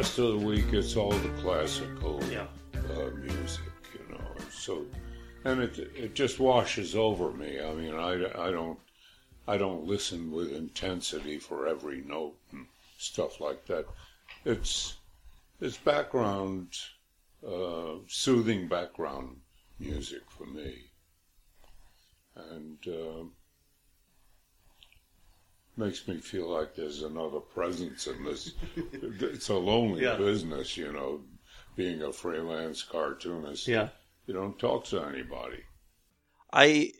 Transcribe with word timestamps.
rest 0.00 0.18
of 0.18 0.40
the 0.40 0.46
week, 0.46 0.72
it's 0.72 0.96
all 0.96 1.10
the 1.10 1.28
classical 1.42 2.18
Yeah. 2.32 2.46
uh, 2.96 3.10
music, 3.16 3.74
you 3.92 4.06
know. 4.10 4.30
So, 4.50 4.86
and 5.44 5.60
it 5.60 5.78
it 5.94 6.14
just 6.14 6.40
washes 6.40 6.96
over 6.96 7.30
me. 7.32 7.60
I 7.60 7.74
mean, 7.74 7.94
I, 7.94 8.12
I 8.46 8.50
don't 8.50 8.78
I 9.46 9.58
don't 9.58 9.84
listen 9.84 10.32
with 10.32 10.52
intensity 10.54 11.38
for 11.38 11.68
every 11.68 12.00
note 12.00 12.34
and 12.50 12.64
stuff 12.96 13.42
like 13.42 13.66
that. 13.66 13.84
It's 14.46 14.94
it's 15.60 15.76
background, 15.76 16.68
uh, 17.46 17.96
soothing 18.06 18.68
background 18.68 19.36
music 19.78 20.22
for 20.30 20.46
me, 20.46 20.72
and. 22.36 22.78
Uh, 22.88 23.24
Makes 25.80 26.06
me 26.06 26.18
feel 26.18 26.46
like 26.50 26.74
there's 26.74 27.00
another 27.02 27.40
presence 27.40 28.06
in 28.06 28.22
this. 28.22 28.52
It's 28.76 29.48
a 29.48 29.54
lonely 29.54 30.02
Yeah. 30.02 30.16
business, 30.16 30.76
you 30.76 30.92
know, 30.92 31.22
being 31.74 32.02
a 32.02 32.12
freelance 32.12 32.82
cartoonist. 32.82 33.66
Yeah. 33.66 33.88
You 34.26 34.34
don't 34.34 34.58
talk 34.58 34.84
to 34.86 35.00
anybody. 35.04 35.62
I 36.52 36.92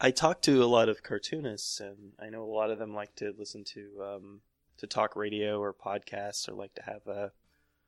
I 0.00 0.12
talk 0.12 0.40
to 0.42 0.62
a 0.62 0.66
lot 0.66 0.88
of 0.88 1.02
cartoonists, 1.02 1.80
and 1.80 2.12
I 2.20 2.30
know 2.30 2.44
a 2.44 2.54
lot 2.60 2.70
of 2.70 2.78
them 2.78 2.94
like 2.94 3.16
to 3.16 3.34
listen 3.36 3.64
to 3.74 4.04
um, 4.04 4.40
to 4.76 4.86
talk 4.86 5.16
radio 5.16 5.60
or 5.60 5.74
podcasts, 5.74 6.48
or 6.48 6.52
like 6.52 6.74
to 6.76 6.82
have 6.82 7.08
a 7.08 7.32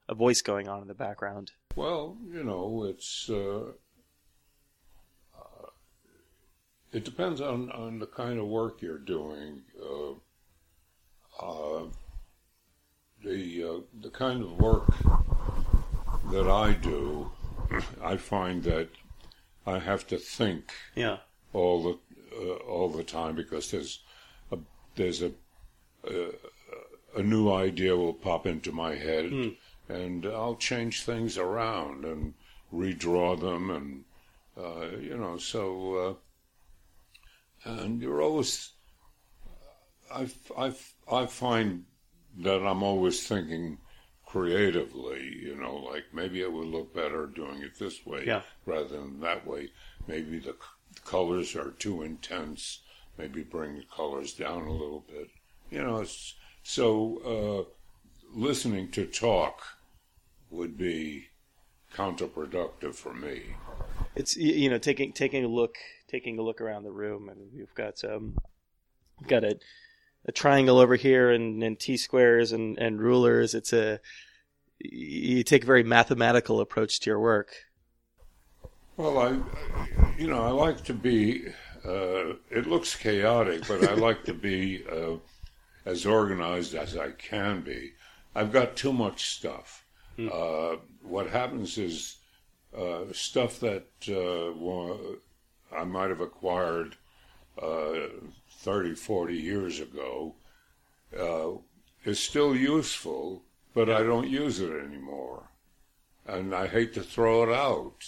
a 0.09 0.17
voice 0.17 0.43
going 0.43 0.67
on 0.69 0.83
in 0.83 0.89
the 0.89 0.95
background. 0.95 1.53
Well, 1.77 2.17
you 2.29 2.43
know, 2.43 2.83
it's 2.89 3.31
uh, 3.31 3.71
uh, 5.39 5.71
it 6.93 7.05
depends 7.05 7.41
on 7.41 7.71
on 7.71 8.01
the 8.01 8.09
kind 8.09 8.41
of 8.41 8.47
work 8.49 8.83
you're 8.83 8.99
doing. 8.99 9.63
Uh, 9.81 10.15
uh, 11.41 11.85
the 13.25 13.65
uh, 13.65 13.81
the 14.01 14.11
kind 14.11 14.43
of 14.43 14.59
work 14.59 14.87
that 16.31 16.49
I 16.49 16.73
do, 16.73 17.31
I 18.03 18.17
find 18.17 18.63
that 18.65 18.89
I 19.67 19.79
have 19.79 20.07
to 20.09 20.19
think 20.19 20.73
Yeah. 20.95 21.19
all 21.53 21.83
the 21.83 21.99
uh, 22.37 22.55
all 22.69 22.89
the 22.89 23.05
time 23.05 23.35
because 23.35 23.71
there's 23.71 24.01
a 24.53 24.59
there's 24.95 25.23
a 25.23 25.33
a, 26.09 26.31
a 27.17 27.23
new 27.23 27.53
idea 27.53 27.97
will 27.97 28.15
pop 28.15 28.47
into 28.47 28.73
my 28.73 28.95
head 28.95 29.31
Hmm. 29.31 29.49
and 29.89 30.25
I'll 30.27 30.57
change 30.57 31.03
things 31.03 31.37
around 31.37 32.05
and 32.05 32.35
redraw 32.73 33.39
them 33.39 33.71
and 33.71 34.05
uh, 34.57 34.97
you 34.99 35.17
know 35.17 35.37
so 35.37 36.19
uh, 37.65 37.71
and 37.71 38.01
you're 38.01 38.23
always 38.23 38.71
I 40.11 40.29
I 40.57 40.75
I 41.11 41.27
find 41.27 41.85
that 42.39 42.67
I'm 42.67 42.83
always 42.83 43.27
thinking 43.27 43.79
creatively 44.27 45.23
you 45.43 45.57
know 45.57 45.75
like 45.77 46.05
maybe 46.13 46.41
it 46.41 46.53
would 46.53 46.69
look 46.69 46.95
better 46.95 47.27
doing 47.27 47.63
it 47.63 47.77
this 47.79 48.07
way 48.07 48.25
Yeah. 48.27 48.43
rather 48.65 48.89
than 48.89 49.21
that 49.21 49.47
way. 49.47 49.71
Maybe 50.07 50.39
the 50.39 50.53
c- 50.53 51.01
colors 51.05 51.57
are 51.57 51.73
too 51.73 52.03
intense. 52.03 52.81
Maybe 53.19 53.43
bring 53.43 53.77
the 53.77 53.85
colors 53.85 54.33
down 54.33 54.63
a 54.63 54.73
little 54.73 55.05
bit. 55.09 55.29
You 55.71 55.83
know 55.83 55.99
it's, 56.01 56.35
so 56.63 57.67
uh, 57.67 57.71
listening 58.33 58.91
to 58.93 59.07
talk 59.07 59.63
would 60.51 60.77
be 60.79 61.27
counterproductive 61.95 62.95
for 62.95 63.13
me. 63.13 63.43
It's 64.15 64.37
you 64.37 64.71
know 64.71 64.79
taking 64.79 65.13
taking 65.13 65.45
a 65.45 65.49
look 65.49 65.77
taking 66.09 66.39
a 66.39 66.43
look 66.43 66.61
around 66.61 66.85
the 66.85 66.93
room, 66.93 67.29
and 67.29 67.41
we've 67.55 67.75
got 67.75 68.03
um 68.05 68.37
we've 69.21 69.29
got 69.29 69.45
a 69.45 69.59
a 70.27 70.33
triangle 70.33 70.79
over 70.79 70.97
here 70.97 71.31
and, 71.31 71.63
and 71.63 71.79
T 71.79 71.97
squares 71.97 72.53
and, 72.53 72.79
and 72.79 73.01
rulers. 73.01 73.55
It's 73.55 73.73
a 73.73 74.01
you 74.79 75.43
take 75.43 75.65
a 75.65 75.67
very 75.67 75.83
mathematical 75.83 76.61
approach 76.61 77.01
to 77.01 77.11
your 77.11 77.21
work. 77.21 77.53
Well, 78.97 79.19
I, 79.19 79.39
you 80.19 80.27
know, 80.27 80.43
I 80.43 80.51
like 80.51 80.85
to 80.85 80.95
be. 80.95 81.49
Uh, 81.85 82.35
it 82.51 82.67
looks 82.67 82.95
chaotic, 82.95 83.67
but 83.67 83.89
I 83.89 83.95
like 83.95 84.25
to 84.25 84.35
be 84.35 84.85
uh, 84.91 85.17
as 85.85 86.05
organized 86.05 86.75
as 86.75 86.97
I 86.97 87.11
can 87.13 87.63
be. 87.63 87.93
I've 88.35 88.53
got 88.53 88.77
too 88.77 88.93
much 88.93 89.27
stuff. 89.31 89.85
Uh, 90.19 90.77
what 91.03 91.29
happens 91.29 91.79
is 91.79 92.19
uh, 92.77 93.05
stuff 93.13 93.59
that 93.61 93.87
uh, 94.09 95.75
I 95.75 95.85
might 95.85 96.11
have 96.11 96.21
acquired 96.21 96.97
uh, 97.61 98.09
30, 98.61 98.95
40 98.95 99.35
years 99.35 99.81
ago 99.81 100.35
uh, 101.19 101.51
is 102.05 102.21
still 102.21 102.55
useful, 102.55 103.43
but 103.75 103.89
I 103.89 104.03
don't 104.03 104.29
use 104.29 104.61
it 104.61 104.73
anymore. 104.73 105.45
And 106.27 106.55
I 106.55 106.67
hate 106.67 106.95
to 106.95 107.03
throw 107.03 107.43
it 107.43 107.55
out. 107.55 108.05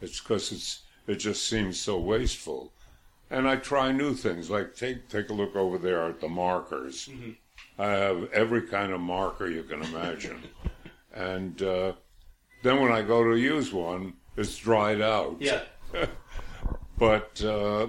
It's 0.00 0.20
because 0.20 0.52
it's 0.52 0.82
it 1.06 1.16
just 1.16 1.48
seems 1.48 1.80
so 1.80 1.98
wasteful. 1.98 2.72
And 3.30 3.48
I 3.48 3.56
try 3.56 3.92
new 3.92 4.14
things, 4.14 4.50
like 4.50 4.74
take 4.74 5.08
take 5.08 5.30
a 5.30 5.34
look 5.34 5.56
over 5.56 5.78
there 5.78 6.04
at 6.04 6.20
the 6.20 6.28
markers. 6.28 7.08
I 7.78 7.88
have 7.88 8.32
every 8.32 8.62
kind 8.62 8.92
of 8.92 9.00
marker 9.00 9.48
you 9.48 9.64
can 9.64 9.82
imagine, 9.82 10.42
and 11.14 11.60
uh, 11.62 11.92
then 12.62 12.80
when 12.80 12.92
I 12.92 13.02
go 13.02 13.24
to 13.24 13.36
use 13.36 13.72
one, 13.72 14.14
it's 14.36 14.56
dried 14.56 15.00
out. 15.00 15.36
Yeah. 15.40 15.62
but 16.98 17.42
uh, 17.42 17.88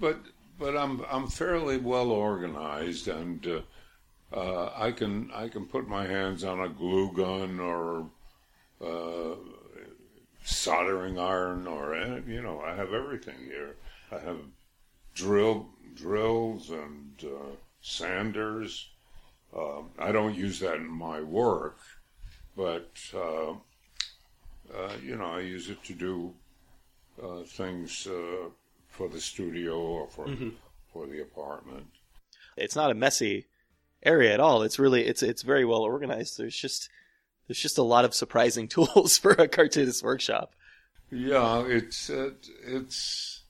but 0.00 0.18
but 0.58 0.76
I'm 0.76 1.04
I'm 1.10 1.28
fairly 1.28 1.78
well 1.78 2.10
organized, 2.10 3.08
and 3.08 3.46
uh, 3.46 4.36
uh, 4.36 4.72
I 4.76 4.92
can 4.92 5.30
I 5.32 5.48
can 5.48 5.66
put 5.66 5.88
my 5.88 6.06
hands 6.06 6.44
on 6.44 6.60
a 6.60 6.68
glue 6.68 7.12
gun 7.12 7.60
or 7.60 8.06
uh, 8.84 9.36
soldering 10.44 11.18
iron, 11.18 11.66
or 11.66 11.94
uh, 11.94 12.20
you 12.26 12.42
know 12.42 12.60
I 12.60 12.74
have 12.74 12.92
everything 12.92 13.38
here. 13.44 13.76
I 14.10 14.18
have 14.18 14.38
drill 15.14 15.68
drills 15.94 16.70
and 16.70 17.12
uh, 17.24 17.54
sanders. 17.80 18.88
Uh, 19.56 19.80
I 19.98 20.12
don't 20.12 20.34
use 20.34 20.60
that 20.60 20.76
in 20.76 20.86
my 20.86 21.20
work, 21.22 21.78
but 22.56 22.90
uh, 23.14 23.54
you 25.02 25.16
know 25.16 25.32
I 25.32 25.40
use 25.40 25.70
it 25.70 25.82
to 25.84 25.94
do 25.94 26.34
things 27.46 28.06
for 28.98 29.08
the 29.08 29.20
studio 29.20 29.78
or 29.78 30.08
for 30.08 30.26
for 30.92 31.06
the 31.06 31.22
apartment. 31.22 31.86
It's 32.56 32.74
not 32.74 32.90
a 32.90 32.94
messy 32.94 33.46
area 34.02 34.34
at 34.34 34.40
all. 34.40 34.62
It's 34.62 34.78
really 34.80 35.06
it's 35.06 35.22
it's 35.22 35.42
very 35.42 35.64
well 35.64 35.82
organized. 35.82 36.36
There's 36.36 36.56
just 36.56 36.90
there's 37.46 37.60
just 37.60 37.78
a 37.78 37.82
lot 37.82 38.04
of 38.04 38.12
surprising 38.12 38.66
tools 38.74 39.16
for 39.16 39.30
a 39.30 39.46
cartoonist 39.46 40.02
workshop. 40.02 40.52
Yeah, 41.12 41.64
it's 41.64 42.10
uh, 42.10 42.32
it's 42.66 43.44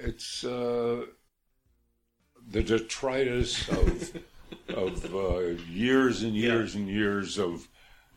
it's 0.00 0.44
uh, 0.44 1.06
the 2.50 2.62
detritus 2.64 3.68
of 3.68 4.18
of 4.68 5.14
uh, 5.14 5.38
years 5.70 6.24
and 6.24 6.34
years 6.34 6.74
and 6.74 6.88
years 6.88 7.38
of 7.38 7.68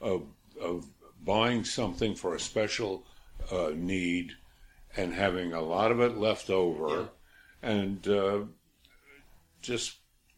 of 0.02 0.24
of 0.60 0.88
buying 1.24 1.64
something 1.64 2.16
for 2.16 2.34
a 2.34 2.40
special 2.40 3.06
uh, 3.52 3.69
need 3.75 4.31
and 4.95 5.13
having 5.13 5.54
a 5.54 5.62
lot 5.62 5.92
of 5.92 6.00
it 6.00 6.18
left 6.18 6.50
over, 6.50 7.10
and 7.62 8.07
uh, 8.07 8.39
just 9.62 9.98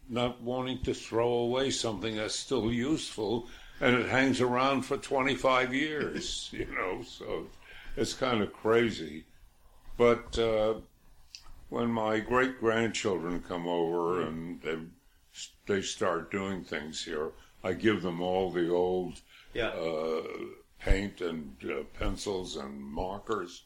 not 0.09 0.41
wanting 0.41 0.81
to 0.83 0.93
throw 0.93 1.29
away 1.29 1.69
something 1.69 2.15
that's 2.15 2.35
still 2.35 2.71
useful 2.71 3.47
and 3.81 3.95
it 3.95 4.07
hangs 4.09 4.41
around 4.41 4.81
for 4.81 4.97
25 4.97 5.73
years, 5.73 6.49
you 6.53 6.65
know, 6.75 7.01
so 7.03 7.47
it's 7.95 8.13
kind 8.13 8.41
of 8.41 8.51
crazy. 8.51 9.25
But 9.97 10.37
uh, 10.37 10.75
when 11.69 11.89
my 11.89 12.19
great 12.19 12.59
grandchildren 12.59 13.41
come 13.47 13.67
over 13.67 14.21
and 14.21 14.61
they, 14.61 14.79
they 15.67 15.81
start 15.81 16.31
doing 16.31 16.63
things 16.63 17.05
here, 17.05 17.31
I 17.63 17.73
give 17.73 18.01
them 18.01 18.21
all 18.21 18.51
the 18.51 18.69
old 18.69 19.21
Yeah. 19.53 19.67
uh, 19.67 20.23
paint 20.79 21.21
and 21.21 21.55
uh, 21.63 21.83
pencils 21.97 22.55
and 22.57 22.81
markers, 22.81 23.63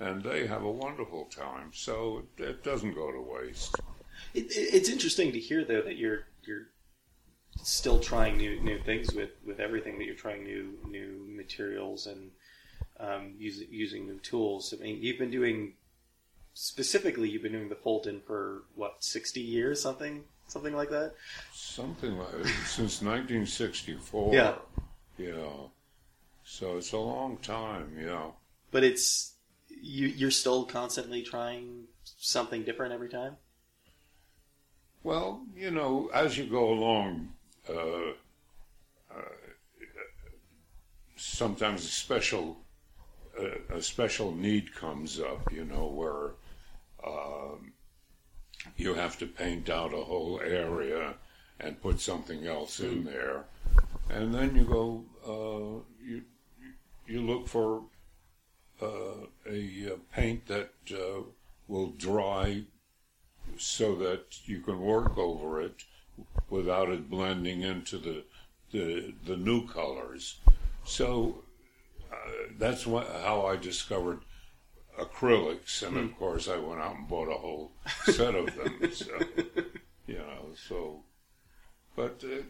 and 0.00 0.22
they 0.22 0.46
have 0.46 0.62
a 0.62 0.70
wonderful 0.70 1.24
time. 1.26 1.70
So 1.72 2.24
it, 2.38 2.42
it 2.42 2.64
doesn't 2.64 2.94
go 2.94 3.10
to 3.12 3.20
waste. 3.20 3.76
It, 4.34 4.46
it- 4.50 4.74
it's 4.74 4.88
interesting 4.88 5.32
to 5.32 5.38
hear 5.40 5.64
though 5.64 5.82
that 5.82 5.96
you're 5.96 6.24
you're 6.44 6.68
still 7.62 8.00
trying 8.00 8.36
new 8.36 8.60
new 8.60 8.78
things 8.80 9.12
with 9.14 9.30
with 9.46 9.60
everything 9.60 9.98
that 9.98 10.04
you're 10.04 10.14
trying 10.14 10.44
new 10.44 10.78
new 10.88 11.24
materials 11.28 12.06
and 12.06 12.30
um, 13.00 13.34
using 13.38 13.68
using 13.70 14.06
new 14.06 14.18
tools. 14.20 14.72
I 14.76 14.82
mean, 14.82 15.02
you've 15.02 15.18
been 15.18 15.30
doing 15.30 15.74
specifically 16.54 17.28
you've 17.28 17.42
been 17.42 17.52
doing 17.52 17.68
the 17.68 17.74
fold-in 17.74 18.20
for 18.20 18.62
what 18.74 19.02
sixty 19.02 19.40
years, 19.40 19.80
something 19.82 20.24
something 20.46 20.74
like 20.74 20.90
that. 20.90 21.14
Something 21.52 22.18
like 22.18 22.46
since 22.66 23.00
1964. 23.02 24.34
Yeah. 24.34 24.54
Yeah. 25.18 25.32
So 26.44 26.76
it's 26.76 26.92
a 26.92 26.98
long 26.98 27.38
time. 27.38 27.96
Yeah. 28.00 28.26
But 28.70 28.84
it's 28.84 29.33
you 29.84 30.08
you're 30.08 30.30
still 30.30 30.64
constantly 30.64 31.22
trying 31.22 31.84
something 32.04 32.64
different 32.64 32.92
every 32.92 33.08
time. 33.08 33.36
Well, 35.02 35.42
you 35.54 35.70
know, 35.70 36.10
as 36.14 36.38
you 36.38 36.46
go 36.46 36.72
along, 36.72 37.34
uh, 37.68 38.12
uh, 39.10 39.34
sometimes 41.16 41.84
a 41.84 41.88
special 41.88 42.56
uh, 43.38 43.76
a 43.76 43.82
special 43.82 44.34
need 44.34 44.74
comes 44.74 45.20
up. 45.20 45.52
You 45.52 45.66
know, 45.66 45.86
where 45.86 46.30
um, 47.06 47.72
you 48.76 48.94
have 48.94 49.18
to 49.18 49.26
paint 49.26 49.68
out 49.68 49.92
a 49.92 50.04
whole 50.04 50.40
area 50.40 51.14
and 51.60 51.80
put 51.82 52.00
something 52.00 52.46
else 52.46 52.80
in 52.80 53.04
there, 53.04 53.44
and 54.08 54.34
then 54.34 54.56
you 54.56 54.64
go 54.64 55.04
uh, 55.26 55.82
you 56.02 56.22
you 57.06 57.20
look 57.20 57.46
for 57.46 57.82
uh, 58.80 59.26
a 59.46 59.92
uh, 59.92 59.96
paint 60.12 60.46
that 60.46 60.70
uh, 60.92 61.22
will 61.68 61.90
dry 61.90 62.64
so 63.56 63.94
that 63.96 64.46
you 64.46 64.60
can 64.60 64.80
work 64.80 65.16
over 65.16 65.60
it 65.60 65.84
without 66.50 66.88
it 66.88 67.08
blending 67.10 67.62
into 67.62 67.98
the 67.98 68.24
the, 68.72 69.14
the 69.24 69.36
new 69.36 69.68
colors. 69.68 70.40
So 70.84 71.44
uh, 72.10 72.16
that's 72.58 72.86
what, 72.86 73.06
how 73.22 73.46
I 73.46 73.56
discovered 73.56 74.20
acrylics, 74.98 75.86
and 75.86 75.96
of 75.96 76.18
course 76.18 76.48
I 76.48 76.56
went 76.56 76.80
out 76.80 76.96
and 76.96 77.06
bought 77.08 77.28
a 77.28 77.38
whole 77.38 77.72
set 78.04 78.34
of 78.34 78.46
them. 78.56 78.90
So, 78.92 79.18
you 80.06 80.18
know, 80.18 80.48
so 80.68 81.02
but. 81.96 82.22
Uh, 82.24 82.42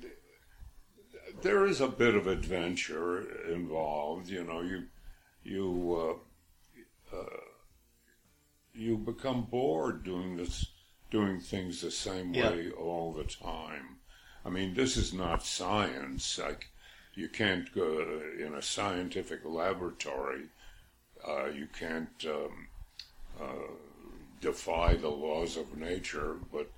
there 1.43 1.67
is 1.67 1.81
a 1.81 1.88
bit 1.88 2.15
of 2.15 2.26
adventure 2.26 3.26
involved, 3.53 4.29
you 4.29 4.44
know. 4.44 4.61
You 4.61 4.85
you 5.44 6.20
uh, 7.12 7.17
uh, 7.17 7.41
you 8.75 8.96
become 8.99 9.43
bored 9.44 10.02
doing 10.02 10.37
this, 10.37 10.67
doing 11.11 11.38
things 11.41 11.81
the 11.81 11.91
same 11.91 12.35
Yeah. 12.35 12.50
way 12.50 12.70
all 12.70 13.12
the 13.12 13.25
time. 13.25 14.00
I 14.44 14.50
mean, 14.50 14.75
this 14.75 14.96
is 14.96 15.12
not 15.12 15.44
science. 15.44 16.38
Like, 16.38 16.69
you 17.14 17.29
can't 17.29 17.73
go 17.73 18.23
in 18.38 18.55
a 18.55 18.62
scientific 18.62 19.44
laboratory. 19.44 20.49
Uh, 21.26 21.47
you 21.47 21.69
can't 21.69 22.25
um, 22.26 22.69
uh, 23.40 23.73
defy 24.40 24.94
the 24.94 25.08
laws 25.08 25.56
of 25.56 25.76
nature. 25.76 26.37
But 26.52 26.70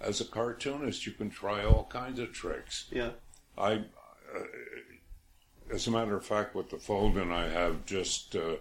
as 0.00 0.20
a 0.20 0.24
cartoonist, 0.24 1.06
you 1.06 1.12
can 1.12 1.30
try 1.30 1.64
all 1.64 1.84
kinds 1.84 2.18
of 2.18 2.32
tricks. 2.32 2.86
Yeah. 2.90 3.12
I, 3.56 3.74
uh, 3.74 4.44
as 5.72 5.86
a 5.86 5.90
matter 5.90 6.16
of 6.16 6.24
fact, 6.24 6.54
with 6.54 6.70
the 6.70 6.78
fold-in 6.78 7.30
I 7.30 7.48
have 7.48 7.86
just 7.86 8.34
uh, 8.34 8.56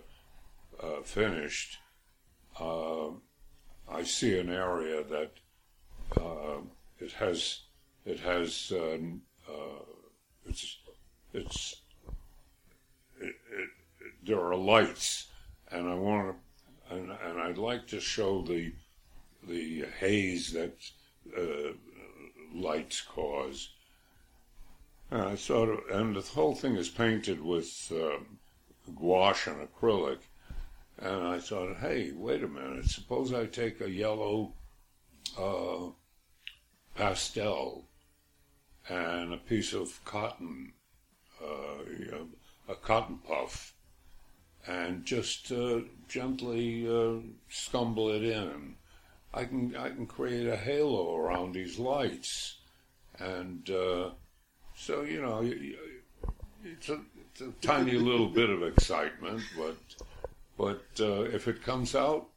uh, 0.82 1.02
finished, 1.04 1.78
uh, 2.60 3.10
I 3.90 4.04
see 4.04 4.38
an 4.38 4.50
area 4.50 5.04
that 5.04 5.32
uh, 6.20 6.62
it 7.00 7.12
has 7.14 7.62
it 8.06 8.20
has 8.20 8.72
um, 8.76 9.22
uh, 9.48 9.84
it's 10.46 10.78
it's 11.34 11.82
it, 13.20 13.36
it, 13.52 13.70
there 14.24 14.40
are 14.40 14.56
lights, 14.56 15.28
and 15.72 15.88
I 15.88 15.96
want 15.96 16.36
to 16.36 16.96
and, 16.96 17.12
and 17.12 17.40
I'd 17.40 17.58
like 17.58 17.88
to 17.88 18.00
show 18.00 18.42
the 18.42 18.74
the 19.48 19.86
haze 20.00 20.52
that 20.54 20.76
uh, 21.38 21.74
lights 22.54 23.02
cause. 23.02 23.70
Sort 25.12 25.70
of, 25.70 25.80
and 25.92 26.16
the 26.16 26.22
whole 26.22 26.54
thing 26.54 26.76
is 26.76 26.90
painted 26.90 27.44
with 27.44 27.92
uh, 27.92 28.20
gouache 28.96 29.50
and 29.50 29.68
acrylic. 29.68 30.20
And 31.00 31.28
I 31.28 31.40
thought, 31.40 31.78
hey, 31.78 32.12
wait 32.14 32.44
a 32.44 32.48
minute. 32.48 32.86
Suppose 32.86 33.34
I 33.34 33.46
take 33.46 33.82
a 33.82 33.90
yellow 33.90 34.54
uh, 35.38 35.92
pastel 36.94 37.86
and 38.88 39.34
a 39.34 39.38
piece 39.38 39.74
of 39.74 40.04
cotton, 40.06 40.74
uh, 41.42 42.26
a 42.68 42.76
cotton 42.76 43.20
puff, 43.28 43.74
and 44.68 45.06
just 45.06 45.52
uh, 45.52 45.80
gently 46.08 46.86
uh, 46.86 47.22
scumble 47.50 48.16
it 48.16 48.24
in. 48.24 48.76
I 49.34 49.46
can 49.46 49.76
I 49.76 49.90
can 49.90 50.06
create 50.06 50.48
a 50.48 50.58
halo 50.58 51.16
around 51.16 51.54
these 51.54 51.80
lights, 51.80 52.58
and 53.18 53.70
uh, 53.70 54.10
so 54.80 55.02
you 55.02 55.22
know, 55.22 55.42
it's 56.64 56.90
a, 56.90 57.00
it's 57.32 57.42
a 57.42 57.52
tiny 57.62 57.94
little 57.94 58.30
bit 58.30 58.50
of 58.50 58.64
excitement, 58.64 59.42
but 59.58 59.76
but 60.58 60.84
uh, 61.00 61.24
if 61.24 61.48
it 61.50 61.62
comes 61.62 61.96
out 61.96 62.30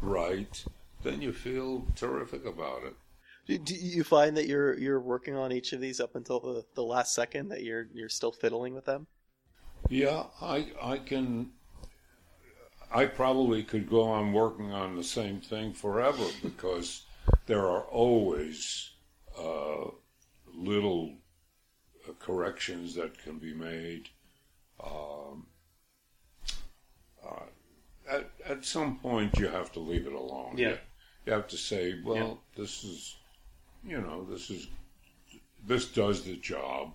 right, 0.00 0.64
then 1.02 1.20
you 1.20 1.32
feel 1.32 1.84
terrific 1.96 2.46
about 2.46 2.82
it. 2.84 3.64
Do, 3.64 3.74
you 3.74 4.04
find 4.04 4.36
that 4.36 4.46
you're 4.46 4.78
you're 4.78 5.00
working 5.00 5.34
on 5.34 5.52
each 5.52 5.72
of 5.72 5.80
these 5.80 6.00
up 6.00 6.14
until 6.14 6.38
the, 6.38 6.64
the 6.74 6.82
last 6.82 7.14
second 7.14 7.48
that 7.48 7.64
you're 7.64 7.88
you're 7.92 8.08
still 8.08 8.32
fiddling 8.32 8.74
with 8.74 8.84
them? 8.84 9.08
Yeah, 9.88 10.24
I 10.40 10.68
I 10.80 10.98
can. 10.98 11.50
I 12.94 13.06
probably 13.06 13.64
could 13.64 13.90
go 13.90 14.02
on 14.02 14.32
working 14.32 14.72
on 14.72 14.96
the 14.96 15.04
same 15.04 15.40
thing 15.40 15.72
forever 15.72 16.24
because 16.42 17.02
there 17.46 17.66
are 17.66 17.82
always 17.82 18.92
uh, 19.38 19.90
little 20.54 21.16
corrections 22.14 22.94
that 22.94 23.18
can 23.22 23.38
be 23.38 23.54
made. 23.54 24.08
Um, 24.82 25.46
uh, 27.24 27.46
at 28.10 28.30
at 28.46 28.64
some 28.64 28.98
point, 28.98 29.38
you 29.38 29.48
have 29.48 29.72
to 29.72 29.80
leave 29.80 30.06
it 30.06 30.12
alone. 30.12 30.54
Yeah. 30.56 30.68
You, 30.68 30.78
you 31.26 31.32
have 31.32 31.48
to 31.48 31.56
say, 31.56 32.00
well, 32.04 32.40
this 32.56 32.84
is, 32.84 33.16
you 33.84 34.00
know, 34.00 34.24
this 34.24 34.50
is 34.50 34.68
this 35.66 35.86
does 35.86 36.24
the 36.24 36.36
job. 36.36 36.94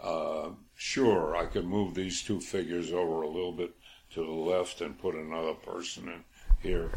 Uh, 0.00 0.50
sure, 0.74 1.36
I 1.36 1.46
could 1.46 1.64
move 1.64 1.94
these 1.94 2.22
two 2.22 2.40
figures 2.40 2.92
over 2.92 3.22
a 3.22 3.28
little 3.28 3.52
bit 3.52 3.72
to 4.10 4.24
the 4.24 4.32
left 4.32 4.80
and 4.80 4.98
put 4.98 5.14
another 5.14 5.54
person 5.54 6.08
in 6.08 6.24
here. 6.60 6.90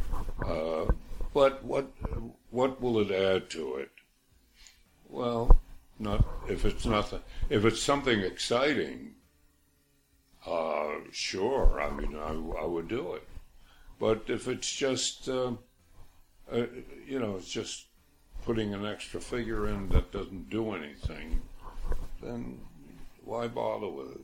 Uh, 0.45 0.85
but 1.33 1.63
what 1.63 1.91
what 2.49 2.81
will 2.81 2.99
it 2.99 3.11
add 3.11 3.49
to 3.51 3.75
it? 3.75 3.91
Well, 5.07 5.61
not 5.99 6.25
if 6.49 6.65
it's 6.65 6.85
nothing. 6.85 7.21
If 7.49 7.65
it's 7.65 7.81
something 7.81 8.19
exciting, 8.19 9.15
uh, 10.45 10.91
sure. 11.11 11.81
I 11.81 11.89
mean, 11.91 12.15
I, 12.15 12.61
I 12.61 12.65
would 12.65 12.87
do 12.87 13.13
it. 13.13 13.27
But 13.99 14.25
if 14.27 14.47
it's 14.47 14.71
just, 14.71 15.29
uh, 15.29 15.53
uh, 16.51 16.65
you 17.07 17.19
know, 17.19 17.37
it's 17.37 17.49
just 17.49 17.85
putting 18.43 18.73
an 18.73 18.85
extra 18.85 19.19
figure 19.19 19.67
in 19.67 19.89
that 19.89 20.11
doesn't 20.11 20.49
do 20.49 20.75
anything, 20.75 21.41
then 22.21 22.59
why 23.23 23.47
bother 23.47 23.87
with 23.87 24.11
it? 24.11 24.21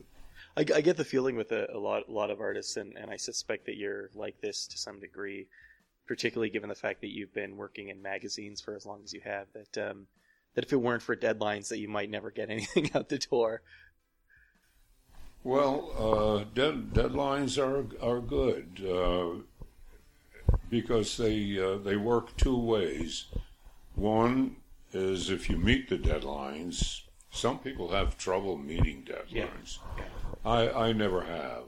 I, 0.56 0.76
I 0.76 0.80
get 0.82 0.96
the 0.96 1.04
feeling 1.04 1.36
with 1.36 1.50
a, 1.52 1.66
a 1.74 1.78
lot 1.78 2.08
a 2.08 2.12
lot 2.12 2.30
of 2.30 2.40
artists, 2.40 2.76
and, 2.76 2.94
and 2.96 3.10
I 3.10 3.16
suspect 3.16 3.64
that 3.66 3.76
you're 3.76 4.10
like 4.14 4.40
this 4.40 4.66
to 4.66 4.78
some 4.78 5.00
degree, 5.00 5.46
particularly 6.06 6.50
given 6.50 6.68
the 6.68 6.74
fact 6.74 7.00
that 7.00 7.08
you've 7.08 7.32
been 7.32 7.56
working 7.56 7.88
in 7.88 8.02
magazines 8.02 8.60
for 8.60 8.76
as 8.76 8.84
long 8.84 9.00
as 9.02 9.14
you 9.14 9.22
have. 9.24 9.46
That 9.54 9.90
um, 9.90 10.06
that 10.54 10.64
if 10.64 10.72
it 10.72 10.76
weren't 10.76 11.02
for 11.02 11.16
deadlines, 11.16 11.68
that 11.68 11.78
you 11.78 11.88
might 11.88 12.10
never 12.10 12.30
get 12.30 12.50
anything 12.56 12.90
out 12.94 13.08
the 13.08 13.18
door. 13.18 13.62
Well, 15.44 15.92
uh, 15.98 16.44
dead, 16.54 16.92
deadlines 16.92 17.58
are 17.58 17.86
are 18.04 18.20
good 18.20 18.80
uh, 18.88 19.42
because 20.70 21.16
they 21.16 21.58
uh, 21.58 21.78
they 21.78 21.96
work 21.96 22.36
two 22.36 22.56
ways. 22.56 23.26
One 23.96 24.56
is 24.92 25.30
if 25.30 25.50
you 25.50 25.56
meet 25.56 25.88
the 25.88 25.98
deadlines. 25.98 27.02
Some 27.34 27.58
people 27.58 27.88
have 27.92 28.18
trouble 28.18 28.58
meeting 28.58 29.08
deadlines. 29.08 29.78
I 30.44 30.68
I 30.70 30.92
never 30.92 31.22
have. 31.22 31.64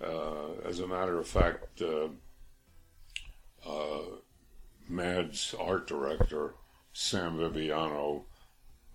Uh, 0.00 0.52
as 0.64 0.78
a 0.78 0.86
matter 0.86 1.18
of 1.18 1.26
fact, 1.26 1.82
uh, 1.82 2.08
uh, 3.68 4.02
Mad's 4.88 5.54
art 5.58 5.88
director 5.88 6.54
Sam 6.92 7.38
Viviano 7.38 8.24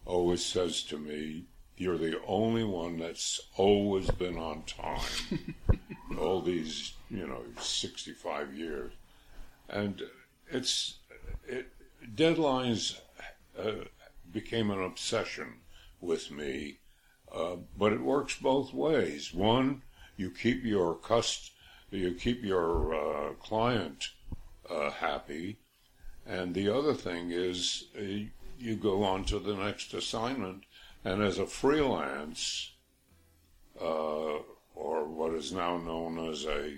always 0.05 0.45
says 0.45 0.83
to 0.83 0.97
me, 0.97 1.45
"You're 1.77 1.97
the 1.97 2.21
only 2.25 2.63
one 2.63 2.97
that's 2.97 3.39
always 3.55 4.09
been 4.11 4.37
on 4.37 4.63
time." 4.63 5.55
All 6.19 6.41
these, 6.41 6.93
you 7.09 7.27
know, 7.27 7.43
sixty-five 7.59 8.53
years, 8.53 8.93
and 9.69 10.01
it's 10.49 10.99
it 11.47 11.71
deadlines 12.15 12.99
uh, 13.57 13.85
became 14.31 14.71
an 14.71 14.83
obsession 14.83 15.55
with 16.01 16.31
me, 16.31 16.79
uh, 17.31 17.55
but 17.77 17.93
it 17.93 18.01
works 18.01 18.35
both 18.35 18.73
ways. 18.73 19.33
One, 19.33 19.83
you 20.17 20.29
keep 20.29 20.63
your 20.63 20.95
cust, 20.95 21.51
you 21.91 22.13
keep 22.13 22.43
your 22.43 22.93
uh, 22.93 23.33
client 23.33 24.09
uh, 24.69 24.91
happy, 24.91 25.57
and 26.25 26.53
the 26.53 26.69
other 26.69 26.93
thing 26.93 27.31
is 27.31 27.85
uh, 27.97 28.01
you 28.59 28.75
go 28.75 29.03
on 29.03 29.25
to 29.25 29.39
the 29.39 29.55
next 29.55 29.93
assignment, 29.93 30.63
and 31.03 31.21
as 31.21 31.39
a 31.39 31.45
freelance, 31.45 32.71
uh, 33.79 34.37
or 34.75 35.05
what 35.05 35.33
is 35.33 35.51
now 35.51 35.77
known 35.77 36.29
as 36.29 36.45
a 36.45 36.77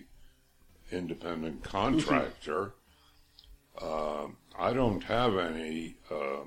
independent 0.91 1.63
contractor, 1.63 2.73
uh, 3.81 4.27
I 4.57 4.73
don't 4.73 5.03
have 5.03 5.37
any 5.37 5.97
uh, 6.09 6.41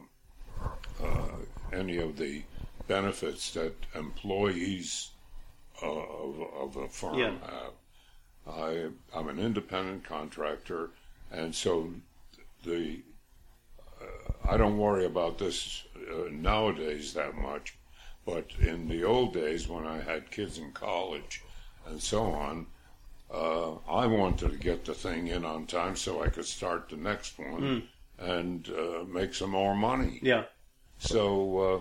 uh, 1.02 1.28
any 1.72 1.98
of 1.98 2.16
the 2.16 2.42
benefits 2.86 3.52
that 3.52 3.74
employees 3.94 5.10
of, 5.82 6.40
of 6.56 6.76
a 6.76 6.88
firm 6.88 7.18
Yeah. 7.18 7.32
have. 7.42 7.72
I, 8.50 8.86
I'm 9.14 9.28
an 9.28 9.38
independent 9.38 10.04
contractor, 10.04 10.90
and 11.30 11.54
so 11.54 11.92
the 12.64 13.02
uh, 14.00 14.50
I 14.52 14.56
don't 14.56 14.78
worry 14.78 15.04
about 15.04 15.38
this 15.38 15.84
uh, 15.96 16.28
nowadays 16.30 17.14
that 17.14 17.34
much. 17.34 17.74
But 18.24 18.50
in 18.60 18.88
the 18.88 19.04
old 19.04 19.32
days, 19.32 19.68
when 19.68 19.86
I 19.86 20.00
had 20.00 20.30
kids 20.30 20.58
in 20.58 20.72
college 20.72 21.42
and 21.86 22.00
so 22.02 22.24
on, 22.24 22.66
uh, 23.32 23.76
I 23.88 24.06
wanted 24.06 24.50
to 24.50 24.56
get 24.58 24.84
the 24.84 24.94
thing 24.94 25.28
in 25.28 25.44
on 25.44 25.66
time 25.66 25.96
so 25.96 26.22
I 26.22 26.28
could 26.28 26.44
start 26.44 26.88
the 26.90 26.96
next 26.96 27.38
one 27.38 27.88
and 28.18 28.68
uh, 28.70 29.04
make 29.04 29.34
some 29.34 29.50
more 29.50 29.74
money. 29.74 30.18
Yeah. 30.22 30.44
So 30.98 31.58
uh, 31.58 31.80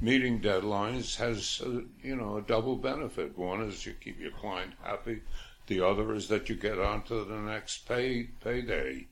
meeting 0.00 0.40
deadlines 0.40 1.16
has, 1.16 1.60
uh, 1.64 1.80
you 2.02 2.16
know, 2.16 2.36
a 2.38 2.42
double 2.42 2.76
benefit. 2.76 3.36
One 3.36 3.60
is 3.62 3.84
you 3.84 3.94
keep 4.00 4.20
your 4.20 4.30
client 4.32 4.72
happy. 4.82 5.22
The 5.66 5.80
other 5.80 6.14
is 6.14 6.28
that 6.28 6.48
you 6.48 6.54
get 6.54 6.78
on 6.78 7.02
to 7.04 7.24
the 7.24 7.36
next 7.36 7.88
pay 7.88 8.24
payday. 8.42 9.08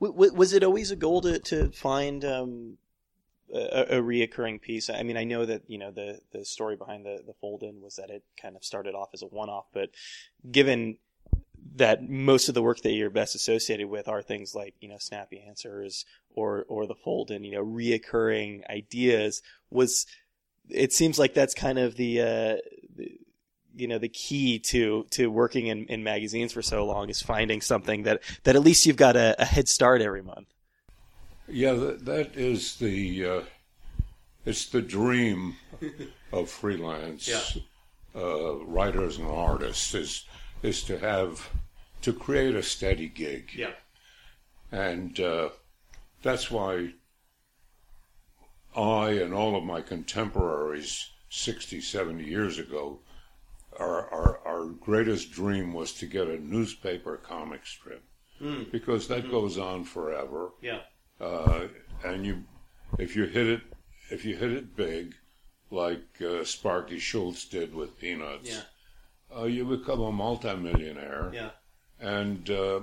W- 0.00 0.32
was 0.32 0.52
it 0.52 0.64
always 0.64 0.90
a 0.90 0.96
goal 0.96 1.20
to 1.22 1.38
to 1.38 1.70
find 1.70 2.24
um, 2.24 2.78
a, 3.52 3.98
a 3.98 4.02
reoccurring 4.02 4.60
piece? 4.60 4.88
I 4.90 5.02
mean, 5.02 5.16
I 5.16 5.24
know 5.24 5.44
that 5.46 5.62
you 5.68 5.78
know 5.78 5.90
the 5.90 6.20
the 6.32 6.44
story 6.44 6.76
behind 6.76 7.04
the 7.04 7.22
the 7.26 7.34
fold 7.40 7.62
in 7.62 7.80
was 7.80 7.96
that 7.96 8.10
it 8.10 8.24
kind 8.40 8.56
of 8.56 8.64
started 8.64 8.94
off 8.94 9.10
as 9.12 9.22
a 9.22 9.26
one 9.26 9.48
off, 9.48 9.66
but 9.72 9.90
given 10.50 10.98
that 11.76 12.08
most 12.08 12.48
of 12.48 12.54
the 12.54 12.62
work 12.62 12.80
that 12.80 12.92
you're 12.92 13.10
best 13.10 13.34
associated 13.34 13.88
with 13.88 14.08
are 14.08 14.22
things 14.22 14.54
like 14.54 14.74
you 14.80 14.88
know 14.88 14.98
snappy 14.98 15.42
answers 15.46 16.04
or 16.30 16.64
or 16.68 16.86
the 16.86 16.94
fold 16.94 17.30
in 17.30 17.44
you 17.44 17.52
know 17.52 17.64
reoccurring 17.64 18.68
ideas 18.68 19.42
was 19.70 20.06
it 20.70 20.92
seems 20.92 21.18
like 21.18 21.34
that's 21.34 21.54
kind 21.54 21.78
of 21.78 21.96
the, 21.96 22.20
uh, 22.20 22.56
you 23.76 23.86
know 23.88 23.98
the 23.98 24.08
key 24.08 24.58
to 24.58 25.06
to 25.10 25.30
working 25.30 25.66
in, 25.68 25.86
in 25.86 26.02
magazines 26.02 26.52
for 26.52 26.62
so 26.62 26.84
long 26.84 27.08
is 27.08 27.22
finding 27.22 27.60
something 27.60 28.02
that 28.04 28.20
that 28.44 28.56
at 28.56 28.62
least 28.62 28.86
you've 28.86 28.96
got 28.96 29.16
a, 29.16 29.34
a 29.40 29.44
head 29.44 29.68
start 29.68 30.00
every 30.02 30.22
month 30.22 30.48
Yeah, 31.48 31.72
that, 31.74 32.04
that 32.04 32.36
is 32.36 32.76
the 32.76 33.26
uh, 33.26 33.42
it's 34.44 34.66
the 34.66 34.82
dream 34.82 35.56
of 36.32 36.48
freelance 36.50 37.28
Yeah. 37.28 37.62
uh, 38.20 38.54
writers 38.64 39.18
and 39.18 39.26
artists 39.26 39.94
is 39.94 40.24
is 40.62 40.82
to 40.84 40.98
have 40.98 41.48
to 42.02 42.12
create 42.12 42.54
a 42.54 42.62
steady 42.62 43.08
gig. 43.08 43.50
Yeah. 43.54 43.72
And 44.72 45.18
uh, 45.20 45.50
that's 46.22 46.50
why 46.50 46.92
I 48.76 49.10
and 49.10 49.34
all 49.34 49.56
of 49.56 49.64
my 49.64 49.80
contemporaries 49.82 51.10
60, 51.28 51.80
70 51.80 52.24
years 52.24 52.58
ago, 52.58 53.00
our, 53.80 54.08
our, 54.10 54.40
our 54.46 54.66
greatest 54.66 55.32
dream 55.32 55.72
was 55.72 55.92
to 55.94 56.06
get 56.06 56.28
a 56.28 56.38
newspaper 56.38 57.16
comic 57.16 57.66
strip 57.66 58.04
Mm. 58.40 58.72
because 58.72 59.06
that 59.08 59.30
goes 59.30 59.58
on 59.58 59.84
forever. 59.84 60.52
Yeah. 60.62 60.80
Uh, 61.20 61.66
and 62.02 62.24
you, 62.24 62.44
if 62.98 63.14
you 63.14 63.24
hit 63.26 63.46
it, 63.46 63.60
if 64.10 64.24
you 64.24 64.34
hit 64.34 64.50
it 64.50 64.74
big, 64.74 65.14
like 65.70 66.06
uh, 66.22 66.42
Sparky 66.44 66.98
Schulz 66.98 67.44
did 67.44 67.74
with 67.74 67.98
Peanuts, 67.98 68.48
Yeah. 68.48 68.62
uh, 69.38 69.44
you 69.44 69.66
become 69.66 70.00
a 70.00 70.10
multimillionaire 70.10 71.30
Yeah. 71.34 71.50
and 72.00 72.48
uh, 72.48 72.80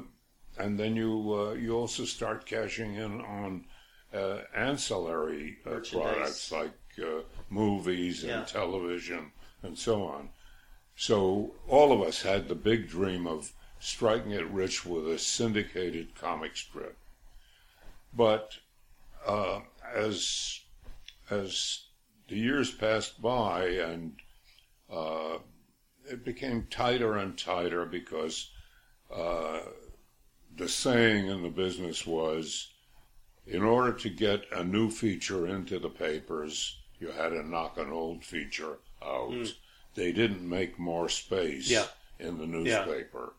and 0.59 0.79
then 0.79 0.95
you 0.95 1.33
uh, 1.33 1.53
you 1.53 1.73
also 1.75 2.05
start 2.05 2.45
cashing 2.45 2.93
in 2.93 3.21
on 3.21 3.65
uh, 4.13 4.41
ancillary 4.55 5.57
uh, 5.65 5.79
products 5.91 6.51
like 6.51 6.77
uh, 7.01 7.21
movies 7.49 8.21
and 8.23 8.29
Yeah. 8.31 8.43
television 8.45 9.31
and 9.63 9.75
so 9.75 10.03
on. 10.03 10.29
So 10.99 11.53
all 11.67 11.93
of 11.93 12.01
us 12.01 12.23
had 12.23 12.47
the 12.47 12.55
big 12.55 12.89
dream 12.89 13.27
of 13.27 13.53
striking 13.79 14.31
it 14.31 14.49
rich 14.49 14.83
with 14.83 15.07
a 15.07 15.19
syndicated 15.19 16.15
comic 16.15 16.57
strip. 16.57 16.97
But 18.11 18.57
uh, 19.25 19.61
as 19.95 20.59
as 21.29 21.83
the 22.27 22.35
years 22.35 22.71
passed 22.71 23.21
by 23.21 23.67
and 23.67 24.15
uh, 24.91 25.37
it 26.09 26.25
became 26.25 26.67
tighter 26.71 27.15
and 27.15 27.37
tighter 27.37 27.85
because 27.85 28.49
uh, 29.13 29.59
the 30.55 30.67
saying 30.67 31.27
in 31.27 31.43
the 31.43 31.49
business 31.49 32.07
was 32.07 32.69
in 33.45 33.61
order 33.61 33.93
to 33.93 34.09
get 34.09 34.45
a 34.51 34.63
new 34.63 34.89
feature 34.89 35.45
into 35.45 35.77
the 35.77 35.89
papers, 35.89 36.79
you 36.99 37.11
had 37.11 37.29
to 37.29 37.47
knock 37.47 37.77
an 37.77 37.91
old 37.91 38.25
feature 38.25 38.79
out. 39.05 39.29
They 39.97 40.11
didn't 40.11 40.47
make 40.47 40.77
more 40.77 41.09
space 41.09 41.71
Yeah. 41.71 41.87
in 42.19 42.37
the 42.37 42.45
newspaper. 42.45 43.33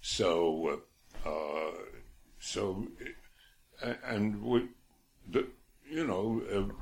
So, 0.00 0.80
uh, 1.24 1.70
so, 2.40 2.88
and 4.02 4.42
we, 4.42 4.68
the, 5.30 5.46
you 5.88 6.06
know, 6.06 6.72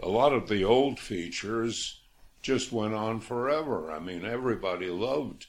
a 0.00 0.08
lot 0.08 0.34
of 0.34 0.48
the 0.50 0.64
old 0.64 1.00
features 1.00 2.02
just 2.42 2.72
went 2.72 2.92
on 2.92 3.20
forever. 3.20 3.90
I 3.90 3.98
mean, 4.00 4.26
everybody 4.26 4.88
loved 4.90 5.46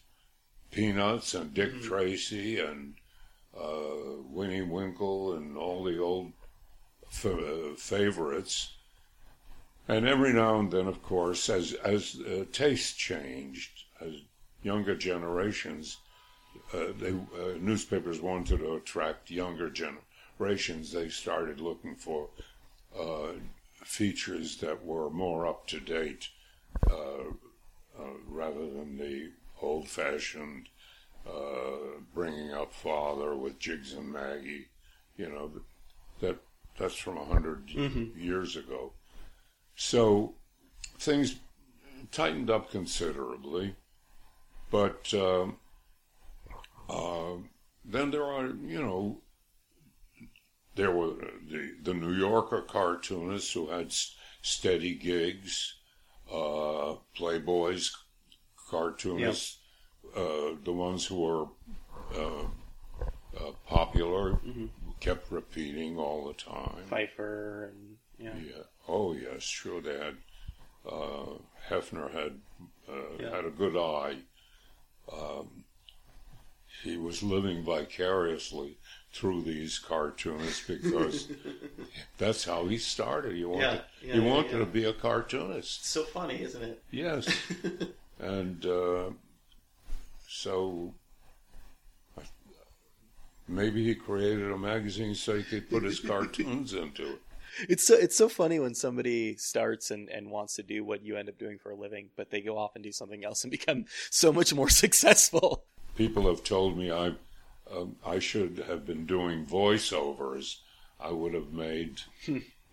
Peanuts 0.71 1.33
and 1.33 1.53
Dick 1.53 1.81
Tracy 1.81 2.57
and 2.61 2.93
uh, 3.53 4.21
Winnie 4.29 4.61
Winkle 4.61 5.33
and 5.33 5.57
all 5.57 5.83
the 5.83 5.99
old 5.99 6.31
f- 7.11 7.25
uh, 7.25 7.75
favorites. 7.75 8.77
And 9.87 10.07
every 10.07 10.31
now 10.31 10.59
and 10.59 10.71
then, 10.71 10.87
of 10.87 11.03
course, 11.03 11.49
as 11.49 11.73
as 11.73 12.19
uh, 12.21 12.45
tastes 12.51 12.93
changed, 12.93 13.83
as 13.99 14.13
younger 14.61 14.95
generations, 14.95 15.97
uh, 16.73 16.93
they 16.97 17.11
uh, 17.11 17.57
newspapers 17.59 18.21
wanted 18.21 18.59
to 18.59 18.75
attract 18.75 19.29
younger 19.29 19.69
generations. 19.69 20.91
They 20.91 21.09
started 21.09 21.59
looking 21.59 21.95
for 21.95 22.29
uh, 22.97 23.33
features 23.83 24.57
that 24.57 24.85
were 24.85 25.09
more 25.09 25.45
up 25.45 25.67
to 25.67 25.79
date, 25.79 26.29
uh, 26.89 27.31
uh, 27.99 28.13
rather 28.27 28.65
than 28.69 28.97
the 28.97 29.31
old-fashioned 29.61 30.69
uh, 31.27 31.99
bringing 32.13 32.53
up 32.53 32.73
father 32.73 33.35
with 33.35 33.59
Jiggs 33.59 33.93
and 33.93 34.11
Maggie. 34.11 34.67
You 35.17 35.29
know 35.29 35.51
that 36.21 36.37
that's 36.77 36.95
from 36.95 37.17
a 37.17 37.23
100 37.23 37.69
years 37.69 38.55
ago. 38.55 38.93
So 39.75 40.35
things 40.97 41.35
tightened 42.11 42.49
up 42.49 42.71
considerably, 42.71 43.75
but 44.71 45.13
um, 45.13 45.57
uh, 46.89 47.35
then 47.85 48.11
there 48.11 48.23
are, 48.25 48.47
you 48.47 48.81
know, 48.81 49.21
there 50.75 50.91
were 50.91 51.13
the, 51.49 51.75
the 51.83 51.93
New 51.93 52.13
Yorker 52.13 52.61
cartoonists 52.61 53.51
who 53.53 53.67
had 53.69 53.87
s- 53.87 54.15
steady 54.41 54.95
gigs, 54.95 55.75
uh, 56.31 56.95
Playboys 57.15 57.91
cartoonists, 58.69 59.59
uh, 60.15 60.55
the 60.63 60.71
ones 60.71 61.05
who 61.05 61.19
were 61.21 61.45
uh, 62.15 62.43
uh, 63.39 63.51
popular, 63.67 64.39
kept 64.99 65.31
repeating 65.31 65.97
all 65.97 66.27
the 66.27 66.33
time. 66.33 66.85
Feiffer 66.89 67.69
and 67.69 67.97
yeah. 68.17 68.35
Yeah. 68.35 68.63
Oh 68.87 69.13
yes, 69.13 69.43
sure. 69.43 69.81
They 69.81 69.97
had 69.97 70.15
uh, 70.89 71.37
Hefner 71.69 72.11
had 72.11 72.39
uh, 72.89 73.17
Yeah. 73.19 73.35
had 73.35 73.45
a 73.45 73.49
good 73.51 73.77
eye. 73.77 74.17
Um, 75.11 75.63
he 76.83 76.97
was 76.97 77.23
living 77.23 77.63
vicariously 77.63 78.77
through 79.13 79.43
these 79.43 79.79
cartoonists 79.79 80.65
because 80.67 81.27
that's 82.17 82.43
how 82.45 82.65
he 82.65 82.77
started. 82.77 83.35
He 83.35 83.45
wanted 83.45 83.83
Yeah, 84.01 84.07
yeah, 84.07 84.13
he 84.13 84.19
wanted 84.19 84.51
to 84.59 84.65
be 84.65 84.83
a 84.85 84.93
cartoonist. 84.93 85.79
It's 85.81 85.89
so 85.89 86.03
funny, 86.03 86.41
isn't 86.41 86.61
it? 86.63 86.83
Yes, 86.91 87.29
and 88.19 88.65
uh, 88.65 89.11
so 90.27 90.93
maybe 93.47 93.83
he 93.85 93.95
created 93.95 94.51
a 94.51 94.57
magazine 94.57 95.15
so 95.15 95.37
he 95.37 95.43
could 95.43 95.69
put 95.69 95.83
his 95.83 95.99
cartoons 96.11 96.73
into 96.73 97.13
it. 97.13 97.21
It's 97.69 97.85
so 97.85 97.95
it's 97.95 98.15
so 98.15 98.29
funny 98.29 98.59
when 98.59 98.75
somebody 98.75 99.35
starts 99.37 99.91
and, 99.91 100.09
and 100.09 100.29
wants 100.29 100.55
to 100.55 100.63
do 100.63 100.83
what 100.83 101.03
you 101.03 101.17
end 101.17 101.29
up 101.29 101.37
doing 101.37 101.57
for 101.57 101.71
a 101.71 101.75
living, 101.75 102.09
but 102.15 102.29
they 102.29 102.41
go 102.41 102.57
off 102.57 102.75
and 102.75 102.83
do 102.83 102.91
something 102.91 103.23
else 103.23 103.43
and 103.43 103.51
become 103.59 103.85
so 104.09 104.31
much 104.31 104.53
more 104.53 104.69
successful. 104.83 105.65
People 105.95 106.27
have 106.27 106.43
told 106.43 106.77
me 106.77 106.91
I 106.91 107.13
um, 107.71 107.95
I 108.05 108.19
should 108.19 108.63
have 108.67 108.85
been 108.85 109.05
doing 109.05 109.45
voiceovers. 109.45 110.57
I 110.99 111.11
would 111.11 111.33
have 111.33 111.51
made 111.51 112.01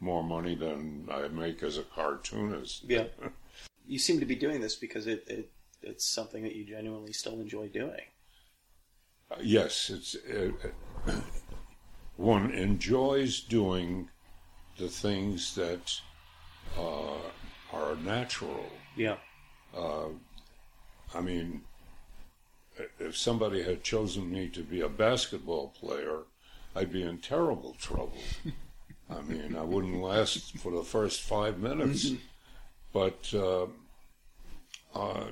more 0.00 0.22
money 0.22 0.54
than 0.54 1.08
I 1.10 1.28
make 1.28 1.62
as 1.62 1.78
a 1.78 1.82
cartoonist. 1.82 2.84
Yeah. 2.88 3.04
You 3.86 3.98
seem 3.98 4.20
to 4.20 4.26
be 4.26 4.36
doing 4.36 4.60
this 4.60 4.76
because 4.76 5.08
it, 5.08 5.24
it 5.26 5.50
it's 5.82 6.04
something 6.04 6.44
that 6.44 6.54
you 6.54 6.64
genuinely 6.64 7.12
still 7.12 7.40
enjoy 7.40 7.66
doing. 7.66 8.02
Uh, 9.30 9.36
yes, 9.42 9.90
it's 9.90 10.16
uh, 10.32 10.52
uh, 11.08 11.12
one 12.16 12.52
enjoys 12.52 13.40
doing 13.40 14.08
the 14.80 14.88
things 14.88 15.54
that 15.54 16.00
uh, 16.78 17.20
are 17.72 17.94
natural. 17.96 18.64
Yeah. 18.96 19.16
Uh, 19.76 20.08
I 21.14 21.20
mean, 21.20 21.62
if 22.98 23.16
somebody 23.16 23.62
had 23.62 23.84
chosen 23.84 24.30
me 24.30 24.48
to 24.48 24.62
be 24.62 24.80
a 24.80 24.88
basketball 24.88 25.68
player, 25.68 26.20
I'd 26.74 26.92
be 26.92 27.02
in 27.02 27.18
terrible 27.18 27.76
trouble. 27.78 28.22
I 29.10 29.20
mean, 29.22 29.56
I 29.56 29.62
wouldn't 29.62 30.00
last 30.00 30.56
for 30.58 30.72
the 30.72 30.84
first 30.84 31.20
five 31.20 31.58
minutes. 31.58 32.12
But 32.92 33.32
uh, 33.34 33.66
uh, 34.94 35.26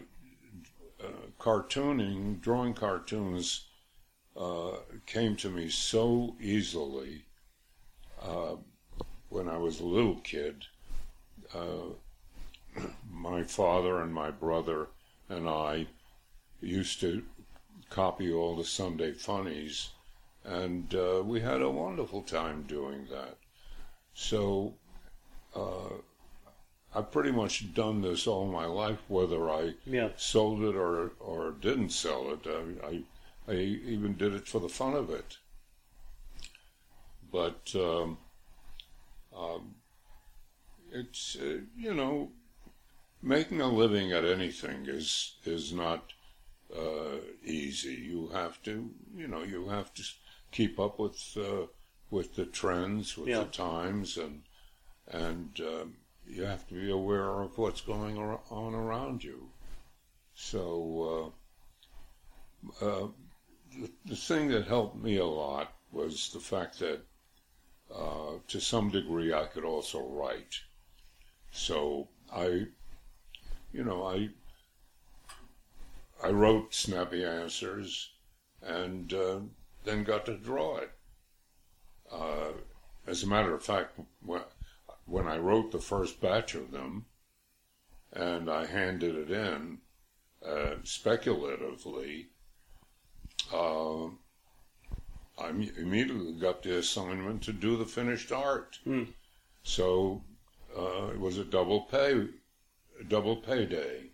uh, 1.03 1.07
cartooning, 1.41 2.41
drawing 2.41 2.75
cartoons, 2.75 3.65
uh, 4.37 4.77
came 5.07 5.35
to 5.37 5.51
me 5.51 5.69
so 5.69 6.37
easily 6.41 7.25
uh, 8.23 8.57
when 9.29 9.49
I 9.49 9.57
was 9.59 9.81
a 9.81 9.85
little 9.87 10.17
kid. 10.17 10.67
Uh, 11.55 11.95
my 13.11 13.43
father 13.43 14.01
and 14.01 14.13
my 14.13 14.31
brother 14.31 14.89
and 15.29 15.49
I 15.49 15.87
used 16.61 17.01
to 17.01 17.23
copy 17.91 18.33
all 18.33 18.57
the 18.57 18.65
Sunday 18.65 19.13
funnies, 19.13 19.91
and 20.45 20.95
uh, 20.95 21.23
we 21.25 21.41
had 21.41 21.63
a 21.63 21.71
wonderful 21.71 22.23
time 22.23 22.63
doing 22.65 23.07
that. 23.11 23.37
So 24.15 24.75
uh, 25.55 25.95
I've 26.95 27.11
pretty 27.13 27.31
much 27.31 27.73
done 27.75 28.03
this 28.03 28.27
all 28.27 28.47
my 28.47 28.67
life, 28.67 28.99
whether 29.09 29.51
I 29.51 29.75
Yeah. 29.87 30.11
sold 30.17 30.63
it 30.63 30.75
or 30.77 31.13
or 31.21 31.53
didn't 31.53 31.91
sell 31.91 32.31
it. 32.33 32.47
I, 32.47 32.87
I 32.87 33.03
I 33.49 33.55
even 33.55 34.17
did 34.17 34.35
it 34.35 34.47
for 34.49 34.61
the 34.61 34.69
fun 34.69 34.95
of 34.95 35.11
it. 35.11 35.39
But 37.31 37.75
um, 37.75 38.19
um, 39.39 39.75
it's 40.93 41.37
uh, 41.41 41.59
you 41.77 41.95
know 41.95 42.33
making 43.23 43.61
a 43.61 43.69
living 43.69 44.13
at 44.13 44.25
anything 44.25 44.87
is 44.87 45.37
is 45.45 45.73
not 45.73 46.13
uh, 46.75 47.19
easy. 47.45 47.95
You 47.95 48.29
have 48.29 48.63
to 48.65 48.91
you 49.15 49.29
know 49.29 49.43
you 49.43 49.69
have 49.69 49.93
to 49.95 50.03
keep 50.51 50.79
up 50.79 50.99
with 50.99 51.37
uh, 51.37 51.67
with 52.11 52.35
the 52.37 52.47
trends, 52.47 53.17
with 53.17 53.29
Yeah. 53.29 53.41
the 53.41 53.51
times, 53.51 54.17
and 54.17 54.43
and 55.07 55.61
um, 55.61 55.97
you 56.27 56.45
have 56.45 56.67
to 56.69 56.75
be 56.75 56.91
aware 56.91 57.41
of 57.41 57.57
what's 57.59 57.81
going 57.81 58.19
on 58.19 58.75
around 58.75 59.25
you. 59.25 59.51
So 60.35 61.33
uh, 62.81 62.85
uh, 62.85 63.09
the, 63.81 63.91
the 64.05 64.17
thing 64.17 64.49
that 64.49 64.67
helped 64.67 64.97
me 64.97 65.17
a 65.17 65.25
lot 65.27 65.73
was 65.93 66.31
the 66.33 66.41
fact 66.41 66.79
that 66.81 67.01
uh, 67.95 68.35
to 68.49 68.61
some 68.61 68.91
degree 68.91 69.33
I 69.33 69.47
could 69.47 69.65
also 69.65 70.01
write. 70.01 70.61
So 71.51 72.09
I, 72.33 72.67
you 73.73 73.85
know, 73.85 74.07
I 74.07 74.31
I 76.23 76.31
wrote 76.31 76.75
snappy 76.75 77.25
answers 77.25 78.11
and 78.61 79.13
uh, 79.15 79.39
then 79.85 80.03
got 80.03 80.27
to 80.27 80.37
draw 80.37 80.79
it. 80.79 80.91
Uh, 82.11 82.53
as 83.07 83.23
a 83.23 83.27
matter 83.29 83.55
of 83.55 83.63
fact, 83.63 83.99
when, 84.25 84.43
when 85.07 85.29
I 85.29 85.39
wrote 85.39 85.71
the 85.71 85.79
first 85.79 86.21
batch 86.21 86.55
of 86.55 86.73
them 86.73 87.07
and 88.13 88.51
I 88.51 88.67
handed 88.67 89.15
it 89.15 89.31
in 89.31 89.79
uh, 90.45 90.77
speculatively, 90.83 92.29
uh, 93.53 94.09
I 95.41 95.51
immediately 95.51 96.33
got 96.33 96.63
the 96.63 96.79
assignment 96.79 97.43
to 97.43 97.53
do 97.53 97.77
the 97.77 97.87
finished 97.87 98.33
art. 98.33 98.79
Hmm. 98.85 99.05
So 99.63 100.23
uh, 100.77 101.09
it 101.09 101.21
was 101.21 101.39
a 101.39 101.45
double 101.45 101.83
pay, 101.83 102.29
a 103.01 103.05
double 103.05 103.37
payday. 103.37 104.11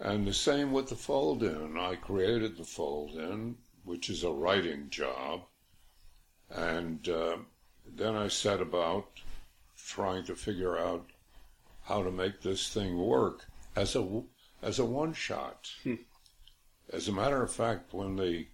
And 0.00 0.26
the 0.26 0.34
same 0.34 0.72
with 0.72 0.88
the 0.88 0.96
fold 0.96 1.42
in. 1.42 1.78
I 1.78 1.94
created 1.94 2.56
the 2.56 2.64
fold 2.64 3.12
in, 3.12 3.56
which 3.84 4.10
is 4.10 4.24
a 4.24 4.30
writing 4.30 4.90
job. 4.90 5.42
And 6.50 7.08
uh, 7.08 7.36
then 7.86 8.16
I 8.16 8.28
set 8.28 8.60
about 8.60 9.20
trying 9.76 10.24
to 10.24 10.34
figure 10.34 10.78
out 10.78 11.10
how 11.84 12.02
to 12.02 12.10
make 12.10 12.40
this 12.40 12.68
thing 12.68 12.98
work 12.98 13.46
as 13.76 13.94
a 13.94 14.22
as 14.62 14.78
a 14.78 14.84
one 14.84 15.12
shot. 15.12 15.70
As 16.92 17.08
a 17.08 17.12
matter 17.12 17.42
of 17.42 17.52
fact, 17.52 17.92
when 17.92 18.16
the 18.16 18.46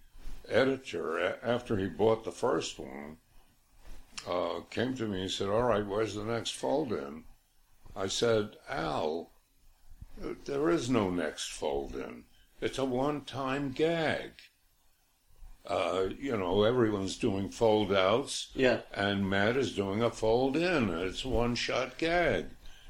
editor, 0.51 1.17
a- 1.17 1.37
after 1.43 1.77
he 1.77 1.87
bought 1.87 2.23
the 2.23 2.31
first 2.31 2.77
one, 2.79 3.17
uh, 4.27 4.61
came 4.69 4.93
to 4.95 5.07
me 5.07 5.21
and 5.21 5.31
said, 5.31 5.49
"All 5.49 5.63
right, 5.63 5.85
where's 5.85 6.15
the 6.15 6.23
next 6.23 6.51
fold 6.51 6.91
in?" 6.93 7.23
I 7.95 8.07
said, 8.07 8.57
"Al, 8.69 9.31
there 10.45 10.69
is 10.69 10.89
no 10.89 11.09
next 11.09 11.49
fold 11.51 11.95
in. 11.95 12.25
It's 12.59 12.77
a 12.77 12.85
one-time 12.85 13.71
gag. 13.71 14.33
Uh, 15.65 16.09
you 16.19 16.35
know, 16.37 16.63
everyone's 16.63 17.17
doing 17.17 17.49
fold 17.49 17.91
outs." 17.91 18.49
Yeah. 18.53 18.81
and 18.93 19.29
Mad 19.29 19.57
is 19.57 19.75
doing 19.75 20.01
a 20.03 20.11
fold 20.11 20.55
in. 20.55 20.89
It's 20.89 21.23
a 21.25 21.29
one 21.29 21.55
shot 21.55 21.97
gag. 21.97 22.47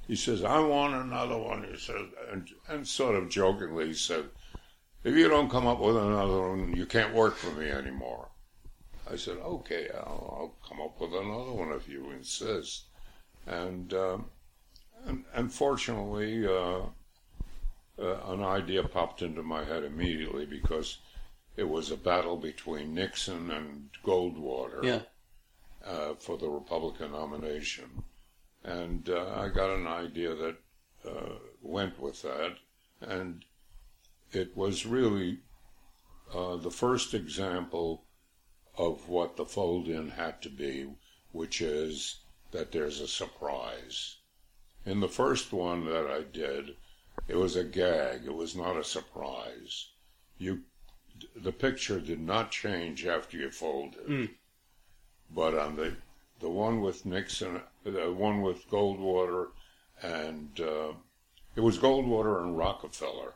He 0.08 0.15
says, 0.15 0.43
I 0.43 0.60
want 0.60 0.93
another 0.93 1.38
one. 1.38 1.63
He 1.63 1.78
said, 1.78 2.10
and, 2.30 2.50
and 2.67 2.86
sort 2.88 3.15
of 3.15 3.30
jokingly 3.30 3.88
he 3.88 3.93
said, 3.93 4.30
if 5.03 5.15
you 5.15 5.27
don't 5.27 5.49
come 5.49 5.67
up 5.67 5.79
with 5.79 5.97
another 5.97 6.49
one, 6.49 6.75
you 6.75 6.85
can't 6.85 7.13
work 7.13 7.35
for 7.35 7.51
me 7.51 7.69
anymore. 7.69 8.29
I 9.09 9.15
said, 9.15 9.37
okay, 9.37 9.89
I'll, 9.93 10.53
I'll 10.61 10.67
come 10.67 10.79
up 10.81 10.99
with 11.01 11.11
another 11.13 11.51
one 11.51 11.71
if 11.73 11.87
you 11.89 12.11
insist. 12.11 12.85
And, 13.47 13.93
um, 13.93 14.25
and 15.05 15.25
unfortunately, 15.33 16.45
uh, 16.47 16.81
uh, 17.99 18.33
an 18.33 18.43
idea 18.43 18.83
popped 18.83 19.21
into 19.21 19.43
my 19.43 19.63
head 19.63 19.83
immediately 19.83 20.45
because 20.45 20.99
it 21.57 21.67
was 21.67 21.91
a 21.91 21.97
battle 21.97 22.37
between 22.37 22.93
Nixon 22.93 23.51
and 23.51 23.89
Goldwater 24.05 24.83
Yeah. 24.83 25.01
uh, 25.85 26.13
for 26.15 26.37
the 26.37 26.47
Republican 26.47 27.11
nomination. 27.11 28.03
And 28.63 29.09
uh, 29.09 29.33
I 29.35 29.49
got 29.49 29.75
an 29.75 29.87
idea 29.87 30.35
that 30.35 30.55
uh, 31.05 31.33
went 31.61 31.99
with 31.99 32.21
that. 32.21 32.55
And 33.01 33.43
it 34.32 34.56
was 34.56 34.86
really 34.86 35.39
uh, 36.34 36.56
the 36.56 36.72
first 36.72 37.13
example 37.13 38.06
of 38.78 39.10
what 39.10 39.36
the 39.36 39.46
fold 39.46 39.88
in 39.88 40.10
had 40.10 40.41
to 40.41 40.50
be, 40.50 40.88
which 41.32 41.62
is 41.62 42.22
that 42.52 42.72
there's 42.72 43.00
a 43.00 43.08
surprise. 43.08 44.17
In 44.86 45.00
the 45.00 45.10
first 45.10 45.54
one 45.54 45.86
that 45.86 46.08
I 46.08 46.24
did, 46.24 46.76
it 47.28 47.36
was 47.36 47.56
a 47.56 47.63
gag, 47.63 48.26
it 48.26 48.34
was 48.34 48.56
not 48.56 48.78
a 48.78 48.84
surprise. 48.84 49.89
You, 50.38 50.62
the 51.36 51.52
picture 51.52 52.00
did 52.00 52.20
not 52.20 52.52
change 52.52 53.06
after 53.06 53.38
you 53.38 53.52
folded. 53.52 54.08
But 55.34 55.58
on 55.58 55.76
the 55.76 55.96
the 56.39 56.50
one 56.50 56.82
with 56.82 57.06
Nixon, 57.06 57.62
the 57.84 58.12
one 58.12 58.41
with 58.41 58.67
Goldwater, 58.70 59.50
and 60.02 60.60
uh, 60.60 60.94
it 61.56 61.62
was 61.62 61.78
Goldwater 61.78 62.41
and 62.41 62.58
Rockefeller, 62.58 63.36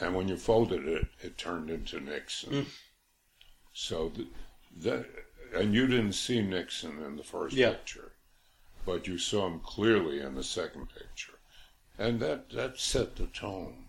and 0.00 0.14
when 0.14 0.28
you 0.28 0.36
folded 0.36 0.86
it, 0.88 1.06
it 1.20 1.36
turned 1.38 1.70
into 1.70 2.00
Nixon. 2.00 2.66
So 3.72 4.08
th- 4.10 4.28
that, 4.78 5.06
and 5.54 5.74
you 5.74 5.86
didn't 5.86 6.14
see 6.14 6.40
Nixon 6.42 7.02
in 7.02 7.16
the 7.16 7.22
first 7.24 7.54
Yeah. 7.54 7.70
picture, 7.70 8.12
but 8.86 9.06
you 9.06 9.18
saw 9.18 9.46
him 9.46 9.60
clearly 9.60 10.20
in 10.20 10.34
the 10.34 10.44
second 10.44 10.88
picture, 10.88 11.38
and 11.98 12.20
that 12.20 12.50
that 12.50 12.78
set 12.78 13.16
the 13.16 13.26
tone. 13.26 13.86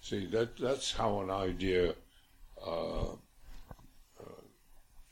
See 0.00 0.26
that 0.26 0.56
that's 0.56 0.92
how 0.92 1.20
an 1.20 1.30
idea. 1.30 1.94
Uh, 2.64 3.16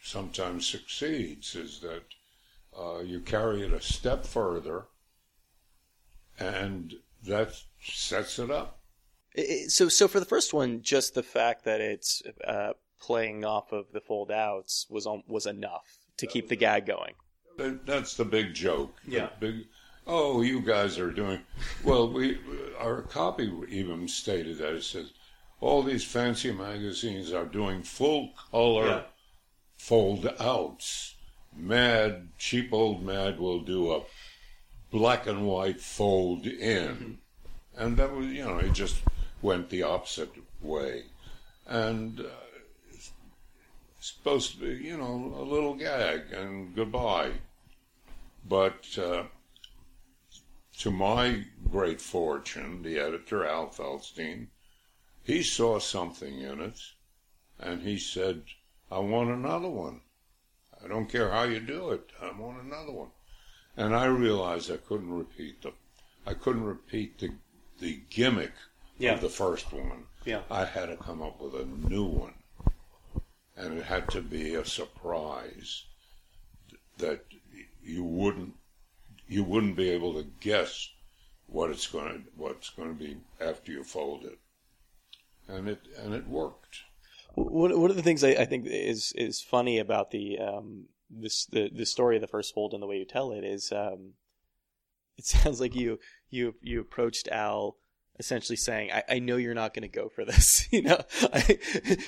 sometimes 0.07 0.64
succeeds 0.66 1.57
is 1.57 1.81
that 1.81 2.03
uh, 2.79 3.01
you 3.01 3.18
carry 3.20 3.62
it 3.62 3.72
a 3.72 3.81
step 3.81 4.25
further 4.25 4.87
and 6.38 6.94
that 7.25 7.53
sets 7.83 8.38
it 8.38 8.51
up. 8.51 8.75
So, 9.68 9.88
so 9.88 10.09
for 10.09 10.18
the 10.20 10.27
first 10.27 10.55
one, 10.55 10.83
just 10.83 11.14
the 11.14 11.22
fact 11.22 11.64
that 11.64 11.81
it's 11.81 12.22
uh, 12.46 12.72
playing 13.01 13.44
off 13.44 13.72
of 13.72 13.87
the 13.92 14.01
fold 14.01 14.31
outs 14.31 14.87
was 14.88 15.07
on, 15.07 15.22
was 15.29 15.46
enough 15.46 15.87
to 16.16 16.27
keep 16.27 16.49
the 16.49 16.57
gag 16.57 16.87
going. 16.87 17.14
That's 17.59 18.16
the 18.16 18.25
big 18.25 18.55
joke. 18.55 18.94
The 19.05 19.11
Yeah. 19.11 19.29
big, 19.40 19.66
oh, 20.07 20.40
you 20.42 20.61
guys 20.61 20.99
are 20.99 21.11
doing 21.11 21.40
well. 21.85 22.11
We 22.12 22.38
our 22.79 23.03
copy 23.03 23.51
even 23.68 24.09
stated 24.09 24.59
that 24.59 24.75
it 24.75 24.85
says 24.85 25.12
all 25.61 25.83
these 25.83 26.05
fancy 26.05 26.53
magazines 26.53 27.33
are 27.33 27.46
doing 27.46 27.83
full 27.83 28.33
color 28.51 28.87
Yeah. 28.87 29.03
fold 29.77 30.27
outs. 30.38 31.14
Mad, 31.55 32.29
cheap 32.38 32.72
old 32.72 33.03
Mad 33.03 33.38
will 33.38 33.61
do 33.61 33.92
a 33.92 34.03
black 34.90 35.27
and 35.27 35.46
white 35.46 35.81
fold 35.81 36.46
in. 36.46 37.18
And 37.75 37.96
that 37.99 38.12
was, 38.12 38.27
you 38.27 38.44
know, 38.44 38.59
it 38.59 38.72
just 38.72 38.96
went 39.42 39.68
the 39.68 39.83
opposite 39.83 40.33
way. 40.61 41.05
And 41.66 42.20
uh, 42.20 42.46
supposed 44.01 44.53
to 44.53 44.61
be, 44.61 44.85
you 44.85 44.96
know, 44.96 45.35
a 45.37 45.42
little 45.42 45.75
gag 45.75 46.33
and 46.33 46.75
goodbye. 46.75 47.33
But 48.49 48.87
uh, 48.96 49.25
to 50.79 50.90
my 50.90 51.44
great 51.70 52.01
fortune, 52.01 52.83
the 52.83 52.99
editor, 53.01 53.44
Al 53.44 53.68
Feldstein, 53.68 54.46
he 55.25 55.42
saw 55.42 55.81
something 55.81 56.40
in 56.40 56.61
it 56.61 56.81
and 57.59 57.83
he 57.83 57.99
said, 57.99 58.42
I 58.90 58.99
want 59.01 59.31
another 59.31 59.68
one. 59.68 60.03
I 60.85 60.87
don't 60.87 61.11
care 61.11 61.31
how 61.31 61.42
you 61.42 61.59
do 61.59 61.90
it. 61.90 62.11
I 62.22 62.31
want 62.38 62.62
another 62.62 62.92
one. 62.92 63.11
And 63.77 63.94
I 63.94 64.07
realized 64.07 64.70
I 64.70 64.77
couldn't 64.77 65.11
repeat 65.11 65.62
the, 65.62 65.72
I 66.27 66.35
couldn't 66.35 66.64
repeat 66.64 67.18
the, 67.18 67.31
the 67.81 68.01
gimmick 68.09 68.53
Yeah. 68.98 69.14
of 69.14 69.20
the 69.20 69.28
first 69.28 69.72
one. 69.72 70.04
Yeah. 70.24 70.42
I 70.50 70.64
had 70.64 70.87
to 70.87 70.96
come 70.96 71.22
up 71.22 71.40
with 71.40 71.54
a 71.54 71.64
new 71.64 72.04
one. 72.04 72.35
And 73.56 73.78
it 73.78 73.85
had 73.85 74.09
to 74.11 74.20
be 74.20 74.54
a 74.54 74.64
surprise 74.64 75.85
that 76.98 77.24
you 77.82 78.04
wouldn't 78.04 78.54
you 79.28 79.42
wouldn't 79.42 79.76
be 79.76 79.90
able 79.90 80.14
to 80.14 80.26
guess 80.40 80.88
what 81.46 81.70
it's 81.70 81.87
going 81.87 82.09
to 82.09 82.20
what's 82.37 82.70
going 82.70 82.96
to 82.96 83.04
be 83.04 83.16
after 83.40 83.72
you 83.72 83.82
fold 83.82 84.24
it. 84.24 84.38
And 85.48 85.68
it 85.68 85.80
and 85.98 86.14
it 86.14 86.26
worked. 86.26 86.80
One, 87.35 87.78
one 87.80 87.90
of 87.90 87.96
the 87.96 88.02
things 88.02 88.24
I, 88.24 88.30
I 88.30 88.44
think 88.44 88.66
is 88.66 89.12
is 89.16 89.40
funny 89.40 89.78
about 89.78 90.11
the 90.11 90.38
um 90.38 90.87
this 91.11 91.46
the 91.46 91.70
the 91.72 91.87
story 91.87 92.16
of 92.16 92.22
the 92.22 92.28
first 92.28 92.52
fold 92.54 92.74
and 92.74 92.82
the 92.82 92.87
way 92.87 92.98
you 92.98 93.04
tell 93.04 93.32
it 93.32 93.44
is 93.44 93.72
um 93.72 94.14
it 95.16 95.24
sounds 95.26 95.61
like 95.61 95.74
you 95.74 95.98
you 96.30 96.54
you 96.61 96.80
approached 96.80 97.28
Al 97.28 97.76
essentially 98.18 98.57
saying 98.57 98.90
I, 98.92 99.02
I 99.09 99.18
know 99.18 99.37
you're 99.37 99.55
not 99.55 99.74
going 99.74 99.83
to 99.83 99.88
go 99.88 100.09
for 100.09 100.24
this 100.24 100.66
you 100.72 100.83
know 100.83 100.98
I, 101.33 101.59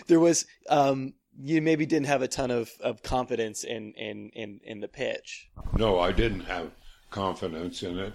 there 0.07 0.21
was 0.21 0.47
um 0.68 1.14
you 1.40 1.62
maybe 1.62 1.87
didn't 1.87 2.07
have 2.07 2.21
a 2.23 2.27
ton 2.29 2.51
of, 2.51 2.71
of 2.81 3.03
confidence 3.05 3.62
in, 3.62 3.92
in, 3.92 4.31
in, 4.31 4.61
in 4.64 4.81
the 4.81 4.88
pitch 4.88 5.49
No, 5.77 6.01
I 6.01 6.11
didn't 6.11 6.40
have 6.40 6.73
confidence 7.11 7.83
in 7.85 7.99
it. 7.99 8.12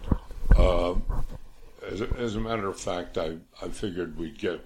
Uh, 0.57 0.95
as, 1.89 2.01
a, 2.01 2.09
as 2.17 2.35
a 2.35 2.39
matter 2.39 2.67
of 2.67 2.77
fact, 2.79 3.17
I, 3.17 3.37
I 3.61 3.69
figured 3.69 4.17
we'd 4.17 4.37
get 4.37 4.59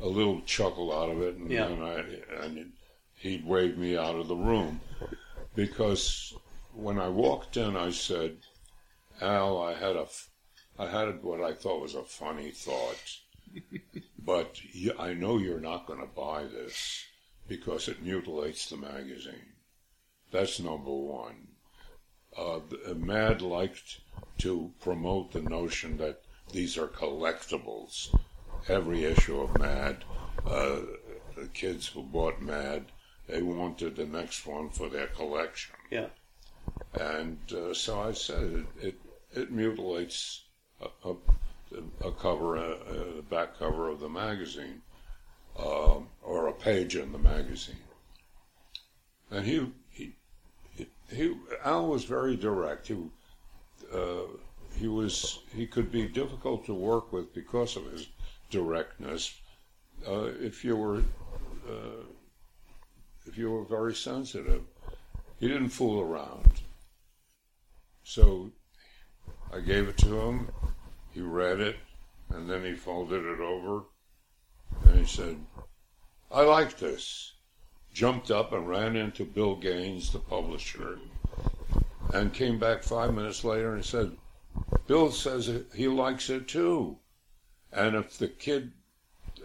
a 0.00 0.06
little 0.06 0.42
chuckle 0.42 0.92
out 0.92 1.08
of 1.10 1.22
it, 1.22 1.36
and 1.36 1.50
Yeah. 1.50 1.68
then 1.68 1.82
I, 1.82 2.44
and 2.44 2.72
he'd 3.16 3.44
wave 3.46 3.78
me 3.78 3.96
out 3.96 4.16
of 4.16 4.28
the 4.28 4.36
room 4.36 4.80
because 5.54 6.34
when 6.74 6.98
I 6.98 7.08
walked 7.08 7.56
in, 7.56 7.76
I 7.76 7.90
said, 7.90 8.36
"Al, 9.20 9.62
I 9.62 9.74
had 9.74 9.96
a, 9.96 10.02
f- 10.02 10.28
I 10.78 10.86
had 10.86 11.22
what 11.22 11.40
I 11.40 11.52
thought 11.52 11.82
was 11.82 11.94
a 11.94 12.02
funny 12.02 12.50
thought, 12.50 13.18
but 14.18 14.60
I 14.98 15.14
know 15.14 15.38
you're 15.38 15.60
not 15.60 15.86
going 15.86 16.00
to 16.00 16.06
buy 16.06 16.44
this 16.44 17.04
because 17.46 17.88
it 17.88 18.02
mutilates 18.02 18.68
the 18.68 18.76
magazine. 18.76 19.54
That's 20.32 20.60
number 20.60 20.92
one." 20.92 21.48
uh, 22.36 22.60
Mad 22.96 23.42
liked 23.42 24.00
to 24.38 24.72
promote 24.80 25.32
the 25.32 25.42
notion 25.42 25.96
that 25.98 26.22
these 26.52 26.76
are 26.76 26.88
collectibles. 26.88 28.14
Every 28.68 29.04
issue 29.04 29.40
of 29.40 29.58
Mad, 29.58 30.04
uh, 30.46 30.80
the 31.36 31.48
kids 31.52 31.86
who 31.88 32.02
bought 32.02 32.40
Mad, 32.40 32.86
they 33.26 33.42
wanted 33.42 33.96
the 33.96 34.06
next 34.06 34.46
one 34.46 34.70
for 34.70 34.88
their 34.88 35.06
collection. 35.08 35.74
Yeah. 35.90 36.08
And 36.98 37.38
uh, 37.52 37.74
so 37.74 38.00
I 38.00 38.12
said 38.12 38.66
it, 38.80 38.86
it, 38.86 39.00
it 39.32 39.52
mutilates 39.52 40.43
a, 40.80 41.14
a, 42.04 42.12
cover, 42.12 42.56
a, 42.56 42.70
a 43.18 43.22
back 43.22 43.58
cover 43.58 43.88
of 43.88 44.00
the 44.00 44.08
magazine, 44.08 44.82
um, 45.58 46.08
or 46.22 46.48
a 46.48 46.52
page 46.52 46.96
in 46.96 47.12
the 47.12 47.18
magazine. 47.18 47.76
And 49.30 49.44
he, 49.44 49.72
he, 49.90 50.14
he, 51.10 51.36
Al 51.64 51.86
was 51.86 52.04
very 52.04 52.36
direct. 52.36 52.88
He, 52.88 52.96
uh, 53.92 54.26
he 54.76 54.88
was, 54.88 55.40
he 55.54 55.66
could 55.66 55.90
be 55.90 56.06
difficult 56.08 56.66
to 56.66 56.74
work 56.74 57.12
with 57.12 57.32
because 57.34 57.76
of 57.76 57.90
his 57.90 58.08
directness. 58.50 59.34
Uh, 60.06 60.30
if 60.40 60.64
you 60.64 60.76
were, 60.76 60.98
uh, 61.68 62.04
if 63.26 63.38
you 63.38 63.50
were 63.50 63.64
very 63.64 63.94
sensitive, 63.94 64.62
he 65.38 65.48
didn't 65.48 65.70
fool 65.70 66.00
around. 66.00 66.50
So 68.02 68.50
I 69.54 69.60
gave 69.60 69.88
it 69.88 69.96
to 69.98 70.20
him. 70.20 70.48
He 71.12 71.20
read 71.20 71.60
it, 71.60 71.76
and 72.30 72.50
then 72.50 72.64
he 72.64 72.74
folded 72.74 73.24
it 73.24 73.38
over, 73.38 73.84
and 74.84 74.98
he 74.98 75.06
said, 75.06 75.46
"I 76.28 76.42
like 76.42 76.78
this." 76.78 77.34
Jumped 77.92 78.32
up 78.32 78.52
and 78.52 78.68
ran 78.68 78.96
into 78.96 79.24
Bill 79.24 79.54
Gaines, 79.54 80.10
the 80.10 80.18
publisher, 80.18 80.98
and 82.12 82.34
came 82.34 82.58
back 82.58 82.82
five 82.82 83.14
minutes 83.14 83.44
later 83.44 83.74
and 83.74 83.84
said, 83.84 84.16
"Bill 84.88 85.12
says 85.12 85.48
he 85.72 85.86
likes 85.86 86.28
it 86.30 86.48
too, 86.48 86.98
and 87.70 87.94
if 87.94 88.18
the 88.18 88.28
kid 88.28 88.72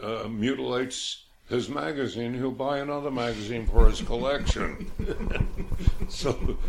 uh, 0.02 0.28
mutilates." 0.28 1.26
His 1.50 1.68
magazine, 1.68 2.36
he'll 2.36 2.52
buy 2.52 2.78
another 2.78 3.10
magazine 3.10 3.66
for 3.66 3.90
his 3.90 4.02
collection. 4.02 4.92
so, 6.08 6.60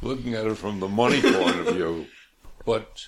looking 0.00 0.32
at 0.32 0.46
it 0.46 0.54
from 0.54 0.80
the 0.80 0.88
money 0.88 1.20
point 1.20 1.58
of 1.60 1.74
view, 1.74 2.06
but 2.66 3.06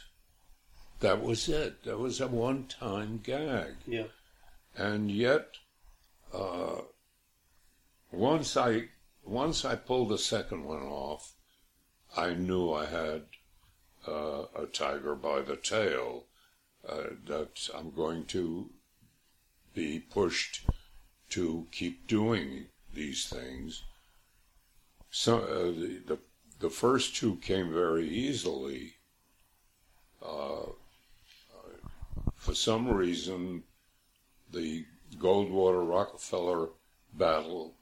that 1.00 1.22
was 1.22 1.48
it. 1.48 1.84
That 1.84 1.98
was 1.98 2.20
a 2.20 2.28
one-time 2.28 3.20
gag, 3.22 3.74
Yeah. 3.86 4.06
and 4.74 5.10
yet, 5.10 5.58
uh, 6.32 6.82
once 8.10 8.56
I 8.56 8.88
once 9.22 9.66
I 9.66 9.76
pulled 9.76 10.08
the 10.08 10.18
second 10.18 10.64
one 10.64 10.82
off, 10.82 11.34
I 12.16 12.32
knew 12.32 12.72
I 12.72 12.86
had 12.86 13.26
uh, 14.06 14.44
a 14.56 14.66
tiger 14.72 15.14
by 15.14 15.42
the 15.42 15.56
tail. 15.56 16.24
Uh, 16.88 17.10
that 17.26 17.68
I'm 17.76 17.90
going 17.90 18.24
to 18.26 18.70
be 19.74 19.98
pushed 19.98 20.64
to 21.30 21.66
keep 21.70 22.06
doing 22.06 22.66
these 22.94 23.26
things. 23.26 23.82
So 25.10 25.40
uh, 25.40 25.64
the, 25.64 26.02
the 26.06 26.18
the 26.60 26.70
first 26.70 27.14
two 27.16 27.36
came 27.36 27.72
very 27.74 28.08
easily. 28.08 28.94
Uh, 30.22 30.70
for 32.36 32.54
some 32.54 32.88
reason, 32.88 33.62
the 34.52 34.84
Goldwater 35.16 35.88
Rockefeller 35.88 36.68
battle 37.14 37.74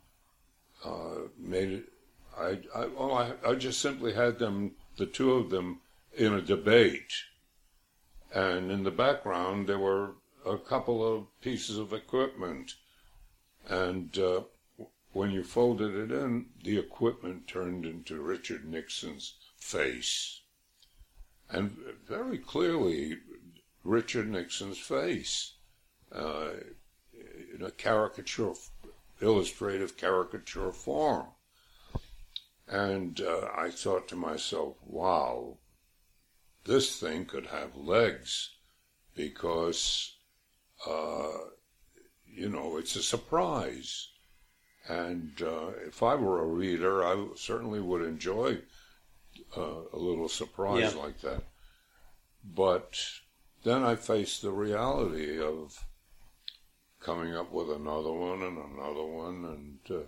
uh, 0.85 1.29
made 1.39 1.71
it. 1.71 1.93
I, 2.39 2.59
I 2.75 2.87
well, 2.87 3.15
I, 3.15 3.33
I 3.49 3.55
just 3.55 3.81
simply 3.81 4.13
had 4.13 4.39
them, 4.39 4.73
the 4.97 5.07
two 5.07 5.33
of 5.33 5.51
them, 5.51 5.81
in 6.17 6.33
a 6.33 6.43
debate, 6.43 7.13
and 8.35 8.71
in 8.71 8.85
the 8.85 8.91
background 8.91 9.69
there 9.69 9.79
were 9.79 10.15
a 10.45 10.59
couple 10.59 11.05
of 11.07 11.27
pieces 11.41 11.79
of 11.79 11.93
equipment, 11.93 12.75
and 13.69 14.19
uh, 14.19 14.43
when 15.13 15.31
you 15.31 15.43
folded 15.43 15.95
it 15.95 16.13
in, 16.15 16.47
the 16.63 16.79
equipment 16.79 17.49
turned 17.49 17.87
into 17.87 18.21
Richard 18.21 18.65
Nixon's 18.65 19.35
face, 19.57 20.41
and 21.51 21.77
very 22.07 22.39
clearly 22.39 23.19
Richard 23.85 24.29
Nixon's 24.29 24.79
face, 24.79 25.55
uh, 26.13 26.51
in 27.55 27.63
a 27.63 27.71
caricature, 27.71 28.55
illustrative 29.21 29.97
caricature 29.97 30.73
form. 30.73 31.27
And 32.69 33.21
uh, 33.21 33.49
I 33.57 33.71
thought 33.71 34.09
to 34.09 34.17
myself, 34.17 34.77
wow, 34.85 35.59
this 36.65 36.99
thing 36.99 37.27
could 37.27 37.47
have 37.47 37.77
legs 37.77 38.51
because, 39.15 40.17
uh, 40.87 41.31
you 42.27 42.49
know, 42.49 42.77
it's 42.77 42.97
a 42.97 43.03
surprise. 43.03 44.09
And 44.89 45.41
uh, 45.41 45.71
if 45.87 46.03
I 46.03 46.17
were 46.17 46.43
a 46.43 46.47
reader, 46.47 47.05
I 47.05 47.29
certainly 47.37 47.81
would 47.81 48.03
enjoy 48.03 48.59
uh, 49.57 49.83
a 49.93 49.99
little 49.99 50.29
surprise 50.29 50.95
Yeah. 50.95 51.01
like 51.03 51.21
that. 51.21 51.43
But 52.45 52.99
then 53.65 53.83
I 53.83 53.97
faced 53.97 54.43
the 54.43 54.53
reality 54.53 55.41
of 55.43 55.85
coming 57.01 57.35
up 57.35 57.53
with 57.53 57.71
another 57.71 58.13
one 58.13 58.43
and 58.43 58.59
another 58.59 59.05
one, 59.05 59.45
and 59.45 59.79
uh, 59.91 60.05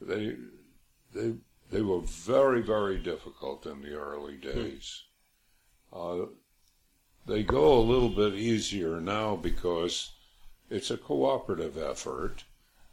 they 0.00 0.36
they 1.12 1.34
they 1.70 1.82
were 1.82 2.00
very 2.00 2.62
very 2.62 2.98
difficult 2.98 3.66
in 3.66 3.82
the 3.82 3.94
early 3.94 4.36
days. 4.36 5.04
Uh, 5.92 6.26
they 7.26 7.42
go 7.42 7.78
a 7.78 7.80
little 7.80 8.08
bit 8.10 8.34
easier 8.34 9.00
now 9.00 9.36
because 9.36 10.12
it's 10.68 10.90
a 10.90 10.96
cooperative 10.96 11.78
effort. 11.78 12.44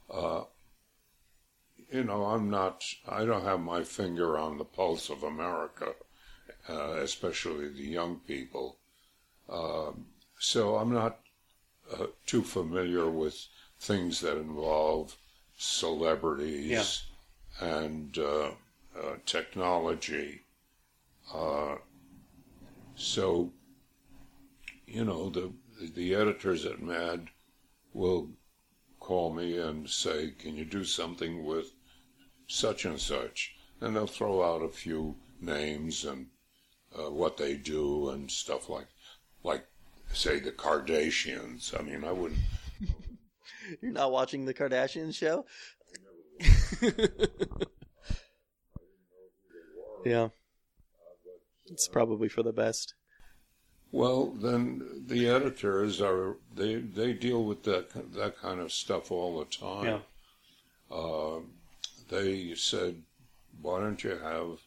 Uh, 0.10 0.43
you 1.92 2.06
know, 2.06 2.26
I'm 2.26 2.50
not. 2.50 2.86
I 3.08 3.26
don't 3.26 3.44
have 3.44 3.60
my 3.60 3.84
finger 3.84 4.38
on 4.40 4.58
the 4.58 4.64
pulse 4.66 5.10
of 5.10 5.24
America, 5.24 5.94
uh, 6.70 6.94
especially 6.94 7.68
the 7.68 7.84
young 7.84 8.22
people. 8.26 8.78
Um, 9.50 10.06
so 10.40 10.78
I'm 10.78 10.94
not 10.94 11.20
uh, 11.94 12.08
too 12.26 12.44
familiar 12.44 13.10
with 13.10 13.46
things 13.80 14.22
that 14.22 14.38
involve 14.38 15.18
celebrities 15.58 17.04
and 17.60 18.18
uh, 18.18 18.52
uh, 18.98 19.16
technology. 19.26 20.42
Uh, 21.34 21.76
so, 22.96 23.52
you 24.88 25.04
know, 25.04 25.30
the 25.30 25.52
the 25.94 26.16
editors 26.16 26.66
at 26.66 26.82
Mad 26.82 27.28
will 27.94 28.30
call 29.02 29.34
me 29.34 29.58
and 29.58 29.90
say, 29.90 30.32
"Can 30.40 30.56
you 30.56 30.64
do 30.64 30.86
something 30.86 31.44
with 31.44 31.74
such 32.52 32.86
and 32.86 33.00
such?" 33.00 33.56
And 33.80 33.96
they'll 33.96 34.08
throw 34.08 34.44
out 34.44 34.62
a 34.62 34.70
few 34.70 35.16
names 35.40 36.06
and 36.06 36.28
uh, 36.98 37.10
what 37.10 37.38
they 37.38 37.56
do 37.56 38.10
and 38.10 38.30
stuff 38.30 38.70
like, 38.70 38.88
like 39.44 39.66
say 40.14 40.40
the 40.40 40.52
Kardashians. 40.52 41.78
I 41.78 41.84
mean, 41.84 42.04
I 42.04 42.12
wouldn't. 42.12 42.40
You're 43.82 43.92
not 43.92 44.12
watching 44.12 44.46
the 44.46 44.54
Kardashian 44.54 45.14
show? 45.14 45.46
yeah. 50.06 50.30
It's 51.68 51.88
probably 51.88 52.28
for 52.28 52.44
the 52.44 52.52
best. 52.52 52.96
Well, 53.92 54.28
then 54.32 55.04
the 55.08 55.28
editors 55.28 56.02
are 56.02 56.38
they 56.54 56.76
they 56.76 57.14
deal 57.14 57.44
with 57.44 57.64
that 57.64 58.14
that 58.14 58.38
kind 58.38 58.62
of 58.62 58.72
stuff 58.72 59.12
all 59.12 59.40
the 59.40 59.46
time. 59.46 59.86
Yeah. 59.86 60.00
Uh, 60.96 61.40
they 62.12 62.54
said, 62.56 63.02
"Why 63.62 63.80
don't 63.80 64.04
you 64.04 64.17
have 64.17 64.60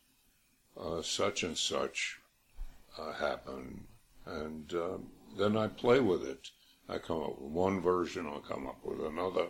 uh, 0.76 1.02
such 1.02 1.44
and 1.44 1.56
such 1.56 2.18
uh, 2.98 3.12
happen?" 3.12 3.86
And 4.26 4.72
uh, 4.74 4.98
then 5.38 5.56
I 5.56 5.68
play 5.68 6.00
with 6.00 6.24
it. 6.24 6.50
I 6.88 6.98
come 6.98 7.22
up 7.22 7.40
with 7.40 7.52
one 7.52 7.80
version, 7.80 8.26
I'll 8.26 8.40
come 8.40 8.66
up 8.66 8.78
with 8.84 9.00
another, 9.00 9.46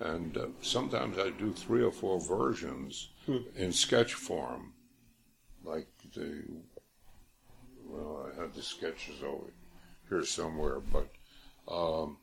and 0.00 0.36
uh, 0.36 0.46
sometimes 0.60 1.18
I 1.18 1.30
do 1.30 1.52
three 1.52 1.82
or 1.82 1.92
four 1.92 2.20
versions 2.20 3.08
in 3.56 3.72
sketch 3.72 4.14
form, 4.14 4.72
like 5.64 5.88
the. 6.14 6.42
Well, 7.84 8.30
I 8.30 8.40
had 8.40 8.54
the 8.54 8.62
sketches 8.62 9.22
over 9.22 9.50
here 10.08 10.24
somewhere, 10.24 10.80
but 10.80 11.08
um, 11.68 12.16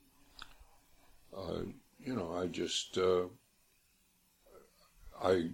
uh, 1.35 1.61
you 2.03 2.15
know, 2.15 2.33
I 2.33 2.47
just 2.47 2.97
uh, 2.97 3.25
I 5.23 5.49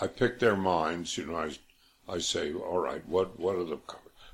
I 0.00 0.06
pick 0.06 0.38
their 0.38 0.56
minds. 0.56 1.16
You 1.16 1.26
know, 1.26 1.36
I 1.36 1.58
I 2.08 2.18
say, 2.18 2.52
all 2.52 2.78
right, 2.78 3.06
what 3.08 3.38
what 3.38 3.56
are 3.56 3.64
the 3.64 3.78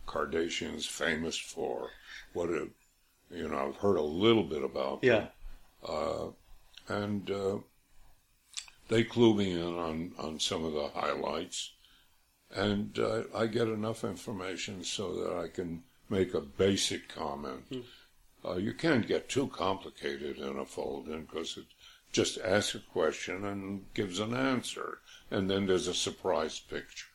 Kardashians 0.07 0.87
famous 0.87 1.37
for? 1.37 1.90
What 2.33 2.50
are 2.50 2.68
you 3.31 3.48
know? 3.48 3.68
I've 3.68 3.76
heard 3.76 3.96
a 3.96 4.02
little 4.02 4.44
bit 4.44 4.62
about 4.62 5.02
them. 5.02 5.11
Yeah. 5.11 5.26
Uh, 5.88 6.29
and 6.88 7.31
uh, 7.31 7.59
they 8.88 9.05
clue 9.05 9.35
me 9.35 9.52
in 9.52 9.79
on, 9.79 10.12
on 10.18 10.40
some 10.40 10.64
of 10.64 10.72
the 10.72 10.88
highlights, 10.94 11.72
and 12.55 12.98
uh, 12.98 13.22
I 13.35 13.46
get 13.46 13.68
enough 13.68 14.05
information 14.05 14.85
so 14.85 15.14
that 15.16 15.37
I 15.37 15.48
can 15.48 15.83
make 16.09 16.35
a 16.35 16.40
basic 16.40 17.09
comment. 17.09 17.64
Uh, 18.44 18.57
you 18.57 18.72
can't 18.72 19.09
get 19.09 19.29
too 19.29 19.48
complicated 19.48 20.38
in 20.38 20.59
a 20.59 20.64
fold-in 20.64 21.22
because 21.22 21.57
it 21.57 21.64
just 22.12 22.38
asks 22.38 22.74
a 22.74 22.80
question 22.80 23.44
and 23.44 23.84
gives 23.94 24.20
an 24.20 24.34
answer, 24.34 24.98
and 25.30 25.50
then 25.50 25.66
there's 25.66 25.88
a 25.88 25.94
surprise 25.94 26.58
picture. 26.58 27.08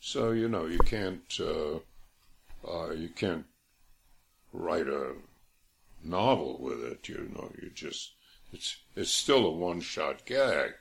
So 0.00 0.30
you 0.30 0.48
know 0.48 0.66
you 0.66 0.78
can't 0.78 1.38
uh, 1.40 1.78
uh, 2.66 2.90
you 2.90 3.08
can't 3.10 3.46
write 4.52 4.88
a 4.88 5.14
novel 6.02 6.58
with 6.60 6.82
it. 6.82 7.08
You 7.08 7.30
know 7.34 7.52
you 7.60 7.70
just 7.70 8.12
it's 8.52 8.76
it's 8.96 9.10
still 9.10 9.46
a 9.46 9.50
one 9.50 9.80
shot 9.80 10.24
gag, 10.24 10.72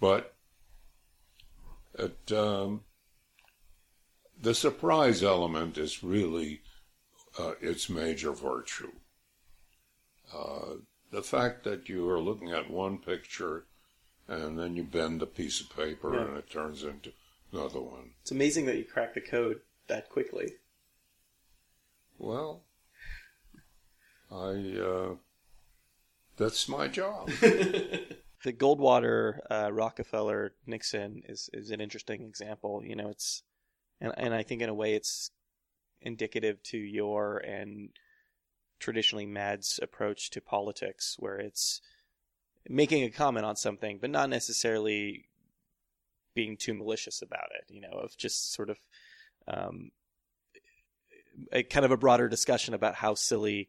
but 0.00 0.34
it 1.98 2.32
um, 2.32 2.82
the 4.40 4.54
surprise 4.54 5.22
element 5.22 5.78
is 5.78 6.02
really 6.02 6.62
uh, 7.38 7.52
its 7.60 7.88
major 7.88 8.32
virtue. 8.32 8.92
The 11.10 11.22
fact 11.22 11.64
that 11.64 11.88
you 11.88 12.08
are 12.10 12.20
looking 12.20 12.50
at 12.50 12.70
one 12.70 12.98
picture 12.98 13.64
and 14.28 14.58
then 14.58 14.76
you 14.76 14.82
bend 14.82 15.22
a 15.22 15.26
piece 15.26 15.60
of 15.60 15.74
paper 15.74 16.14
Yeah. 16.14 16.26
and 16.26 16.36
it 16.36 16.50
turns 16.50 16.82
into 16.82 17.12
another 17.52 17.80
one. 17.80 18.10
It's 18.22 18.32
amazing 18.32 18.66
that 18.66 18.76
you 18.76 18.84
cracked 18.84 19.14
the 19.14 19.20
code 19.20 19.60
that 19.86 20.08
quickly. 20.10 20.54
Well, 22.18 22.62
I 24.30 24.78
uh, 24.80 25.14
that's 26.36 26.68
my 26.68 26.88
job. 26.88 27.30
The 28.44 28.52
Goldwater, 28.52 29.38
uh, 29.50 29.70
Rockefeller, 29.72 30.52
Nixon 30.66 31.22
is 31.26 31.48
is 31.52 31.70
an 31.70 31.80
interesting 31.80 32.22
example. 32.22 32.82
You 32.84 32.94
know, 32.94 33.08
it's 33.08 33.42
and 34.00 34.12
and 34.16 34.34
I 34.34 34.42
think 34.44 34.62
in 34.62 34.68
a 34.68 34.74
way 34.74 34.94
it's 34.94 35.30
indicative 36.00 36.62
to 36.64 36.78
your 36.78 37.38
and 37.38 37.88
traditionally 38.78 39.26
Mad's 39.26 39.80
approach 39.82 40.30
to 40.30 40.40
politics, 40.40 41.16
where 41.18 41.38
it's 41.38 41.80
making 42.68 43.04
a 43.04 43.10
comment 43.10 43.46
on 43.46 43.56
something, 43.56 43.98
but 44.00 44.10
not 44.10 44.28
necessarily 44.28 45.28
being 46.34 46.56
too 46.56 46.74
malicious 46.74 47.22
about 47.22 47.48
it. 47.58 47.72
You 47.72 47.80
know, 47.80 47.92
of 47.92 48.16
just 48.16 48.52
sort 48.52 48.70
of 48.70 48.78
um, 49.48 49.90
a 51.52 51.62
kind 51.62 51.84
of 51.84 51.90
a 51.90 51.96
broader 51.96 52.28
discussion 52.28 52.74
about 52.74 52.96
how 52.96 53.14
silly 53.14 53.68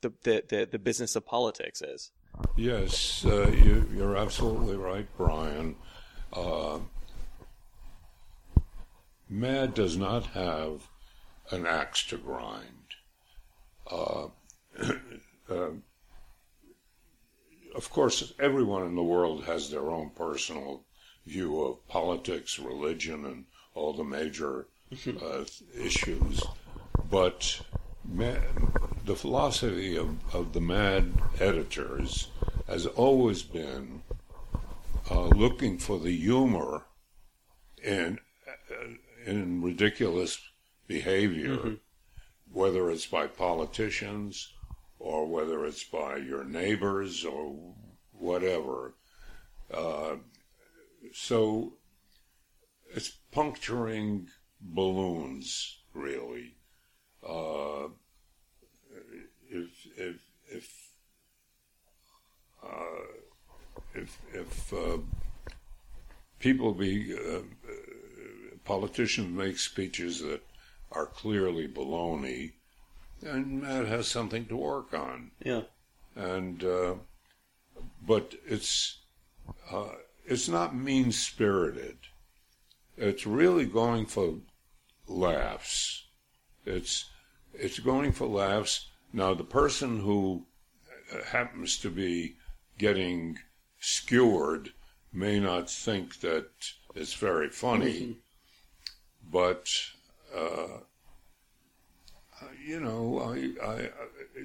the 0.00 0.12
the 0.22 0.44
the, 0.48 0.68
the 0.72 0.78
business 0.78 1.16
of 1.16 1.26
politics 1.26 1.82
is. 1.82 2.10
Yes, 2.56 3.24
uh, 3.24 3.50
you, 3.50 3.88
you're 3.94 4.16
absolutely 4.16 4.76
right, 4.76 5.06
Brian. 5.16 5.76
Uh, 6.32 6.78
Mad 9.28 9.74
does 9.74 9.96
not 9.96 10.26
have 10.26 10.88
an 11.50 11.66
axe 11.66 12.04
to 12.04 12.16
grind. 12.16 12.94
Uh, 13.86 14.28
uh, 14.80 15.54
of 17.74 17.90
course, 17.90 18.32
everyone 18.38 18.86
in 18.86 18.94
the 18.94 19.02
world 19.02 19.44
has 19.44 19.70
their 19.70 19.90
own 19.90 20.10
personal 20.10 20.84
view 21.26 21.62
of 21.62 21.86
politics, 21.88 22.58
religion, 22.58 23.24
and 23.24 23.44
all 23.74 23.92
the 23.92 24.04
major 24.04 24.66
uh, 25.22 25.44
issues. 25.78 26.42
But 27.10 27.60
ma- 28.04 28.34
the 29.04 29.16
philosophy 29.16 29.96
of, 29.96 30.16
of 30.34 30.52
the 30.52 30.60
mad 30.60 31.12
editors 31.38 32.28
has 32.66 32.86
always 32.86 33.42
been 33.42 34.02
uh, 35.10 35.26
looking 35.28 35.78
for 35.78 35.98
the 35.98 36.16
humor 36.16 36.84
in 37.82 38.18
uh, 38.48 38.84
in 39.26 39.62
ridiculous 39.62 40.40
behavior, 40.86 41.76
whether 42.50 42.90
it's 42.90 43.06
by 43.06 43.26
politicians 43.26 44.52
or 45.00 45.26
whether 45.26 45.64
it's 45.64 45.82
by 45.82 46.16
your 46.16 46.44
neighbors 46.44 47.24
or 47.24 47.56
whatever. 48.12 48.94
Uh, 49.72 50.16
so 51.12 51.72
it's 52.94 53.08
puncturing 53.32 54.28
balloons, 54.60 55.78
really. 55.94 56.54
Uh, 57.26 57.88
if 59.50 59.68
if 59.96 60.16
if 60.48 60.90
uh, 62.62 63.06
if 63.94 64.18
if 64.34 64.72
uh, 64.72 64.98
people 66.38 66.74
be 66.74 67.14
uh, 67.14 67.38
uh, 67.38 67.42
politicians 68.64 69.36
make 69.36 69.58
speeches 69.58 70.20
that 70.20 70.42
are 70.92 71.06
clearly 71.06 71.66
baloney, 71.66 72.52
then 73.20 73.60
Mad 73.60 73.86
has 73.86 74.08
something 74.08 74.46
to 74.46 74.56
work 74.56 74.94
on 74.94 75.30
Yeah. 75.44 75.62
and 76.14 76.64
uh, 76.64 76.94
but 78.06 78.34
it's 78.46 78.98
uh, 79.70 79.90
it's 80.26 80.48
not 80.48 80.74
mean 80.76 81.12
spirited. 81.12 81.98
It's 82.96 83.26
really 83.26 83.64
going 83.66 84.06
for 84.06 84.36
laughs. 85.06 86.06
It's 86.64 87.06
it's 87.54 87.78
going 87.78 88.12
for 88.12 88.26
laughs. 88.26 88.86
Now 89.12 89.34
the 89.34 89.44
person 89.44 90.00
who 90.00 90.46
uh, 91.12 91.24
happens 91.24 91.78
to 91.78 91.90
be 91.90 92.36
getting 92.78 93.38
skewered 93.80 94.72
may 95.12 95.40
not 95.40 95.68
think 95.70 96.20
that 96.20 96.46
it's 96.94 97.14
very 97.14 97.48
funny, 97.50 98.18
but 99.30 99.68
uh, 100.36 100.80
you 102.64 102.80
know, 102.80 103.20
I, 103.20 103.64
I, 103.64 103.74
I 103.74 103.88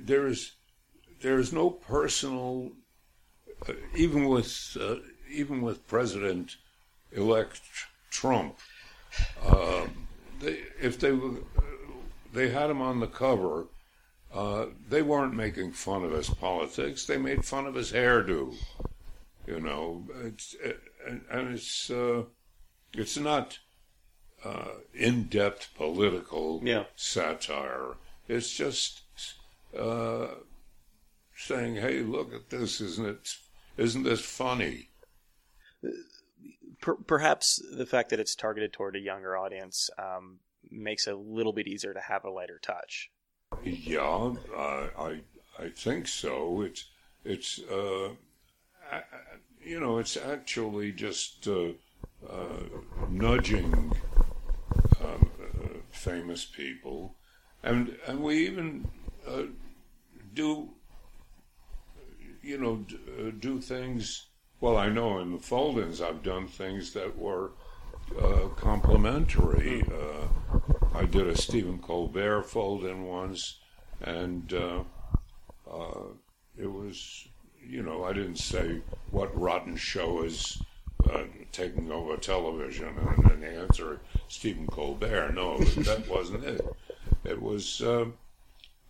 there 0.04 0.28
is 0.28 0.54
there 1.22 1.40
is 1.40 1.54
no 1.54 1.70
personal, 1.70 2.72
uh, 3.68 3.74
even 3.96 4.28
with 4.28 4.78
uh, 4.80 4.96
even 5.30 5.62
with 5.62 5.88
President 5.88 6.58
elect 7.12 7.62
Trump, 8.10 8.58
uh, 9.46 9.86
they, 10.40 10.60
if 10.82 11.00
they 11.00 11.12
were, 11.12 11.40
they 12.34 12.50
had 12.50 12.70
him 12.70 12.82
on 12.82 13.00
the 13.00 13.08
cover, 13.08 13.68
uh, 14.34 14.66
they 14.90 15.02
weren't 15.02 15.34
making 15.34 15.72
fun 15.72 16.04
of 16.04 16.12
his 16.12 16.30
politics. 16.30 17.06
They 17.06 17.18
made 17.18 17.46
fun 17.46 17.66
of 17.66 17.76
his 17.76 17.92
hairdo. 17.92 18.54
You 19.48 19.60
know, 19.60 20.04
it's, 20.24 20.56
and, 21.08 21.22
and 21.30 21.54
it's 21.54 21.90
uh, 21.90 22.24
it's 22.94 23.18
not 23.18 23.60
uh, 24.46 24.68
in-depth 24.94 25.70
political 25.76 26.62
Yeah. 26.64 26.84
satire. 26.96 27.96
It's 28.28 28.56
just 28.56 29.02
uh, 29.78 30.28
saying, 31.36 31.76
"Hey, 31.76 32.02
look 32.02 32.34
at 32.34 32.50
this! 32.50 32.80
Isn't 32.80 33.08
it? 33.08 33.36
Isn't 33.78 34.04
this 34.04 34.22
funny?" 34.22 34.90
Per- 36.82 36.96
perhaps 36.96 37.62
the 37.76 37.86
fact 37.86 38.10
that 38.10 38.20
it's 38.20 38.36
targeted 38.36 38.74
toward 38.74 38.96
a 38.96 39.00
younger 39.00 39.36
audience 39.38 39.90
um, 39.98 40.40
makes 40.70 41.08
it 41.08 41.14
a 41.14 41.18
little 41.18 41.54
bit 41.54 41.68
easier 41.68 41.94
to 41.94 42.00
have 42.02 42.24
a 42.24 42.30
lighter 42.30 42.60
touch. 42.62 43.10
Yeah, 43.64 44.34
I 44.56 44.90
I, 44.98 45.20
I 45.60 45.70
think 45.70 46.08
so. 46.08 46.62
It's 46.62 46.86
it's 47.24 47.60
uh, 47.72 48.10
I- 48.92 49.04
you 49.64 49.80
know 49.80 49.98
it's 49.98 50.16
actually 50.18 50.92
just 50.92 51.48
uh, 51.48 51.70
uh, 52.30 52.64
nudging 53.10 53.92
uh, 54.15 54.15
famous 56.06 56.46
people, 56.46 57.16
and 57.64 57.98
and 58.08 58.22
we 58.22 58.46
even 58.48 58.88
uh, 59.28 59.44
do 60.34 60.70
you 62.42 62.58
know 62.58 62.76
d- 62.78 63.00
uh, 63.20 63.32
do 63.40 63.60
things. 63.60 64.28
Well, 64.62 64.78
I 64.78 64.90
know 64.90 65.20
in 65.20 65.32
the 65.32 65.40
fold-ins 65.40 66.02
I've 66.02 66.24
done 66.24 66.48
things 66.48 66.94
that 66.94 67.18
were 67.18 67.52
uh, 68.22 68.48
complimentary. 68.56 69.84
Uh, 69.84 70.28
I 70.96 71.06
did 71.06 71.28
a 71.28 71.36
Stephen 71.36 71.80
Colbert 71.80 72.44
fold-in 72.44 73.04
once, 73.04 73.60
and 74.02 74.54
uh, 74.54 74.84
uh, 75.70 76.08
it 76.58 76.72
was, 76.72 77.28
you 77.62 77.84
know, 77.84 78.06
I 78.06 78.14
didn't 78.14 78.38
say 78.38 78.82
what 79.12 79.38
rotten 79.38 79.76
show 79.76 80.24
is 80.24 80.62
uh, 81.10 81.24
taking 81.56 81.92
over 81.92 82.18
television, 82.18 82.88
and 82.98 83.24
then 83.26 83.44
answer 83.44 84.00
Stephen 84.28 84.68
Colbert. 84.68 85.34
No, 85.34 85.58
that 85.58 86.08
wasn't 86.10 86.44
it. 86.44 86.62
It 87.24 87.42
was, 87.42 87.82
uh, 87.82 88.06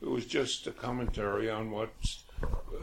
it 0.02 0.08
was 0.10 0.26
just 0.26 0.68
a 0.68 0.72
commentary 0.72 1.50
on 1.50 1.72
what 1.72 1.90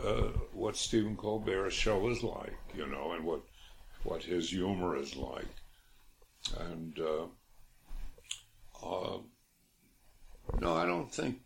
uh, 0.04 0.28
what 0.52 0.76
Stephen 0.76 1.16
Colbert's 1.16 1.74
show 1.74 2.08
is 2.08 2.22
like, 2.22 2.56
you 2.74 2.86
know, 2.86 3.12
and 3.12 3.24
what 3.24 3.42
what 4.04 4.22
his 4.22 4.50
humor 4.50 4.96
is 4.96 5.16
like, 5.16 5.48
and. 6.58 6.98
Uh, 6.98 7.24
uh, 8.84 9.18
no, 10.60 10.74
I 10.74 10.86
don't 10.86 11.12
think. 11.12 11.38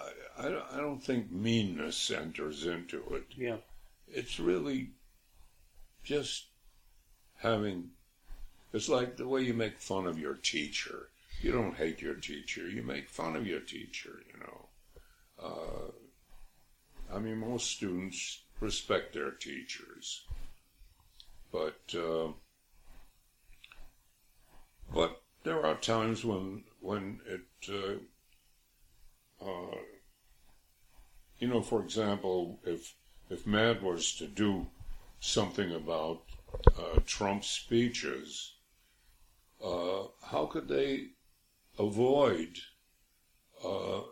I, 0.00 0.46
I, 0.46 0.50
don't- 0.50 0.72
I 0.72 0.76
don't 0.78 0.98
think 1.02 1.30
meanness 1.30 2.10
enters 2.10 2.66
into 2.66 2.98
it. 3.14 3.24
Yeah. 3.36 3.58
It's 4.08 4.38
really 4.40 4.90
just 6.02 6.46
having. 7.38 7.90
It's 8.72 8.88
like 8.88 9.16
the 9.16 9.28
way 9.28 9.42
you 9.42 9.54
make 9.54 9.78
fun 9.78 10.06
of 10.06 10.18
your 10.18 10.34
teacher. 10.34 11.08
You 11.40 11.52
don't 11.52 11.76
hate 11.76 12.02
your 12.02 12.14
teacher. 12.14 12.68
You 12.68 12.82
make 12.82 13.08
fun 13.08 13.36
of 13.36 13.46
your 13.46 13.60
teacher. 13.60 14.20
You 14.32 14.40
know. 14.40 14.68
Uh, 15.42 17.14
I 17.14 17.18
mean, 17.18 17.38
most 17.38 17.70
students 17.70 18.40
respect 18.60 19.14
their 19.14 19.30
teachers, 19.30 20.24
but 21.52 21.80
uh, 21.94 22.28
but 24.92 25.22
there 25.44 25.64
are 25.64 25.76
times 25.76 26.24
when 26.24 26.64
when 26.80 27.20
it 27.26 27.68
uh, 27.68 29.44
uh, 29.44 29.76
you 31.38 31.48
know 31.48 31.62
for 31.62 31.82
example 31.82 32.58
if 32.64 32.94
if 33.30 33.46
Mad 33.46 33.82
was 33.82 34.14
to 34.16 34.26
do 34.26 34.66
something 35.20 35.72
about 35.72 36.22
uh, 36.78 37.00
Trump's 37.06 37.48
speeches 37.48 38.54
uh, 39.64 40.04
how 40.26 40.46
could 40.46 40.68
they 40.68 41.08
avoid 41.78 42.58
uh, 43.64 43.98
uh, 43.98 44.02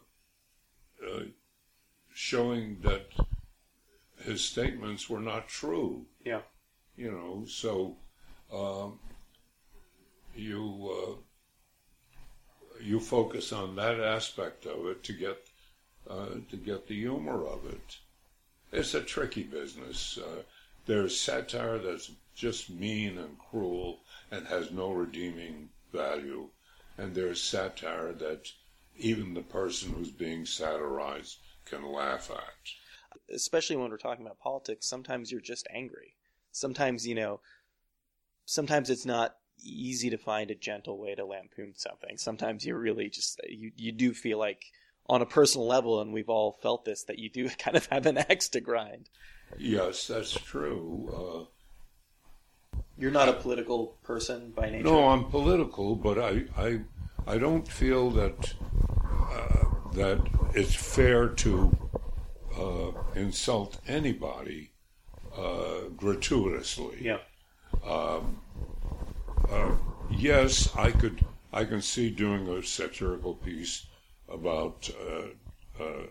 showing 2.12 2.78
that 2.83 3.07
his 4.22 4.42
statements 4.42 5.09
were 5.11 5.20
not 5.20 5.48
true 5.48 6.07
Yeah. 6.24 6.40
you 6.96 7.11
know 7.11 7.44
so 7.46 7.96
um, 8.52 8.98
you 10.35 10.90
uh, 10.90 11.14
you 12.83 13.00
focus 13.00 13.52
on 13.52 13.76
that 13.76 14.00
aspect 14.00 14.66
of 14.66 14.87
it 14.87 15.02
to 15.04 15.12
get 15.12 15.38
uh, 16.09 16.26
to 16.50 16.57
get 16.57 16.87
the 16.87 16.94
humor 16.94 17.46
of 17.46 17.64
it. 17.66 17.98
It's 18.72 18.94
a 18.94 19.00
tricky 19.00 19.44
business. 19.44 20.18
Uh, 20.18 20.42
there's 20.87 21.18
satire 21.18 21.78
that's 21.78 22.11
just 22.35 22.70
mean 22.70 23.18
and 23.18 23.38
cruel 23.38 24.01
and 24.31 24.47
has 24.47 24.70
no 24.70 24.90
redeeming 24.92 25.70
value, 25.92 26.49
and 26.99 27.14
there's 27.14 27.40
satire 27.40 28.12
that 28.12 28.51
even 28.97 29.35
the 29.35 29.42
person 29.42 29.92
who's 29.92 30.11
being 30.11 30.44
satirized 30.47 31.38
can 31.64 31.85
laugh 31.90 32.31
at. 32.31 33.33
especially 33.35 33.77
when 33.77 33.90
we're 33.90 33.97
talking 33.97 34.25
about 34.25 34.38
politics, 34.38 34.87
sometimes 34.87 35.31
you're 35.33 35.40
just 35.40 35.66
angry. 35.73 36.14
Sometimes, 36.53 37.07
you 37.07 37.14
know, 37.14 37.40
sometimes 38.44 38.90
it's 38.90 39.07
not 39.07 39.37
easy 39.62 40.11
to 40.11 40.18
find 40.18 40.51
a 40.51 40.55
gentle 40.55 40.99
way 40.99 41.14
to 41.14 41.25
lampoon 41.25 41.75
something. 41.77 42.16
Sometimes 42.16 42.64
you 42.64 42.77
really 42.77 43.09
just 43.09 43.40
you 43.49 43.70
you 43.77 43.92
do 43.92 44.12
feel 44.12 44.38
like 44.38 44.64
on 45.09 45.23
a 45.23 45.27
personal 45.27 45.66
level 45.66 46.01
and 46.01 46.12
we've 46.12 46.29
all 46.29 46.59
felt 46.62 46.85
this 46.85 47.05
that 47.05 47.18
you 47.18 47.31
do 47.31 47.49
kind 47.59 47.77
of 47.77 47.87
have 47.87 48.07
an 48.07 48.18
axe 48.18 48.49
to 48.51 48.61
grind. 48.61 49.09
Yes, 49.59 50.07
that's 50.07 50.33
true. 50.33 51.11
Uh, 51.14 51.54
You're 52.96 53.11
not 53.11 53.28
a 53.28 53.33
political 53.33 53.96
person 54.04 54.52
by 54.54 54.68
Uh, 54.68 54.70
nature. 54.70 54.85
no, 54.85 55.09
I'm 55.09 55.24
political, 55.24 55.96
but 55.96 56.18
I 56.18 56.44
I, 56.57 56.80
I 57.26 57.38
don't 57.38 57.66
feel 57.66 58.11
that 58.12 58.54
uh, 59.04 59.64
that 59.92 60.20
it's 60.54 60.74
fair 60.74 61.28
to 61.28 61.76
uh, 62.57 62.90
insult 63.14 63.80
anybody 63.88 64.70
uh, 65.37 65.88
gratuitously. 65.96 66.98
Yeah. 67.00 67.18
yes, 70.11 70.68
I 70.76 70.90
could. 70.90 71.24
I 71.52 71.64
can 71.64 71.80
see 71.83 72.11
doing 72.11 72.48
a 72.48 72.62
satirical 72.62 73.35
piece 73.35 73.87
about 74.28 74.90
uh, 75.00 75.83
uh, 75.83 76.07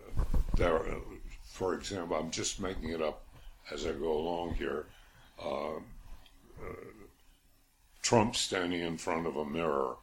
there. 0.56 0.78
uh, 0.78 1.00
For 1.44 1.74
example, 1.74 2.16
I'm 2.16 2.30
just 2.30 2.60
making 2.60 2.90
it 2.90 3.00
up 3.02 3.22
as 3.70 3.86
I 3.86 3.92
go 3.92 4.12
along 4.12 4.54
here. 4.54 4.86
Uh, 5.38 5.76
uh, 5.76 5.80
Trump 8.02 8.36
standing 8.36 8.80
in 8.82 8.98
front 8.98 9.26
of 9.26 9.36
a 9.36 9.44
mirror, 9.44 9.96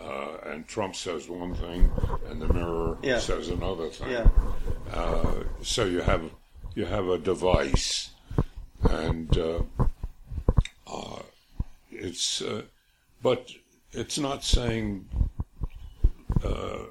uh, 0.00 0.36
and 0.46 0.66
Trump 0.68 0.94
says 0.94 1.28
one 1.28 1.54
thing, 1.54 1.90
and 2.28 2.40
the 2.40 2.52
mirror 2.52 2.96
Yeah. 3.02 3.18
says 3.18 3.48
another 3.48 3.88
thing. 3.90 4.10
Yeah. 4.10 4.28
Uh, 4.92 5.42
so 5.62 5.84
you 5.84 6.00
have 6.00 6.30
you 6.74 6.84
have 6.84 7.08
a 7.08 7.18
device, 7.18 8.10
and 8.88 9.36
uh, 9.36 9.62
uh, 10.86 11.22
it's 11.90 12.40
uh, 12.42 12.62
but 13.22 13.50
it's 13.92 14.18
not 14.18 14.44
saying 14.44 15.08
uh, 16.44 16.84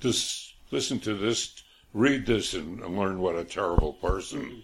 this. 0.00 0.52
Listen 0.70 0.98
to 1.00 1.14
this. 1.14 1.62
Read 1.92 2.26
this 2.26 2.54
and, 2.54 2.80
and 2.80 2.98
learn 2.98 3.20
what 3.20 3.36
a 3.36 3.44
terrible 3.44 3.92
person 3.92 4.62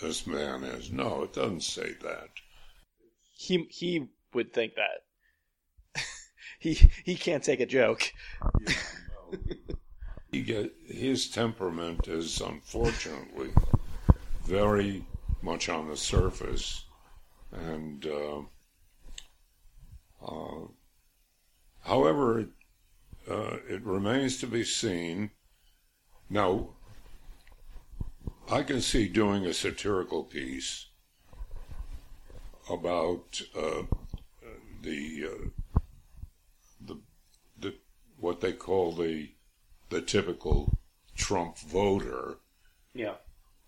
this 0.00 0.26
man 0.26 0.64
is. 0.64 0.90
No, 0.90 1.22
it 1.22 1.32
doesn't 1.32 1.62
say 1.62 1.92
that. 2.02 2.28
He 3.42 3.66
he 3.70 4.06
would 4.34 4.52
think 4.52 4.74
that. 4.76 6.02
he 6.60 6.74
he 7.04 7.16
can't 7.16 7.42
take 7.42 7.60
a 7.60 7.66
joke. 7.66 8.12
He 10.30 10.40
get 10.40 10.72
his 10.86 11.28
temperament 11.28 12.08
is 12.08 12.40
unfortunately 12.40 13.50
very 14.44 15.04
much 15.42 15.68
on 15.68 15.90
the 15.90 15.96
surface, 15.98 16.86
and 17.52 18.06
uh, 18.06 18.40
uh, 20.26 20.68
however, 21.80 22.40
it, 22.40 22.48
uh, 23.28 23.56
it 23.68 23.84
remains 23.84 24.38
to 24.38 24.46
be 24.46 24.64
seen. 24.64 25.32
Now, 26.30 26.70
I 28.50 28.62
can 28.62 28.80
see 28.80 29.06
doing 29.06 29.44
a 29.44 29.52
satirical 29.52 30.24
piece 30.24 30.86
about 32.70 33.40
uh, 33.56 33.82
the 34.82 35.28
uh, 35.30 35.80
the 36.86 36.98
the 37.58 37.74
what 38.18 38.40
they 38.40 38.52
call 38.52 38.92
the 38.92 39.30
the 39.90 40.00
typical 40.00 40.72
Trump 41.14 41.58
voter, 41.58 42.38
Yeah. 42.94 43.16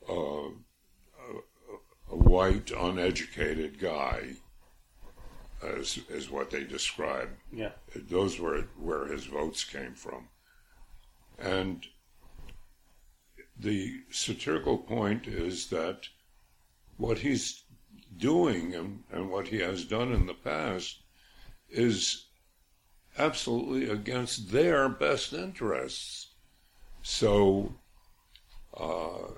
uh, 0.09 0.14
a, 0.49 2.11
a 2.11 2.16
white, 2.16 2.70
uneducated 2.70 3.78
guy, 3.78 4.36
as 5.62 5.99
is 6.09 6.30
what 6.30 6.51
they 6.51 6.64
describe. 6.64 7.30
Yeah. 7.53 7.72
Those 7.95 8.38
were 8.40 8.62
where 8.78 9.07
his 9.07 9.26
votes 9.26 9.64
came 9.64 9.95
from, 9.95 10.28
and 11.38 11.86
the 13.57 14.01
satirical 14.11 14.78
point 14.78 15.26
is 15.28 15.68
that 15.68 16.09
what 16.97 17.18
he's 17.18 17.63
doing 18.18 18.74
and, 18.74 19.02
and 19.12 19.30
what 19.30 19.48
he 19.48 19.58
has 19.58 19.84
done 19.84 20.12
in 20.12 20.26
the 20.26 20.34
past 20.34 21.00
is 21.70 22.26
absolutely 23.18 23.88
against 23.88 24.50
their 24.50 24.88
best 24.88 25.32
interests. 25.32 26.28
So, 27.02 27.74
uh, 28.78 29.30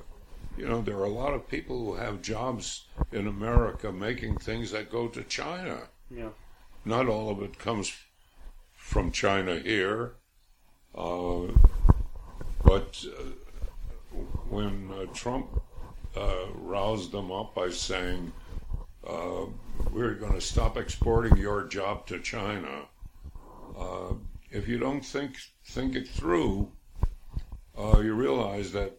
you 0.56 0.66
know, 0.66 0.80
there 0.80 0.96
are 0.96 1.04
a 1.04 1.10
lot 1.10 1.34
of 1.34 1.48
people 1.48 1.78
who 1.78 1.94
have 1.94 2.22
jobs 2.22 2.86
in 3.12 3.26
America 3.26 3.92
making 3.92 4.38
things 4.38 4.70
that 4.70 4.90
go 4.90 5.08
to 5.08 5.22
China. 5.24 5.88
Yeah. 6.10 6.30
Not 6.84 7.08
all 7.08 7.30
of 7.30 7.42
it 7.42 7.58
comes 7.58 7.92
from 8.74 9.10
China 9.10 9.58
here. 9.58 10.12
Uh, 10.94 11.48
but 12.64 13.04
uh, 13.06 14.16
when 14.48 14.90
uh, 14.90 15.06
Trump 15.12 15.60
uh, 16.16 16.46
roused 16.54 17.12
them 17.12 17.30
up 17.30 17.54
by 17.54 17.68
saying, 17.68 18.32
uh, 19.08 19.46
we're 19.90 20.14
going 20.14 20.34
to 20.34 20.40
stop 20.40 20.76
exporting 20.76 21.36
your 21.36 21.64
job 21.64 22.06
to 22.06 22.18
China, 22.20 22.82
uh, 23.78 24.14
if 24.50 24.68
you 24.68 24.78
don't 24.78 25.04
think, 25.04 25.36
think 25.64 25.94
it 25.94 26.08
through, 26.08 26.70
you 27.76 28.14
realize 28.14 28.72
that 28.72 28.96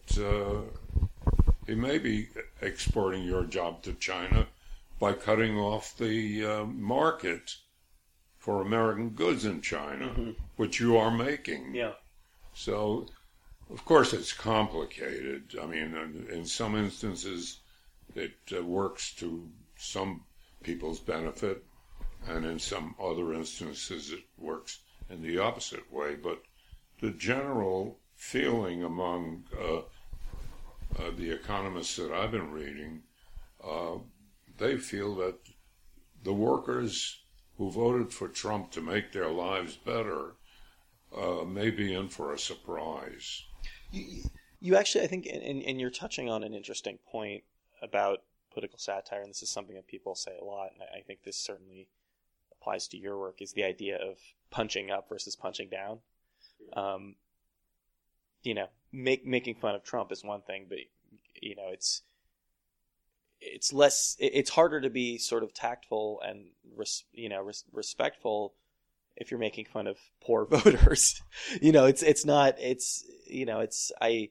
he 1.68 1.76
may 1.76 1.98
be 1.98 2.30
exporting 2.62 3.24
your 3.24 3.44
job 3.44 3.84
to 3.84 3.94
China 3.94 4.48
by 5.00 5.14
cutting 5.14 5.58
off 5.58 5.96
the 5.98 6.46
uh, 6.46 6.66
market 6.66 7.56
for 8.38 8.62
American 8.62 9.10
goods 9.10 9.46
in 9.46 9.62
China, 9.62 10.06
mm-hmm. 10.06 10.32
which 10.56 10.80
you 10.80 10.98
are 10.98 11.12
making. 11.12 11.76
Yeah. 11.76 11.92
So, 12.54 13.08
of 13.70 13.84
course, 13.86 14.14
it's 14.14 14.34
complicated. 14.34 15.56
I 15.62 15.66
mean, 15.66 15.94
in, 15.96 16.28
in 16.32 16.46
some 16.46 16.76
instances, 16.76 17.60
it 18.16 18.38
uh, 18.58 18.64
works 18.64 19.14
to 19.16 19.48
some 19.78 20.24
people's 20.64 21.00
benefit, 21.00 21.64
and 22.28 22.46
in 22.46 22.60
some 22.60 22.96
other 23.02 23.34
instances, 23.34 24.12
it 24.12 24.24
works 24.38 24.80
in 25.10 25.22
the 25.22 25.38
opposite 25.38 25.92
way. 25.92 26.16
But 26.16 26.42
the 27.00 27.12
general 27.12 28.00
feeling 28.16 28.84
among 28.84 29.44
uh, 29.58 29.78
uh, 29.78 31.12
the 31.16 31.32
economists 31.32 31.96
that 31.98 32.12
I've 32.12 32.32
been 32.32 32.52
reading, 32.52 33.04
uh, 33.64 33.98
they 34.58 34.78
feel 34.78 35.16
that 35.16 35.36
the 36.24 36.34
workers 36.34 37.22
who 37.58 37.72
voted 37.72 38.12
for 38.14 38.28
Trump 38.28 38.72
to 38.72 38.82
make 38.82 39.12
their 39.12 39.30
lives 39.30 39.76
better 39.76 40.36
uh, 41.16 41.44
may 41.46 41.70
be 41.70 41.94
in 41.94 42.08
for 42.10 42.34
a 42.34 42.40
surprise. 42.40 43.44
You, 43.92 44.24
you 44.60 44.76
actually, 44.76 45.04
I 45.04 45.08
think, 45.08 45.28
and, 45.28 45.64
and 45.64 45.80
you're 45.80 45.90
touching 45.90 46.30
on 46.30 46.44
an 46.44 46.54
interesting 46.54 47.00
point 47.12 47.44
about 47.82 48.20
political 48.52 48.80
satire, 48.80 49.22
and 49.22 49.30
this 49.30 49.44
is 49.44 49.50
something 49.50 49.76
that 49.76 49.88
people 49.88 50.16
say 50.16 50.32
a 50.40 50.44
lot, 50.44 50.72
and 50.74 50.82
I 50.82 51.02
think 51.02 51.24
this 51.24 51.38
certainly 51.38 51.90
applies 52.52 52.88
to 52.90 52.98
your 52.98 53.18
work, 53.18 53.42
is 53.42 53.54
the 53.54 53.64
idea 53.64 53.98
of 53.98 54.18
punching 54.50 54.92
up 54.92 55.10
versus 55.10 55.36
punching 55.36 55.70
down. 55.70 56.00
Um, 56.74 57.16
you 58.44 58.54
know, 58.54 58.68
make, 58.92 59.26
making 59.26 59.56
fun 59.56 59.76
of 59.76 59.84
Trump 59.84 60.12
is 60.12 60.24
one 60.24 60.42
thing, 60.42 60.66
but 60.70 60.80
you 61.42 61.56
know, 61.56 61.70
it's 61.72 62.04
it's 63.40 63.72
less, 63.72 64.16
it's 64.20 64.50
harder 64.50 64.82
to 64.82 64.90
be 64.90 65.18
sort 65.20 65.44
of 65.44 65.54
tactful 65.54 66.22
and 66.26 66.48
res, 66.76 67.04
you 67.14 67.30
know 67.30 67.42
res, 67.42 67.64
respectful 67.72 68.56
if 69.16 69.32
you're 69.32 69.40
making 69.40 69.66
fun 69.66 69.88
of 69.88 69.98
poor 70.22 70.46
voters. 70.50 71.22
you 71.62 71.72
know, 71.72 71.86
it's 71.86 72.04
it's 72.04 72.26
not 72.26 72.56
it's 72.60 73.04
you 73.26 73.46
know 73.46 73.60
it's 73.60 73.92
I 74.02 74.30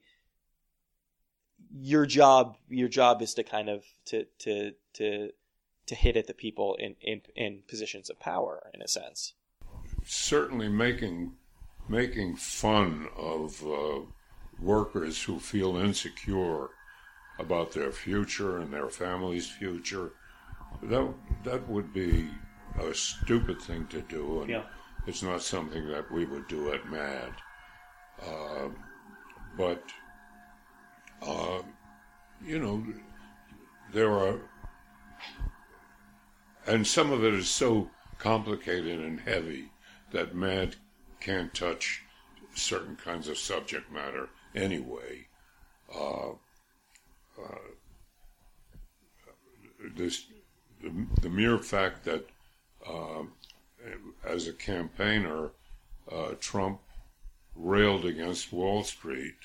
your 1.73 2.05
job 2.05 2.57
your 2.69 2.87
job 2.87 3.21
is 3.21 3.33
to 3.35 3.43
kind 3.43 3.69
of 3.69 3.83
to 4.05 4.25
to 4.39 4.71
to 4.93 5.31
to 5.85 5.95
hit 5.95 6.17
at 6.17 6.27
the 6.27 6.33
people 6.33 6.75
in 6.75 6.95
in, 7.01 7.21
in 7.35 7.63
positions 7.67 8.09
of 8.09 8.19
power 8.19 8.69
in 8.73 8.81
a 8.81 8.87
sense. 8.87 9.33
Certainly, 10.05 10.69
making 10.69 11.33
making 11.89 12.35
fun 12.35 13.07
of 13.17 13.65
uh, 13.65 14.01
workers 14.59 15.23
who 15.23 15.39
feel 15.39 15.77
insecure 15.77 16.69
about 17.39 17.71
their 17.71 17.91
future 17.91 18.57
and 18.57 18.73
their 18.73 18.89
family's 18.89 19.49
future, 19.49 20.11
that 20.83 21.13
that 21.43 21.67
would 21.69 21.93
be 21.93 22.29
a 22.79 22.93
stupid 22.93 23.61
thing 23.61 23.87
to 23.87 24.01
do, 24.01 24.41
and 24.41 24.49
yeah. 24.49 24.63
it's 25.05 25.23
not 25.23 25.41
something 25.41 25.87
that 25.87 26.11
we 26.11 26.25
would 26.25 26.47
do 26.47 26.71
at 26.73 26.89
MAD. 26.89 27.33
Uh, 28.21 28.69
but 29.57 29.83
uh, 31.21 31.61
you 32.45 32.59
know, 32.59 32.85
there 33.93 34.11
are, 34.11 34.39
and 36.65 36.85
some 36.85 37.11
of 37.11 37.23
it 37.23 37.33
is 37.33 37.49
so 37.49 37.89
complicated 38.17 38.99
and 38.99 39.19
heavy 39.19 39.71
that 40.11 40.35
MAD 40.35 40.75
can't 41.19 41.53
touch 41.53 42.03
certain 42.55 42.95
kinds 42.95 43.27
of 43.27 43.37
subject 43.37 43.91
matter 43.91 44.29
anyway. 44.55 45.27
Uh, 45.93 46.31
uh, 47.41 47.55
this 49.95 50.25
the, 50.81 50.91
the, 51.21 51.29
mere 51.29 51.57
fact 51.57 52.03
that 52.03 52.27
uh, 52.85 53.23
as 54.25 54.47
a 54.47 54.53
campaigner, 54.53 55.51
uh, 56.11 56.33
Trump 56.39 56.79
railed 57.55 58.05
against 58.05 58.53
Wall 58.53 58.83
Street, 58.83 59.35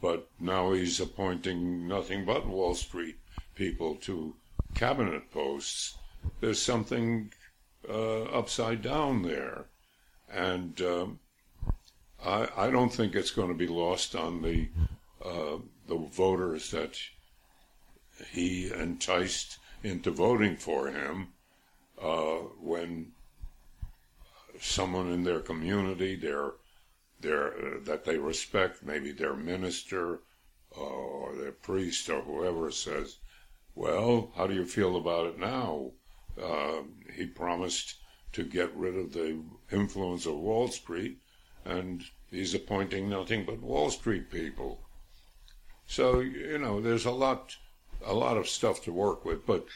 but 0.00 0.28
now 0.38 0.72
he's 0.72 1.00
appointing 1.00 1.88
nothing 1.88 2.24
but 2.24 2.46
Wall 2.46 2.74
Street 2.74 3.16
people 3.54 3.96
to 3.96 4.34
cabinet 4.74 5.30
posts. 5.30 5.96
There's 6.40 6.62
something 6.62 7.32
uh, 7.88 8.22
upside 8.24 8.82
down 8.82 9.22
there, 9.22 9.66
and 10.30 10.80
um, 10.80 11.18
I, 12.24 12.48
I 12.56 12.70
don't 12.70 12.92
think 12.92 13.14
it's 13.14 13.30
going 13.30 13.48
to 13.48 13.54
be 13.54 13.66
lost 13.66 14.14
on 14.14 14.42
the 14.42 14.68
uh, 15.24 15.58
the 15.88 15.96
voters 15.96 16.70
that 16.70 16.98
he 18.30 18.70
enticed 18.72 19.58
into 19.82 20.10
voting 20.10 20.56
for 20.56 20.88
him 20.88 21.28
uh, 22.00 22.38
when 22.60 23.12
someone 24.60 25.10
in 25.12 25.24
their 25.24 25.40
community, 25.40 26.16
their 26.16 26.52
their 27.20 27.52
uh, 27.52 27.78
that 27.84 28.04
they 28.04 28.18
respect, 28.18 28.82
maybe 28.82 29.12
their 29.12 29.34
minister 29.34 30.20
uh, 30.76 30.80
or 30.80 31.34
their 31.36 31.52
priest 31.52 32.08
or 32.08 32.22
whoever 32.22 32.70
says, 32.70 33.18
"Well, 33.74 34.32
how 34.36 34.46
do 34.46 34.54
you 34.54 34.64
feel 34.64 34.96
about 34.96 35.26
it 35.26 35.38
now?" 35.38 35.92
Uh, 36.40 36.82
he 37.14 37.26
promised 37.26 37.96
to 38.32 38.44
get 38.44 38.74
rid 38.76 38.96
of 38.96 39.12
the 39.12 39.42
influence 39.72 40.26
of 40.26 40.36
Wall 40.36 40.68
Street, 40.68 41.18
and 41.64 42.04
he's 42.30 42.54
appointing 42.54 43.08
nothing 43.08 43.44
but 43.44 43.60
Wall 43.60 43.90
Street 43.90 44.30
people. 44.30 44.80
So 45.86 46.20
you 46.20 46.58
know, 46.58 46.80
there's 46.80 47.06
a 47.06 47.10
lot, 47.10 47.56
a 48.04 48.14
lot 48.14 48.36
of 48.36 48.48
stuff 48.48 48.82
to 48.84 48.92
work 48.92 49.24
with. 49.24 49.46
But 49.46 49.66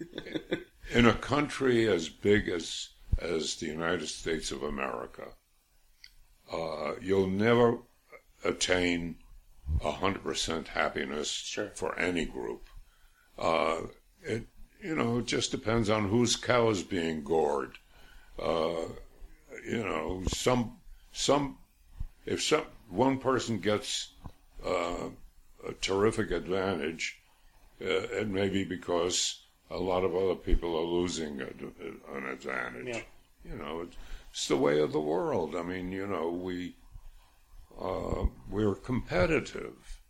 in 0.90 1.06
a 1.06 1.14
country 1.14 1.86
as 1.86 2.08
big 2.08 2.48
as 2.48 2.88
as 3.18 3.56
the 3.56 3.66
United 3.66 4.08
States 4.08 4.50
of 4.50 4.62
America, 4.62 5.34
uh, 6.52 6.94
you'll 7.00 7.28
never 7.28 7.78
attain 8.44 9.16
hundred 9.82 10.22
percent 10.22 10.68
happiness 10.68 11.30
sure. 11.30 11.70
for 11.74 11.98
any 11.98 12.24
group. 12.24 12.68
Uh, 13.38 13.82
it 14.22 14.46
you 14.82 14.94
know 14.94 15.18
it 15.18 15.26
just 15.26 15.50
depends 15.50 15.88
on 15.88 16.08
whose 16.08 16.36
cow 16.36 16.68
is 16.70 16.82
being 16.82 17.22
gored. 17.22 17.78
Uh, 18.38 18.88
you 19.66 19.82
know, 19.82 20.22
some 20.28 20.76
some 21.12 21.58
if 22.26 22.42
some 22.42 22.64
one 22.88 23.18
person 23.18 23.60
gets 23.60 24.12
uh, 24.66 25.08
a 25.66 25.72
terrific 25.80 26.30
advantage, 26.30 27.20
uh, 27.80 27.86
it 27.86 28.28
may 28.28 28.48
be 28.48 28.64
because 28.64 29.42
a 29.70 29.78
lot 29.78 30.04
of 30.04 30.14
other 30.14 30.34
people 30.34 30.76
are 30.76 30.84
losing 30.84 31.40
a, 31.40 31.44
a, 31.44 32.16
an 32.16 32.26
advantage. 32.26 32.96
Yeah. 32.96 33.02
You 33.44 33.56
know, 33.56 33.86
it's 34.30 34.48
the 34.48 34.56
way 34.56 34.80
of 34.80 34.92
the 34.92 35.00
world. 35.00 35.54
I 35.56 35.62
mean, 35.62 35.92
you 35.92 36.06
know, 36.06 36.28
we 36.30 36.76
uh, 37.80 38.26
we're 38.48 38.74
competitive. 38.74 40.00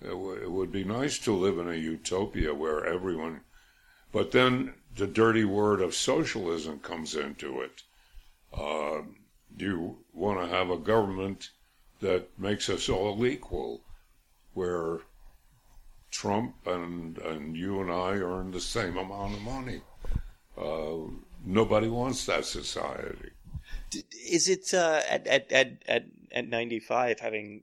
It, 0.00 0.10
w- 0.10 0.40
it 0.40 0.50
would 0.50 0.70
be 0.70 0.84
nice 0.84 1.18
to 1.20 1.32
live 1.34 1.58
in 1.58 1.68
a 1.68 1.74
utopia 1.74 2.54
where 2.54 2.84
everyone, 2.84 3.40
but 4.12 4.30
then 4.32 4.74
the 4.94 5.06
dirty 5.06 5.44
word 5.44 5.80
of 5.80 5.94
socialism 5.94 6.78
comes 6.78 7.14
into 7.14 7.60
it. 7.60 7.82
Uh, 8.52 9.02
you 9.56 9.98
want 10.12 10.40
to 10.40 10.46
have 10.46 10.70
a 10.70 10.78
government 10.78 11.50
that 12.00 12.28
makes 12.38 12.68
us 12.68 12.88
all 12.88 13.26
equal 13.26 13.82
where 14.54 15.00
Trump 16.10 16.54
and, 16.66 17.18
and 17.18 17.56
you 17.56 17.80
and 17.80 17.90
I 17.90 18.12
earn 18.12 18.50
the 18.50 18.60
same 18.60 18.96
amount 18.96 19.34
of 19.34 19.42
money. 19.42 19.80
Uh, 20.56 21.10
nobody 21.48 21.88
wants 21.88 22.26
that 22.26 22.44
society. 22.44 23.30
Is 24.30 24.48
it 24.48 24.72
uh, 24.74 25.00
at, 25.08 25.26
at, 25.26 25.50
at, 25.50 25.82
at, 25.88 26.04
at 26.30 26.48
95, 26.48 27.20
having 27.20 27.62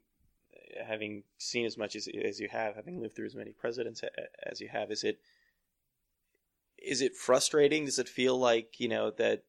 having 0.86 1.24
seen 1.38 1.66
as 1.66 1.78
much 1.78 1.96
as, 1.96 2.10
as 2.22 2.40
you 2.40 2.50
have, 2.50 2.76
having 2.76 3.00
lived 3.00 3.16
through 3.16 3.28
as 3.28 3.36
many 3.36 3.52
presidents 3.52 4.02
as 4.44 4.60
you 4.60 4.68
have, 4.68 4.92
is 4.92 5.04
it 5.04 5.20
is 6.78 7.02
it 7.02 7.16
frustrating? 7.16 7.86
Does 7.86 8.00
it 8.00 8.10
feel 8.10 8.38
like 8.38 8.80
you 8.80 8.90
know 8.90 9.12
that 9.12 9.44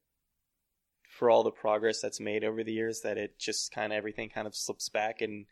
for 1.08 1.30
all 1.30 1.42
the 1.42 1.50
progress 1.50 2.00
that's 2.00 2.20
made 2.20 2.44
over 2.44 2.62
the 2.62 2.72
years, 2.72 3.00
that 3.00 3.18
it 3.18 3.38
just 3.38 3.72
kind 3.72 3.92
of 3.92 3.96
everything 3.96 4.28
kind 4.28 4.46
of 4.46 4.54
slips 4.54 4.88
back 4.88 5.20
and 5.22 5.46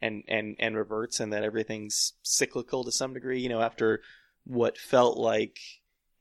and 0.00 0.24
and 0.28 0.56
and 0.58 0.76
reverts, 0.76 1.20
and 1.20 1.32
that 1.32 1.44
everything's 1.44 2.14
cyclical 2.22 2.84
to 2.84 2.92
some 2.92 3.14
degree? 3.14 3.40
You 3.40 3.50
know, 3.50 3.60
after 3.60 4.00
what 4.44 4.78
felt 4.78 5.18
like 5.18 5.58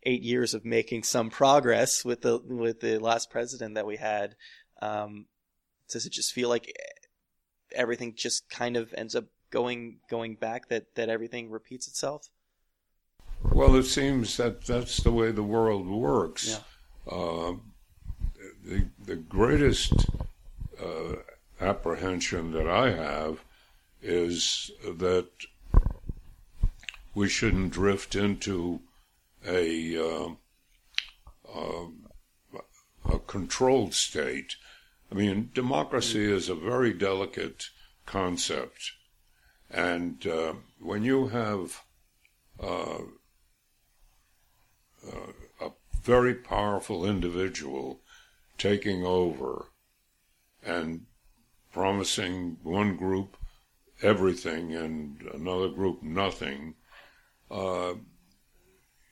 eight 0.03 0.21
years 0.21 0.53
of 0.53 0.65
making 0.65 1.03
some 1.03 1.29
progress 1.29 2.05
with 2.05 2.21
the 2.21 2.39
with 2.45 2.79
the 2.81 2.97
last 2.99 3.29
president 3.29 3.75
that 3.75 3.85
we 3.85 3.97
had, 3.97 4.35
um, 4.81 5.25
does 5.89 6.05
it 6.05 6.13
just 6.13 6.33
feel 6.33 6.49
like 6.49 6.71
everything 7.73 8.13
just 8.15 8.49
kind 8.49 8.77
of 8.77 8.93
ends 8.97 9.15
up 9.15 9.25
going 9.49 9.97
going 10.09 10.35
back? 10.35 10.69
That 10.69 10.95
that 10.95 11.09
everything 11.09 11.49
repeats 11.49 11.87
itself? 11.87 12.29
Well, 13.43 13.75
it 13.75 13.83
seems 13.83 14.37
that 14.37 14.65
that's 14.65 14.97
the 15.03 15.11
way 15.11 15.31
the 15.31 15.43
world 15.43 15.87
works. 15.87 16.59
Yeah. 17.07 17.13
Uh, 17.13 17.53
the 18.63 18.85
the 19.05 19.15
greatest 19.15 19.93
uh, 20.81 21.15
apprehension 21.59 22.51
that 22.53 22.67
I 22.67 22.91
have 22.91 23.39
is 24.01 24.71
that 24.83 25.27
we 27.13 27.27
shouldn't 27.27 27.71
drift 27.71 28.15
into 28.15 28.79
a 29.45 29.97
uh, 29.97 30.29
uh, 31.53 31.87
a 33.05 33.19
controlled 33.19 33.93
state. 33.93 34.55
I 35.11 35.15
mean, 35.15 35.49
democracy 35.53 36.31
is 36.31 36.49
a 36.49 36.55
very 36.55 36.93
delicate 36.93 37.69
concept, 38.05 38.91
and 39.69 40.25
uh, 40.27 40.53
when 40.79 41.03
you 41.03 41.27
have 41.27 41.81
uh, 42.61 42.99
uh, 45.07 45.31
a 45.61 45.71
very 46.01 46.35
powerful 46.35 47.05
individual 47.05 48.01
taking 48.57 49.05
over 49.05 49.67
and 50.63 51.05
promising 51.71 52.57
one 52.63 52.95
group 52.95 53.37
everything 54.01 54.75
and 54.75 55.21
another 55.33 55.69
group 55.69 56.01
nothing, 56.01 56.75
uh, 57.51 57.93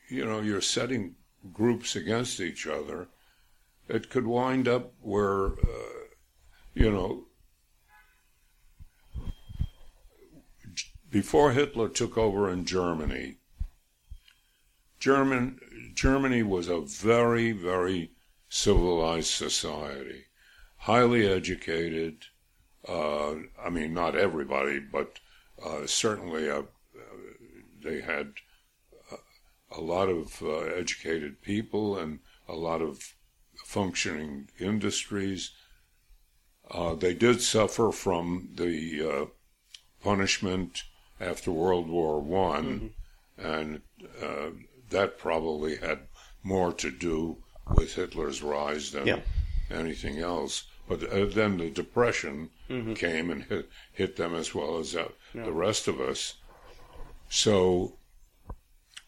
you 0.10 0.26
know, 0.26 0.40
you're 0.40 0.62
setting 0.62 1.16
groups 1.54 1.96
against 1.96 2.40
each 2.40 2.68
other. 2.68 3.08
It 3.88 4.10
could 4.10 4.28
wind 4.28 4.68
up 4.68 4.94
where, 5.02 5.48
uh, 5.48 6.08
you 6.74 6.92
know, 6.92 7.26
before 11.10 11.52
Hitler 11.52 11.90
took 11.90 12.18
over 12.18 12.50
in 12.52 12.66
Germany, 12.66 13.38
German, 15.00 15.60
Germany 15.94 16.44
was 16.44 16.68
a 16.68 16.82
very, 16.82 17.52
very 17.52 18.12
civilized 18.50 19.30
society, 19.30 20.26
highly 20.78 21.28
educated. 21.28 22.26
Uh, 22.88 23.36
I 23.64 23.70
mean, 23.70 23.94
not 23.94 24.16
everybody, 24.16 24.80
but 24.80 25.20
uh, 25.64 25.86
certainly 25.86 26.50
uh, 26.50 26.64
they 27.84 28.02
had 28.02 28.34
a 29.78 29.82
lot 29.82 30.10
of 30.10 30.42
uh, 30.42 30.58
educated 30.58 31.42
people 31.42 31.98
and 31.98 32.20
a 32.48 32.56
lot 32.56 32.82
of 32.82 33.14
functioning 33.66 34.50
industries. 34.60 35.52
Uh, 36.72 36.96
they 36.96 37.14
did 37.14 37.42
suffer 37.42 37.92
from 37.92 38.50
the 38.56 39.10
uh, 39.10 39.26
punishment 40.04 40.84
after 41.20 41.52
World 41.52 41.88
War 41.88 42.20
One, 42.20 42.94
mm-hmm. 43.40 43.46
and 43.46 43.82
that 44.90 45.18
probably 45.18 45.78
had 45.78 46.00
more 46.44 46.72
to 46.74 46.92
do 46.92 47.38
with 47.76 47.96
Hitler's 47.96 48.42
rise 48.42 48.92
than 48.92 49.08
yeah. 49.08 49.20
anything 49.70 50.20
else. 50.20 50.64
But 50.88 51.04
uh, 51.12 51.26
then 51.26 51.58
the 51.58 51.70
depression 51.70 52.50
mm-hmm. 52.70 52.94
came 52.94 53.30
and 53.30 53.44
hit, 53.44 53.70
hit, 53.92 54.16
them 54.16 54.34
as 54.34 54.56
well 54.56 54.78
as 54.78 54.96
uh, 54.96 55.10
yeah. 55.34 55.44
the 55.44 55.52
rest 55.52 55.88
of 55.88 56.00
us. 56.00 56.36
So, 57.30 57.97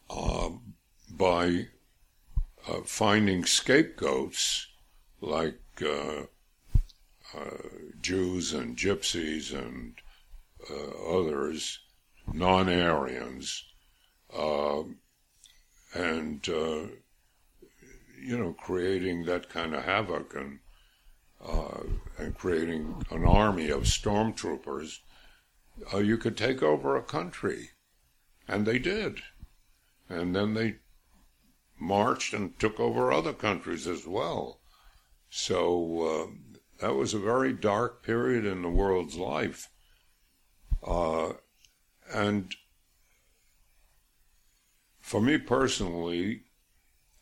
uh, 0.10 0.50
by 1.10 1.68
uh, 2.68 2.82
finding 2.86 3.46
scapegoats 3.46 4.68
like 5.22 5.60
uh, 5.82 6.24
uh, 7.36 7.68
Jews 8.02 8.54
and 8.54 8.78
Gypsies 8.78 9.54
and 9.54 9.96
others, 11.08 11.80
non-Aryans, 12.32 13.64
and 15.94 16.48
uh, 16.50 16.88
you 18.22 18.38
know 18.38 18.54
creating 18.54 19.26
that 19.26 19.50
kind 19.50 19.74
of 19.74 19.84
havoc 19.84 20.36
and 20.36 20.60
uh, 21.46 21.84
and 22.18 22.38
creating 22.38 23.04
an 23.12 23.26
army 23.26 23.70
of 23.70 23.84
stormtroopers, 23.84 25.00
uh, 25.94 25.98
you 25.98 26.18
could 26.18 26.36
take 26.36 26.62
over 26.62 26.98
a 26.98 27.04
country, 27.04 27.70
and 28.48 28.66
they 28.66 28.78
did, 28.78 29.22
and 30.10 30.36
then 30.36 30.54
they 30.54 30.76
marched 31.80 32.34
and 32.34 32.60
took 32.60 32.80
over 32.80 33.12
other 33.12 33.34
countries 33.34 33.88
as 33.88 34.06
well. 34.06 34.60
So 35.30 36.02
uh, 36.02 36.56
that 36.82 36.96
was 36.96 37.14
a 37.14 37.20
very 37.20 37.54
dark 37.54 38.04
period 38.04 38.46
in 38.46 38.64
the 38.64 38.70
world's 38.70 39.16
life, 39.16 39.70
uh, 40.86 41.34
and 42.12 42.54
for 45.00 45.22
me 45.22 45.38
personally, 45.38 46.44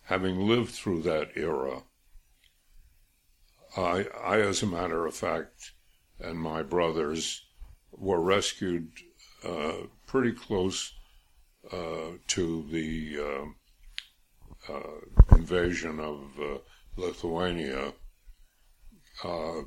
having 0.03 0.47
lived 0.47 0.71
through 0.71 1.01
that 1.01 1.31
era, 1.35 1.83
I, 3.75 4.07
I, 4.23 4.39
as 4.39 4.63
a 4.63 4.67
matter 4.67 5.05
of 5.05 5.15
fact, 5.15 5.73
and 6.19 6.39
my 6.39 6.63
brothers 6.63 7.45
were 7.91 8.21
rescued 8.21 8.89
uh, 9.43 9.87
pretty 10.05 10.31
close 10.31 10.93
to 11.71 12.65
the 12.71 13.17
uh, 13.19 14.73
uh 14.73 15.35
invasion 15.35 15.99
of 15.99 16.19
uh, 16.39 16.57
Lithuania. 16.95 17.93
Uh, 19.23 19.61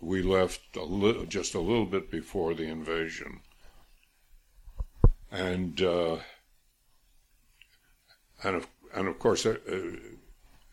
we 0.00 0.22
left 0.22 0.76
a 0.76 0.82
li- 0.82 1.26
just 1.26 1.54
a 1.54 1.60
little 1.60 1.86
bit 1.86 2.10
before 2.10 2.54
the 2.54 2.64
invasion, 2.64 3.40
and 5.30 5.80
and 8.44 8.56
of, 8.56 8.66
and 8.94 9.08
of 9.08 9.18
course, 9.18 9.46
uh, 9.46 9.56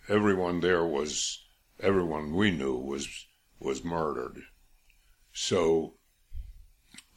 everyone 0.07 0.60
there 0.60 0.86
was 0.86 1.43
everyone 1.80 2.34
we 2.34 2.51
knew 2.51 2.76
was 2.76 3.28
was 3.60 3.84
murdered. 3.84 4.41
So, 5.34 5.93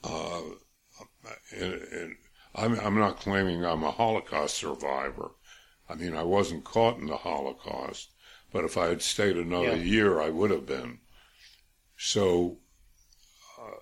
uh, 0.04 0.42
and, 1.52 1.72
and 1.74 2.16
I'm 2.54 2.78
I'm 2.80 2.98
not 2.98 3.20
claiming 3.20 3.64
I'm 3.64 3.82
a 3.82 3.90
Holocaust 3.90 4.56
survivor. 4.56 5.32
I 5.88 5.94
mean, 5.94 6.14
I 6.14 6.22
wasn't 6.22 6.64
caught 6.64 6.98
in 6.98 7.06
the 7.06 7.16
Holocaust, 7.16 8.10
but 8.52 8.64
if 8.64 8.76
I 8.76 8.86
had 8.86 9.02
stayed 9.02 9.36
another 9.36 9.76
yeah. 9.76 9.82
year, 9.82 10.20
I 10.20 10.30
would 10.30 10.50
have 10.50 10.66
been. 10.66 10.98
So, 11.96 12.58
uh, 13.60 13.80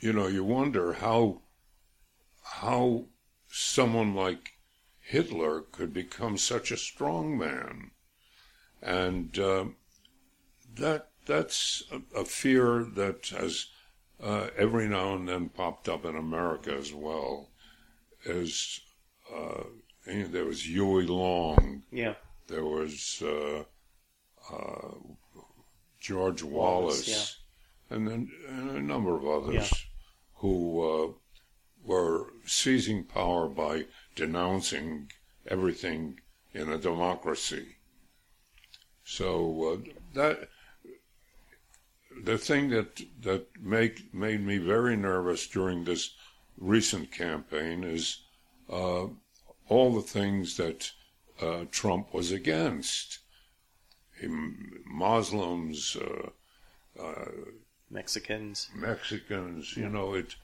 you 0.00 0.12
know, 0.12 0.26
you 0.26 0.44
wonder 0.44 0.94
how 0.94 1.42
how 2.42 3.06
someone 3.48 4.14
like 4.14 4.58
Hitler 5.00 5.62
could 5.62 5.92
become 5.92 6.36
such 6.36 6.70
a 6.70 6.76
strong 6.76 7.38
man. 7.38 7.92
And 8.82 9.38
uh, 9.38 9.64
that 10.74 11.10
that's 11.26 11.82
a, 11.90 12.20
a, 12.20 12.24
fear 12.24 12.84
that 12.84 13.28
has 13.28 13.66
uh, 14.22 14.48
every 14.56 14.88
now 14.88 15.14
and 15.14 15.28
then 15.28 15.48
popped 15.48 15.88
up 15.88 16.04
in 16.04 16.14
America 16.14 16.72
as 16.74 16.92
well. 16.92 17.47
As 18.28 18.80
uh, 19.34 19.64
there 20.06 20.44
was 20.44 20.66
Huey 20.66 21.06
Long, 21.06 21.82
yeah, 21.90 22.14
there 22.46 22.64
was 22.64 23.22
uh, 23.22 23.64
uh, 24.52 24.94
George 26.00 26.42
Wallace, 26.42 27.08
Wallace 27.08 27.40
yeah. 27.90 27.96
and 27.96 28.08
then 28.08 28.30
and 28.48 28.70
a 28.70 28.82
number 28.82 29.16
of 29.16 29.26
others 29.26 29.70
yeah. 29.72 29.78
who 30.34 30.82
uh, 30.82 31.12
were 31.84 32.26
seizing 32.44 33.04
power 33.04 33.48
by 33.48 33.86
denouncing 34.14 35.10
everything 35.46 36.20
in 36.52 36.70
a 36.70 36.78
democracy. 36.78 37.76
So 39.04 39.72
uh, 39.72 39.90
that 40.14 40.48
the 42.24 42.38
thing 42.38 42.70
that 42.70 43.00
that 43.22 43.46
make 43.60 44.12
made 44.12 44.44
me 44.44 44.58
very 44.58 44.96
nervous 44.96 45.46
during 45.46 45.84
this 45.84 46.10
recent 46.58 47.10
campaign 47.10 47.84
is 47.84 48.24
uh, 48.70 49.06
all 49.68 49.94
the 49.94 50.02
things 50.02 50.56
that 50.56 50.92
uh, 51.40 51.64
Trump 51.70 52.12
was 52.12 52.32
against. 52.32 53.20
Muslims, 54.86 55.96
uh, 55.96 56.30
uh, 57.00 57.30
Mexicans, 57.90 58.68
Mexicans. 58.74 59.76
You 59.76 59.88
know 59.88 60.14
it, 60.14 60.34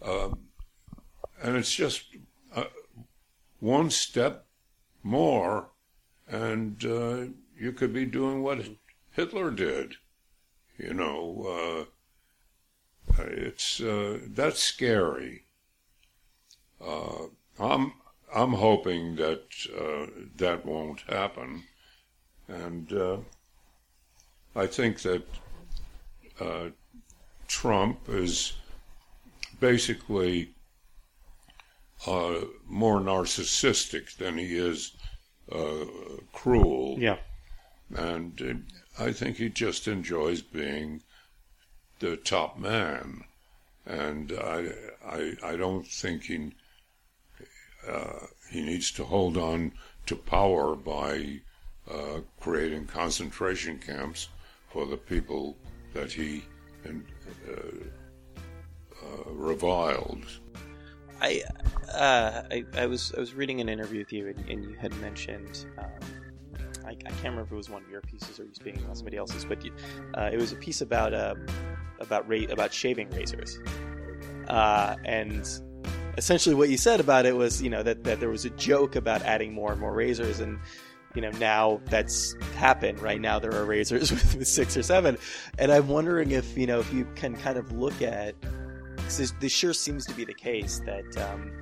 um, 0.00 0.38
and 1.42 1.56
it's 1.56 1.74
just 1.74 2.04
one 3.58 3.90
step 3.90 4.46
more, 5.02 5.70
and 6.28 6.84
uh, 6.84 7.24
you 7.58 7.72
could 7.72 7.92
be 7.92 8.06
doing 8.06 8.42
what 8.42 8.64
Hitler 9.10 9.50
did. 9.50 9.96
You 10.78 10.94
know, 10.94 11.86
uh, 13.18 13.24
it's 13.24 13.80
uh, 13.80 14.20
that's 14.28 14.62
scary. 14.62 15.43
Uh, 16.86 17.26
I'm 17.58 17.92
I'm 18.34 18.52
hoping 18.52 19.16
that 19.16 19.44
uh, 19.78 20.06
that 20.36 20.66
won't 20.66 21.00
happen, 21.02 21.64
and 22.48 22.92
uh, 22.92 23.16
I 24.56 24.66
think 24.66 25.00
that 25.02 25.26
uh, 26.40 26.70
Trump 27.46 28.08
is 28.08 28.54
basically 29.60 30.50
more 32.06 33.00
narcissistic 33.00 34.16
than 34.16 34.36
he 34.36 34.56
is 34.56 34.92
cruel. 36.32 36.96
Yeah. 36.98 37.16
And 37.96 38.66
I 38.98 39.12
think 39.12 39.36
he 39.36 39.48
just 39.48 39.88
enjoys 39.88 40.42
being 40.42 41.02
the 42.00 42.16
top 42.16 42.58
man, 42.58 43.24
and 43.86 44.32
I 44.32 44.70
I, 45.06 45.32
I 45.42 45.56
don't 45.56 45.86
think 45.86 46.24
he 46.24 46.52
uh, 47.88 48.26
he 48.50 48.62
needs 48.62 48.90
to 48.92 49.04
hold 49.04 49.36
on 49.36 49.72
to 50.06 50.16
power 50.16 50.74
by 50.74 51.40
uh, 51.90 52.20
creating 52.40 52.86
concentration 52.86 53.78
camps 53.78 54.28
for 54.70 54.86
the 54.86 54.96
people 54.96 55.56
that 55.92 56.12
he 56.12 56.44
uh, 56.86 56.90
uh, 57.50 59.30
reviled. 59.30 60.26
I, 61.20 61.42
I, 61.94 62.64
I 62.76 62.86
was 62.86 63.14
I 63.16 63.20
was 63.20 63.34
reading 63.34 63.60
an 63.60 63.68
interview 63.68 64.00
with 64.00 64.12
you, 64.12 64.28
and, 64.28 64.48
and 64.48 64.64
you 64.64 64.74
had 64.74 64.94
mentioned 65.00 65.66
um, 65.78 65.88
I, 66.86 66.94
can't 66.94 67.16
remember 67.18 67.42
if 67.42 67.52
it 67.52 67.56
was 67.56 67.70
one 67.70 67.82
of 67.82 67.90
your 67.90 68.02
pieces 68.02 68.38
or 68.38 68.44
you 68.44 68.54
speaking 68.54 68.82
about 68.82 68.96
somebody 68.96 69.16
else's, 69.16 69.44
but 69.44 69.64
uh, 70.16 70.30
it 70.32 70.38
was 70.38 70.52
a 70.52 70.56
piece 70.56 70.80
about 70.80 71.14
um, 71.14 71.46
about 72.00 72.28
ra- 72.28 72.50
about 72.50 72.72
shaving 72.72 73.10
razors, 73.10 73.58
uh, 74.48 74.96
and 75.04 75.48
essentially 76.16 76.54
what 76.54 76.68
you 76.68 76.76
said 76.76 77.00
about 77.00 77.26
it 77.26 77.36
was 77.36 77.62
you 77.62 77.70
know 77.70 77.82
that 77.82 78.04
that 78.04 78.20
there 78.20 78.30
was 78.30 78.44
a 78.44 78.50
joke 78.50 78.96
about 78.96 79.22
adding 79.22 79.52
more 79.52 79.72
and 79.72 79.80
more 79.80 79.92
razors 79.92 80.40
and. 80.40 80.58
You 81.16 81.22
know, 81.22 81.30
now 81.38 81.80
that's 81.84 82.34
happened. 82.56 82.98
Right 82.98 83.20
now, 83.20 83.38
there 83.38 83.54
are 83.54 83.64
razors 83.64 84.10
with, 84.10 84.34
with 84.34 84.48
six 84.48 84.76
or 84.76 84.82
seven, 84.82 85.16
and 85.60 85.70
I'm 85.70 85.86
wondering 85.86 86.32
if 86.32 86.58
you 86.58 86.66
know 86.66 86.80
if 86.80 86.92
you 86.92 87.06
can 87.14 87.36
kind 87.36 87.56
of 87.56 87.70
look 87.70 88.02
at 88.02 88.34
because 88.96 89.18
this, 89.18 89.32
this 89.38 89.52
sure 89.52 89.72
seems 89.72 90.06
to 90.06 90.14
be 90.14 90.24
the 90.24 90.34
case 90.34 90.80
that 90.86 91.16
um, 91.18 91.52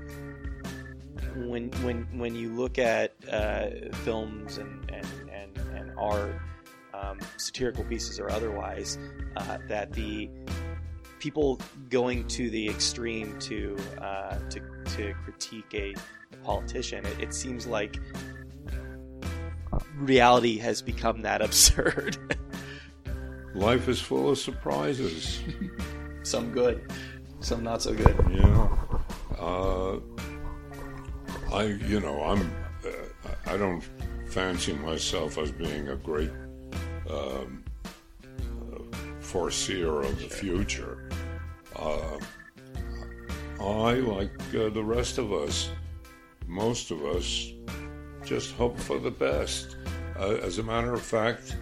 when 1.49 1.71
when 1.83 2.07
when 2.19 2.35
you 2.35 2.49
look 2.51 2.79
at 2.79 3.15
uh, 3.31 3.67
films 4.05 4.59
and 4.59 4.91
and 4.91 5.07
and, 5.31 5.59
and 5.77 5.93
art, 5.99 6.35
um, 6.95 7.19
satirical 7.37 7.85
pieces 7.85 8.21
or 8.21 8.31
otherwise, 8.31 8.99
uh, 9.37 9.59
that 9.69 9.93
the 9.93 10.31
people 11.23 11.61
going 11.89 12.27
to 12.27 12.51
the 12.51 12.69
extreme 12.69 13.39
to 13.39 13.77
uh, 14.01 14.37
to, 14.51 14.61
to 14.85 15.15
critique 15.23 15.73
a, 15.73 15.95
a 16.33 16.37
politician, 16.39 17.07
it, 17.07 17.21
it 17.21 17.33
seems 17.33 17.65
like 17.65 18.01
reality 19.95 20.59
has 20.59 20.83
become 20.83 21.23
that 21.23 21.41
absurd. 21.41 22.19
Life 23.55 23.89
is 23.89 24.01
full 24.01 24.31
of 24.31 24.39
surprises. 24.39 25.41
some 26.25 26.51
good, 26.51 26.91
some 27.39 27.63
not 27.63 27.83
so 27.83 27.95
good. 27.95 28.17
Yeah. 28.29 28.69
Uh, 29.39 30.01
I, 31.53 31.65
you 31.87 32.01
know, 32.01 32.21
I'm, 32.25 32.53
uh, 32.85 33.29
I 33.47 33.57
don't 33.57 33.85
fancy 34.27 34.73
myself 34.73 35.39
as 35.39 35.53
being 35.53 35.89
a 35.89 35.97
great 35.97 36.33
um, 37.09 37.63
foreseer 39.33 40.03
of 40.03 40.19
the 40.21 40.29
future. 40.29 41.09
Uh, 41.75 42.19
I, 43.59 43.95
like 43.95 44.39
uh, 44.55 44.69
the 44.69 44.85
rest 44.85 45.17
of 45.17 45.33
us, 45.33 45.71
most 46.47 46.91
of 46.91 47.03
us, 47.07 47.51
just 48.27 48.53
hope 48.53 48.79
for 48.79 48.99
the 48.99 49.11
best. 49.11 49.77
Uh, 50.19 50.37
as 50.49 50.59
a 50.59 50.63
matter 50.63 50.93
of 50.93 51.01
fact, 51.01 51.57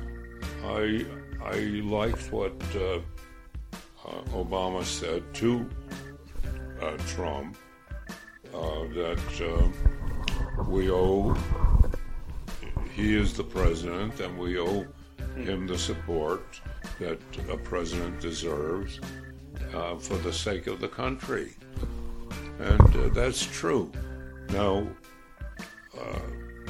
I 0.64 1.06
I 1.44 1.58
liked 1.98 2.32
what 2.32 2.60
uh, 2.74 2.98
Obama 4.34 4.82
said 4.82 5.22
to 5.34 5.68
Trump 7.06 7.56
uh, 8.52 8.84
that 9.00 9.26
uh, 9.52 10.64
we 10.64 10.90
owe, 10.90 11.36
he 12.96 13.16
is 13.16 13.32
the 13.34 13.44
president, 13.44 14.18
and 14.18 14.36
we 14.36 14.58
owe 14.58 14.84
him 15.36 15.68
the 15.68 15.78
support 15.78 16.60
that 17.00 17.18
a 17.48 17.56
president 17.56 18.20
deserves 18.20 19.00
uh, 19.74 19.96
for 19.96 20.16
the 20.18 20.32
sake 20.32 20.66
of 20.66 20.80
the 20.80 20.88
country. 20.88 21.52
And 22.58 22.96
uh, 22.96 23.08
that's 23.08 23.44
true. 23.44 23.90
Now, 24.50 24.86
uh, 25.98 26.20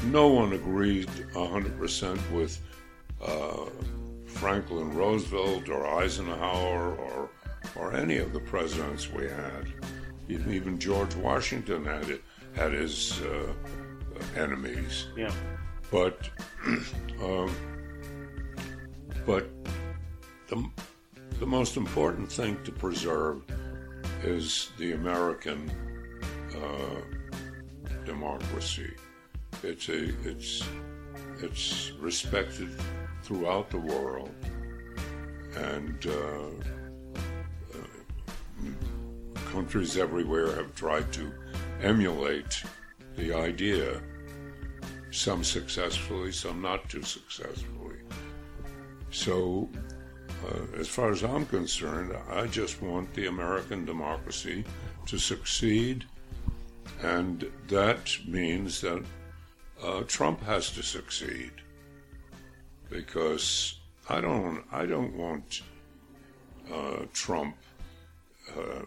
no 0.05 0.29
one 0.29 0.53
agreed 0.53 1.09
100% 1.35 2.31
with 2.31 2.61
uh, 3.21 3.67
Franklin 4.27 4.95
Roosevelt 4.95 5.69
or 5.69 5.87
Eisenhower 5.87 6.95
or, 6.95 7.31
or 7.77 7.95
any 7.95 8.19
of 8.19 8.33
the 8.33 8.41
presidents 8.41 9.11
we 9.11 9.25
had. 9.25 9.67
Even 10.29 10.79
George 10.79 11.15
Washington 11.17 11.85
had 11.85 12.09
it, 12.09 12.23
had 12.55 12.73
his 12.73 13.21
uh, 13.23 13.53
enemies. 14.37 15.07
Yeah. 15.17 15.33
But 15.91 16.31
um, 17.23 17.55
but 19.27 19.49
the 20.51 20.69
the 21.39 21.47
most 21.47 21.77
important 21.77 22.31
thing 22.31 22.59
to 22.65 22.73
preserve 22.73 23.43
is 24.23 24.71
the 24.79 24.93
American 24.93 25.71
uh, 26.55 27.01
democracy. 28.05 28.93
It's 29.63 29.89
a 29.89 30.13
it's 30.29 30.63
it's 31.41 31.93
respected 32.01 32.69
throughout 33.23 33.71
the 33.71 33.79
world, 33.79 34.35
and 35.57 36.07
uh, 36.07 36.51
countries 39.53 39.97
everywhere 39.97 40.55
have 40.57 40.75
tried 40.75 41.13
to 41.13 41.33
emulate 41.81 42.63
the 43.17 43.33
idea, 43.33 44.01
some 45.11 45.43
successfully, 45.43 46.33
some 46.33 46.61
not 46.61 46.89
too 46.89 47.03
successfully. 47.03 47.97
So, 49.11 49.69
uh, 50.47 50.79
as 50.79 50.89
far 50.89 51.11
as 51.11 51.23
I'm 51.23 51.47
concerned, 51.47 52.17
I 52.31 52.47
just 52.47 52.81
want 52.83 53.13
the 53.15 53.27
American 53.27 53.85
democracy 53.85 54.65
to 55.07 55.19
succeed, 55.19 56.05
and 57.03 57.51
that 57.69 58.17
means 58.27 58.81
that 58.81 59.03
uh, 59.83 60.03
Trump 60.07 60.43
has 60.43 60.71
to 60.71 60.83
succeed 60.83 61.53
because 62.89 63.81
I 64.09 64.21
don't 64.21 64.65
I 64.73 64.87
don't 64.87 65.17
want 65.17 65.63
uh, 66.73 67.05
Trump 67.13 67.57
uh, 68.57 68.83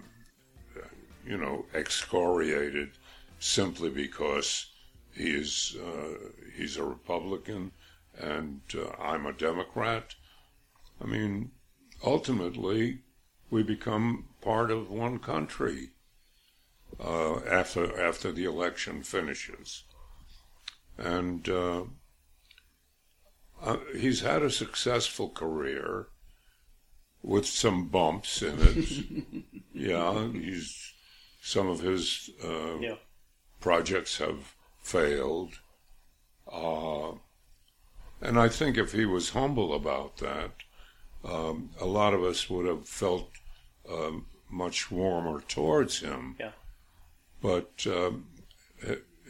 you 1.26 1.38
know, 1.38 1.66
excoriated 1.74 2.92
simply 3.40 3.90
because 3.90 4.68
he 5.14 5.30
is 5.30 5.78
uh, 5.84 6.30
he's 6.56 6.78
a 6.78 6.84
Republican 6.84 7.72
and 8.20 8.62
I'm 9.00 9.26
a 9.26 9.34
Democrat. 9.34 10.16
I 11.04 11.06
mean, 11.06 11.52
ultimately, 12.04 13.00
we 13.50 13.62
become 13.62 14.30
part 14.42 14.72
of 14.72 14.90
one 14.90 15.20
country 15.20 15.90
uh, 17.00 17.40
after 17.40 18.00
after 18.02 18.32
the 18.32 18.46
election 18.46 19.04
finishes, 19.04 19.84
and 20.98 21.48
uh, 21.50 21.84
uh, 23.62 23.78
he's 23.98 24.22
had 24.22 24.44
a 24.44 24.50
successful 24.50 25.30
career 25.30 26.08
with 27.22 27.46
some 27.46 27.88
bumps 27.88 28.42
in 28.42 28.56
it. 28.60 29.44
yeah, 29.74 30.30
he's 30.32 30.94
some 31.42 31.68
of 31.68 31.80
his 31.80 32.30
uh, 32.44 32.78
yeah. 32.80 32.96
projects 33.60 34.18
have 34.20 34.56
failed. 34.82 35.60
Uh, 36.52 37.14
and 38.22 38.40
I 38.40 38.48
think 38.48 38.78
if 38.78 38.94
he 38.94 39.06
was 39.06 39.32
humble 39.32 39.74
about 39.74 40.18
that, 40.18 40.52
um, 41.24 41.70
a 41.80 41.86
lot 41.86 42.14
of 42.14 42.24
us 42.24 42.50
would 42.50 42.66
have 42.66 42.88
felt 42.88 43.30
um, 43.90 44.26
much 44.50 44.92
warmer 44.92 45.42
towards 45.42 46.00
him. 46.00 46.36
Yeah. 46.40 46.52
But 47.42 47.86
um, 47.88 48.28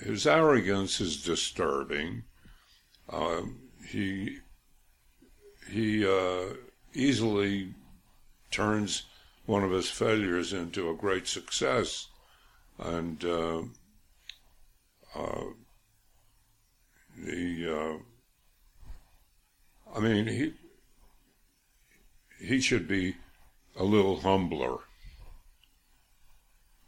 his 0.03 0.27
arrogance 0.27 0.99
is 1.01 1.23
disturbing. 1.23 2.23
Uh, 3.09 3.41
he 3.87 4.37
he 5.69 6.05
uh, 6.05 6.53
easily 6.93 7.73
turns 8.51 9.03
one 9.45 9.63
of 9.63 9.71
his 9.71 9.89
failures 9.89 10.53
into 10.53 10.89
a 10.89 10.95
great 10.95 11.27
success. 11.27 12.07
And 12.79 13.23
uh, 13.23 13.61
uh, 15.15 15.43
the 17.17 17.99
uh, 19.95 19.99
mean, 20.03 20.27
he 20.27 20.53
he 22.43 22.59
should 22.59 22.87
be 22.87 23.15
a 23.75 23.83
little 23.83 24.21
humbler. 24.21 24.79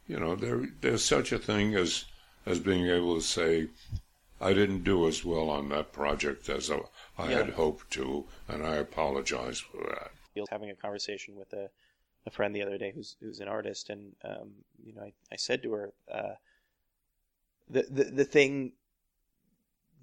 You 0.08 0.20
know, 0.20 0.36
there 0.36 0.68
there's 0.80 1.04
such 1.04 1.32
a 1.32 1.38
thing 1.38 1.74
as 1.74 2.04
as 2.44 2.60
being 2.60 2.86
able 2.86 3.16
to 3.16 3.20
say, 3.22 3.68
I 4.40 4.52
didn't 4.52 4.84
do 4.84 5.08
as 5.08 5.24
well 5.24 5.50
on 5.50 5.68
that 5.70 5.92
project 5.92 6.48
as 6.48 6.70
I, 6.70 6.80
I 7.18 7.30
Yeah. 7.30 7.38
had 7.38 7.50
hoped 7.50 7.90
to, 7.92 8.26
and 8.48 8.64
I 8.64 8.76
apologize 8.76 9.58
for 9.60 9.78
that. 9.78 10.12
I 10.36 10.40
was 10.40 10.48
having 10.50 10.70
a 10.70 10.74
conversation 10.74 11.34
with 11.36 11.52
a, 11.52 11.70
a 12.26 12.30
friend 12.30 12.54
the 12.54 12.62
other 12.62 12.78
day 12.78 12.92
who's 12.94 13.16
who's 13.20 13.40
an 13.40 13.48
artist, 13.48 13.90
and 13.90 14.14
um, 14.24 14.50
you 14.84 14.92
know, 14.94 15.02
I, 15.02 15.12
I 15.32 15.36
said 15.36 15.62
to 15.62 15.72
her, 15.72 15.92
uh, 16.12 16.34
the, 17.68 17.82
the 17.90 18.04
the 18.04 18.24
thing, 18.24 18.72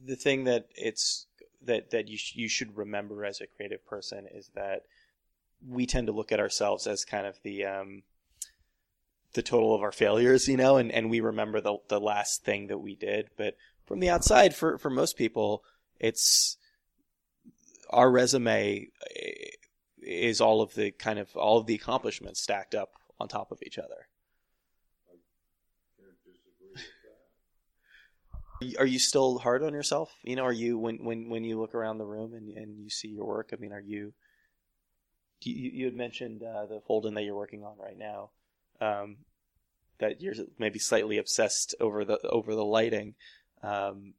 the 0.04 0.16
thing 0.16 0.43
that 0.45 0.68
it's 0.76 1.28
that 1.62 1.91
that 1.91 2.08
you 2.08 2.18
sh- 2.18 2.36
you 2.36 2.49
should 2.49 2.76
remember 2.76 3.24
as 3.26 3.39
a 3.39 3.47
creative 3.47 3.86
person 3.86 4.28
is 4.34 4.49
that 4.56 4.84
we 5.68 5.86
tend 5.86 6.07
to 6.07 6.14
look 6.14 6.32
at 6.32 6.39
ourselves 6.39 6.88
as 6.88 7.05
kind 7.05 7.26
of 7.26 7.38
the 7.43 7.66
um, 7.66 8.03
the 9.34 9.41
total 9.41 9.74
of 9.74 9.82
our 9.82 9.91
failures, 9.91 10.47
you 10.47 10.57
know, 10.57 10.78
and, 10.78 10.91
and 10.91 11.09
we 11.09 11.20
remember 11.20 11.61
the 11.61 11.78
the 11.88 11.99
last 11.99 12.43
thing 12.43 12.68
that 12.68 12.80
we 12.80 12.95
did, 12.95 13.30
but 13.38 13.55
from 13.86 13.99
the 13.99 14.09
outside, 14.09 14.55
for 14.55 14.78
for 14.78 14.89
most 14.89 15.18
people, 15.18 15.64
it's 15.99 16.57
our 17.89 18.09
resume 18.09 18.88
eh, 19.16 19.49
is 20.01 20.41
all 20.41 20.61
of 20.61 20.74
the 20.76 20.91
kind 20.91 21.20
of 21.20 21.36
all 21.36 21.57
of 21.57 21.66
the 21.66 21.76
accomplishments 21.76 22.41
stacked 22.41 22.76
up 22.76 22.89
on 23.20 23.28
top 23.28 23.51
of 23.51 23.59
each 23.66 23.78
other. 23.78 24.07
Are 28.61 28.66
you- 28.66 28.78
Are 28.80 28.86
you 28.86 28.99
still 28.99 29.39
hard 29.39 29.64
on 29.64 29.74
yourself? 29.74 30.14
You 30.24 30.36
know, 30.36 30.43
are 30.43 30.53
you 30.53 30.78
when 30.78 31.03
when 31.03 31.30
when 31.30 31.43
you 31.43 31.59
look 31.59 31.76
around 31.76 31.97
the 31.97 32.05
room 32.05 32.34
and 32.34 32.49
and 32.57 32.78
you 32.80 32.89
see 32.89 33.09
your 33.09 33.26
work? 33.26 33.49
I 33.53 33.57
mean, 33.57 33.74
are 33.74 33.82
you? 33.82 34.14
You, 35.46 35.72
you 35.72 35.86
had 35.86 35.96
mentioned 35.96 36.44
uh, 36.44 36.66
the 36.66 36.82
fold-in 36.88 37.14
that 37.16 37.24
you're 37.24 37.36
working 37.36 37.64
on 37.64 37.78
right 37.78 37.98
now. 37.98 38.30
Um, 38.82 39.18
that 40.00 40.22
you're 40.22 40.34
maybe 40.58 40.80
slightly 40.80 41.18
obsessed 41.18 41.76
over 41.80 42.04
the 42.04 42.20
over 42.28 42.56
the 42.56 42.66
lighting. 42.66 43.16
Um, 43.62 44.14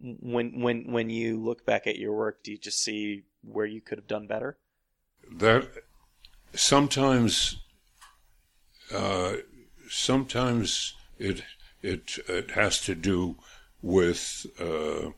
when 0.00 0.60
when 0.60 0.92
when 0.92 1.10
you 1.10 1.42
look 1.42 1.64
back 1.64 1.86
at 1.86 1.98
your 1.98 2.12
work, 2.12 2.42
do 2.42 2.50
you 2.50 2.58
just 2.58 2.82
see 2.82 3.22
where 3.42 3.66
you 3.66 3.80
could 3.80 3.98
have 3.98 4.08
done 4.08 4.26
better? 4.26 4.58
that 5.30 5.68
sometimes 6.54 7.58
uh, 8.94 9.34
sometimes 9.88 10.94
it 11.18 11.42
it 11.82 12.18
it 12.28 12.52
has 12.52 12.80
to 12.82 12.94
do 12.94 13.36
with 13.82 14.46
uh, 14.60 15.08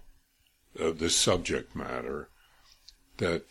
uh, 0.81 0.91
the 0.93 1.11
subject 1.11 1.75
matter 1.77 2.29
that 3.19 3.47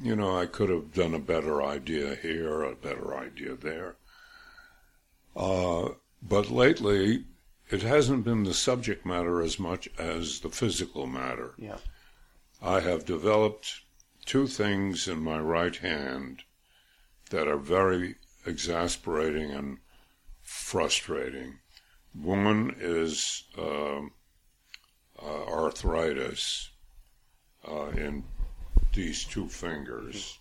you 0.00 0.16
know 0.16 0.36
I 0.36 0.46
could 0.46 0.70
have 0.70 0.92
done 0.92 1.14
a 1.14 1.18
better 1.18 1.62
idea 1.62 2.14
here, 2.16 2.62
a 2.62 2.74
better 2.74 3.16
idea 3.16 3.54
there. 3.54 3.96
Uh, 5.34 5.90
but 6.22 6.50
lately, 6.50 7.24
it 7.70 7.82
hasn't 7.82 8.24
been 8.24 8.44
the 8.44 8.54
subject 8.54 9.04
matter 9.06 9.40
as 9.40 9.58
much 9.58 9.88
as 9.98 10.40
the 10.40 10.50
physical 10.50 11.06
matter. 11.06 11.54
Yeah. 11.56 11.78
I 12.62 12.80
have 12.80 13.04
developed 13.04 13.80
two 14.24 14.46
things 14.46 15.08
in 15.08 15.20
my 15.20 15.38
right 15.40 15.74
hand 15.74 16.42
that 17.30 17.48
are 17.48 17.56
very 17.56 18.16
exasperating 18.46 19.50
and 19.50 19.78
frustrating. 20.42 21.58
One 22.14 22.76
is 22.78 23.44
um 23.58 24.12
uh, 25.22 25.44
arthritis 25.46 26.70
uh, 27.66 27.88
in 27.90 28.24
these 28.92 29.24
two 29.24 29.48
fingers, 29.48 30.38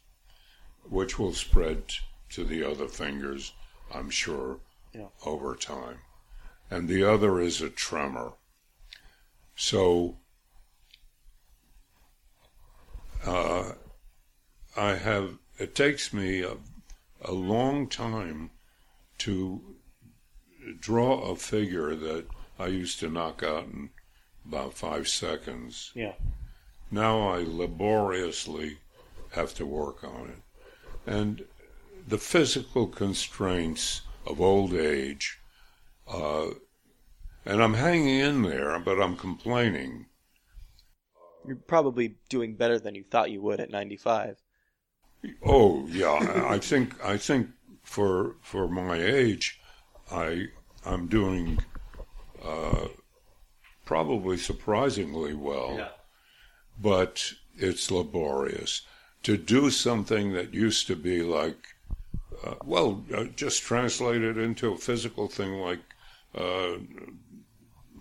which 0.89 1.17
will 1.19 1.33
spread 1.33 1.83
to 2.29 2.43
the 2.43 2.63
other 2.63 2.87
fingers, 2.87 3.53
I'm 3.93 4.09
sure, 4.09 4.59
Yeah. 4.93 5.07
over 5.25 5.55
time. 5.55 5.99
And 6.69 6.87
the 6.87 7.03
other 7.03 7.39
is 7.39 7.61
a 7.61 7.69
tremor. 7.69 8.33
So 9.55 10.17
uh, 13.25 13.73
I 14.75 14.95
have, 14.95 15.37
it 15.59 15.75
takes 15.75 16.13
me 16.13 16.41
a, 16.41 16.57
a 17.21 17.31
long 17.31 17.87
time 17.87 18.51
to 19.19 19.75
draw 20.79 21.21
a 21.31 21.35
figure 21.35 21.95
that 21.95 22.25
I 22.57 22.67
used 22.67 22.99
to 23.01 23.09
knock 23.09 23.43
out 23.43 23.65
in 23.65 23.89
about 24.45 24.73
five 24.73 25.07
seconds. 25.07 25.91
Yeah. 25.93 26.13
Now 26.91 27.29
I 27.29 27.43
laboriously 27.43 28.77
have 29.31 29.53
to 29.55 29.65
work 29.65 30.03
on 30.03 30.29
it. 30.29 30.41
And 31.07 31.45
the 32.07 32.17
physical 32.17 32.87
constraints 32.87 34.01
of 34.25 34.41
old 34.41 34.73
age, 34.73 35.39
uh, 36.07 36.49
and 37.45 37.63
I'm 37.63 37.75
hanging 37.75 38.19
in 38.19 38.41
there, 38.43 38.77
but 38.79 39.01
I'm 39.01 39.15
complaining. 39.15 40.07
You're 41.47 41.55
probably 41.55 42.17
doing 42.29 42.55
better 42.55 42.79
than 42.79 42.95
you 42.95 43.03
thought 43.03 43.31
you 43.31 43.41
would 43.41 43.59
at 43.59 43.69
95. 43.69 44.41
Oh 45.43 45.85
yeah, 45.87 46.09
I 46.11 46.55
I 46.55 46.59
think 46.59 47.03
I 47.03 47.17
think 47.17 47.49
for 47.83 48.35
for 48.41 48.67
my 48.67 48.97
age, 48.99 49.59
I 50.11 50.47
I'm 50.85 51.07
doing 51.07 51.59
uh, 52.43 52.87
probably 53.85 54.37
surprisingly 54.37 55.33
well. 55.33 55.75
Yeah. 55.77 55.89
But 56.81 57.33
it's 57.57 57.91
laborious 57.91 58.81
to 59.23 59.37
do 59.37 59.69
something 59.69 60.33
that 60.33 60.53
used 60.53 60.87
to 60.87 60.95
be 60.95 61.21
like, 61.21 61.75
uh, 62.43 62.55
well, 62.65 63.03
uh, 63.15 63.25
just 63.35 63.61
translate 63.61 64.21
it 64.23 64.37
into 64.37 64.73
a 64.73 64.77
physical 64.77 65.27
thing 65.27 65.53
like 65.59 65.79
uh, 66.35 66.77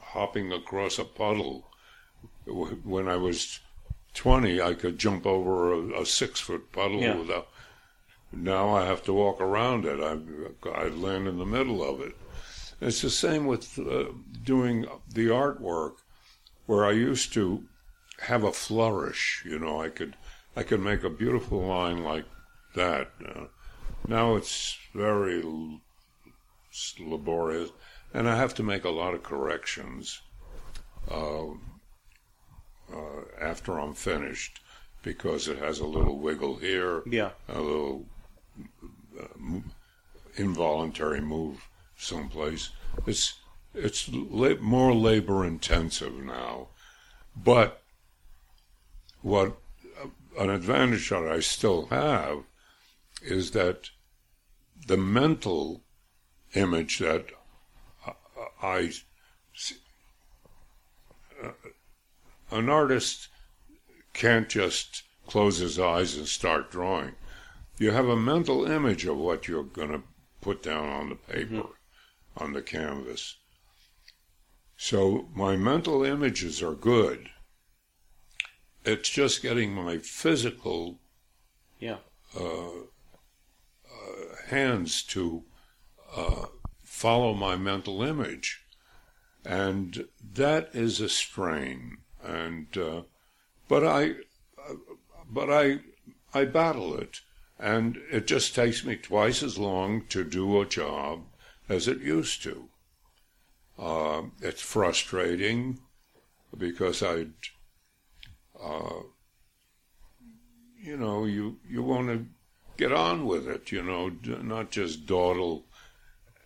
hopping 0.01 0.53
across 0.53 0.99
a 0.99 1.05
puddle. 1.05 1.67
When 2.47 3.07
I 3.07 3.17
was 3.17 3.61
20, 4.15 4.61
I 4.63 4.75
could 4.75 4.99
jump 4.99 5.27
over 5.27 5.73
a, 5.73 6.03
a 6.03 6.07
six 6.07 6.41
foot 6.41 6.73
puddle 6.73 7.01
Yeah. 7.01 7.17
without. 7.17 7.49
Now 8.33 8.75
I 8.77 8.87
have 8.87 9.03
to 9.05 9.13
walk 9.13 9.41
around 9.41 9.85
it. 9.85 10.01
I, 10.01 10.69
I 10.71 10.89
land 10.89 11.27
in 11.27 11.39
the 11.39 11.45
middle 11.45 11.83
of 11.83 12.01
it. 12.01 12.17
It's 12.81 13.03
the 13.03 13.11
same 13.11 13.47
with 13.47 13.79
uh, 13.79 14.05
doing 14.45 14.87
the 15.13 15.27
artwork, 15.27 15.97
where 16.67 16.87
I 16.87 16.93
used 16.93 17.33
to 17.35 17.65
have 18.23 18.45
a 18.45 18.53
flourish. 18.53 19.43
You 19.47 19.59
know, 19.59 19.81
I 19.81 19.89
could 19.89 20.17
I 20.57 20.63
could 20.63 20.81
make 20.81 21.05
a 21.05 21.11
beautiful 21.11 21.61
line 21.67 22.03
like 22.03 22.25
that. 22.75 23.11
Uh, 23.25 23.45
now 24.07 24.35
it's 24.37 24.77
very 24.95 25.43
l- 25.43 25.81
laborious, 26.99 27.71
and 28.15 28.29
I 28.29 28.37
have 28.37 28.55
to 28.55 28.63
make 28.63 28.85
a 28.85 28.91
lot 28.91 29.15
of 29.15 29.23
corrections 29.23 30.21
uh, 31.11 31.47
uh, 32.93 33.23
after 33.41 33.79
I'm 33.79 33.95
finished 33.95 34.61
because 35.03 35.49
it 35.49 35.59
has 35.59 35.79
a 35.81 35.87
little 35.87 36.19
wiggle 36.19 36.57
here, 36.57 37.03
Yeah. 37.07 37.31
a 37.49 37.61
little 37.61 38.07
uh, 39.19 39.59
involuntary 40.37 41.21
move 41.21 41.69
someplace. 41.97 42.71
It's 43.07 43.35
it's 43.75 44.09
la- 44.13 44.57
more 44.61 44.93
labor 44.95 45.45
intensive 45.45 46.15
now, 46.15 46.69
but 47.37 47.81
what 49.23 49.57
uh, 50.03 50.09
an 50.39 50.51
advantage 50.51 51.11
that 51.11 51.29
I 51.29 51.41
still 51.41 51.87
have 51.87 52.45
is 53.23 53.51
that 53.53 53.91
the 54.87 54.97
mental 54.97 55.83
image 56.55 56.99
that 56.99 57.27
I, 58.07 58.13
I 58.63 58.93
uh, 61.43 61.51
an 62.51 62.69
artist 62.69 63.29
can't 64.13 64.49
just 64.49 65.03
close 65.27 65.59
his 65.59 65.79
eyes 65.79 66.17
and 66.17 66.27
start 66.27 66.71
drawing. 66.71 67.15
You 67.79 67.93
have 67.93 68.09
a 68.09 68.17
mental 68.17 68.65
image 68.65 69.05
of 69.05 69.17
what 69.17 69.47
you're 69.47 69.63
going 69.63 69.93
to 69.93 70.03
put 70.41 70.63
down 70.63 70.89
on 70.89 71.09
the 71.09 71.15
paper, 71.15 71.69
on 72.37 72.53
the 72.53 72.63
canvas. 72.63 73.37
So 74.77 75.29
my 75.35 75.57
mental 75.57 76.05
images 76.05 76.63
are 76.63 76.75
good. 76.75 77.31
It's 78.85 79.11
just 79.11 79.43
getting 79.43 79.73
my 79.75 79.99
physical 79.99 81.01
Yeah. 81.79 81.99
uh, 82.39 82.69
uh, 82.71 84.37
hands 84.49 85.03
to 85.03 85.45
uh, 86.17 86.47
follow 86.83 87.35
my 87.35 87.57
mental 87.57 88.03
image, 88.03 88.65
and 89.45 90.09
that 90.35 90.75
is 90.75 91.01
a 91.01 91.09
strain. 91.09 91.99
And 92.23 92.77
uh, 92.77 93.03
but 93.69 93.85
I, 93.87 94.11
uh, 94.59 94.75
but 95.29 95.51
I, 95.51 95.81
I 96.35 96.45
battle 96.47 96.95
it, 96.97 97.21
and 97.59 97.99
it 98.11 98.27
just 98.27 98.55
takes 98.55 98.85
me 98.85 98.97
twice 98.97 99.43
as 99.43 99.59
long 99.59 100.07
to 100.09 100.25
do 100.25 100.61
a 100.61 100.67
job 100.67 101.25
as 101.69 101.87
it 101.87 102.01
used 102.01 102.43
to. 102.43 102.69
Uh, 103.79 104.23
it's 104.43 104.61
frustrating 104.63 105.79
because 106.57 107.03
I 107.03 107.27
uh, 108.63 109.03
you 110.79 110.97
know, 110.97 111.25
you 111.25 111.59
you 111.69 111.83
want 111.83 112.09
to 112.09 112.27
get 112.77 112.93
on 112.93 113.27
with 113.27 113.47
it, 113.47 113.71
you 113.71 113.83
know, 113.83 114.11
not 114.43 114.71
just 114.71 115.07
dawdle 115.07 115.67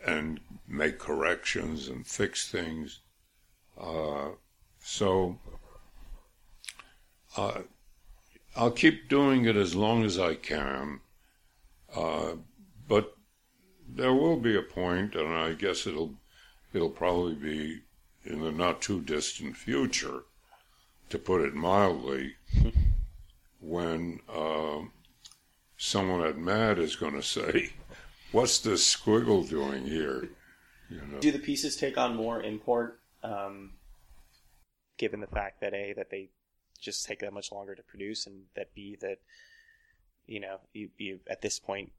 and 0.05 0.41
make 0.67 0.99
corrections 0.99 1.89
and 1.89 2.07
fix 2.07 2.51
things. 2.51 3.01
Uh, 3.81 4.31
so 4.81 5.39
uh, 7.37 7.61
I'll 8.57 8.71
keep 8.71 9.09
doing 9.09 9.45
it 9.47 9.57
as 9.57 9.75
long 9.75 10.05
as 10.05 10.19
I 10.19 10.35
can, 10.35 11.01
uh, 11.95 12.33
but 12.89 13.17
there 13.89 14.15
will 14.15 14.37
be 14.37 14.57
a 14.57 14.62
point, 14.62 15.15
and 15.15 15.29
I 15.33 15.53
guess 15.53 15.87
it'll 15.87 16.15
it'll 16.73 16.91
probably 16.91 17.35
be 17.35 17.81
in 18.25 18.41
the 18.41 18.53
not 18.53 18.83
too 18.83 19.01
distant 19.01 19.57
future, 19.57 20.25
to 21.11 21.19
put 21.19 21.43
it 21.43 21.55
mildly, 21.55 22.35
when 23.61 24.21
uh, 24.29 24.81
someone 25.77 26.25
at 26.25 26.39
MAD 26.39 26.79
is 26.79 26.97
going 26.97 27.15
to 27.15 27.23
say, 27.23 27.73
"What's 28.33 28.59
this 28.61 28.97
squiggle 28.97 29.49
doing 29.49 29.87
here?" 29.87 30.29
You 30.91 31.01
know? 31.11 31.21
Do 31.21 31.33
the 31.33 31.39
pieces 31.39 31.77
take 31.77 31.97
on 31.97 32.15
more 32.15 32.43
import, 32.43 33.01
um, 33.23 33.73
given 34.99 35.21
the 35.21 35.27
fact 35.27 35.61
that 35.61 35.75
a 35.75 35.93
that 35.95 36.11
they 36.11 36.31
just 36.81 37.07
take 37.07 37.21
that 37.21 37.33
much 37.33 37.51
longer 37.53 37.75
to 37.75 37.83
produce, 37.83 38.27
and 38.27 38.43
that 38.55 38.75
b 38.75 38.97
that 39.01 39.19
you 40.27 40.41
know 40.41 40.59
you, 40.73 40.91
you 40.99 41.21
at 41.29 41.43
this 41.43 41.59
point 41.59 41.93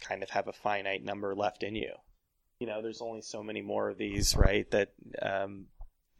kind 0.00 0.22
of 0.22 0.30
have 0.30 0.48
a 0.48 0.52
finite 0.52 1.04
number 1.04 1.34
left 1.34 1.62
in 1.62 1.74
you. 1.74 1.92
You 2.58 2.66
know, 2.66 2.82
there's 2.82 3.00
only 3.00 3.22
so 3.22 3.42
many 3.42 3.62
more 3.62 3.88
of 3.88 3.98
these, 3.98 4.36
right? 4.36 4.70
That 4.70 4.92
um, 5.20 5.66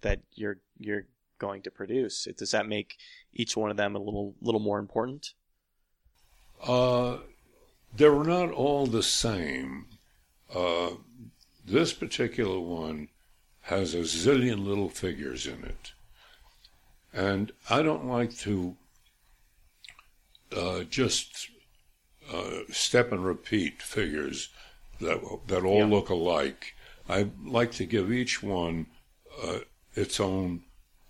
that 0.01 0.21
you're 0.35 0.59
you're 0.79 1.05
going 1.41 1.63
to 1.63 1.71
produce. 1.71 2.29
Does 2.39 2.53
that 2.53 2.69
make 2.69 2.97
each 3.33 3.57
one 3.57 3.71
of 3.71 3.77
them 3.77 3.97
a 3.97 3.99
little 3.99 4.35
little 4.41 4.61
more 4.61 4.79
important? 4.79 5.35
Uh, 6.63 7.17
they're 7.97 8.23
not 8.23 8.53
all 8.53 8.87
the 8.87 9.03
same. 9.03 9.87
Uh, 10.55 10.91
this 11.65 11.93
particular 11.93 12.61
one 12.61 13.09
has 13.63 13.95
a 13.95 14.01
zillion 14.01 14.65
little 14.65 14.89
figures 14.89 15.47
in 15.47 15.65
it. 15.65 15.93
And 17.13 17.53
I 17.69 17.83
don't 17.83 18.07
like 18.07 18.37
to 18.39 18.77
uh, 20.57 20.85
just 20.85 21.49
uh, 22.33 22.61
step 22.71 23.13
and 23.13 23.25
repeat 23.25 23.83
figures 23.83 24.49
that 25.01 25.21
that 25.49 25.65
all 25.65 25.79
yeah. 25.79 25.87
look 25.87 26.09
alike. 26.09 26.75
I 27.09 27.31
like 27.45 27.73
to 27.73 27.87
give 27.87 28.13
each 28.13 28.43
one 28.43 28.87
uh, 29.43 29.61
its 29.95 30.21
own 30.21 30.63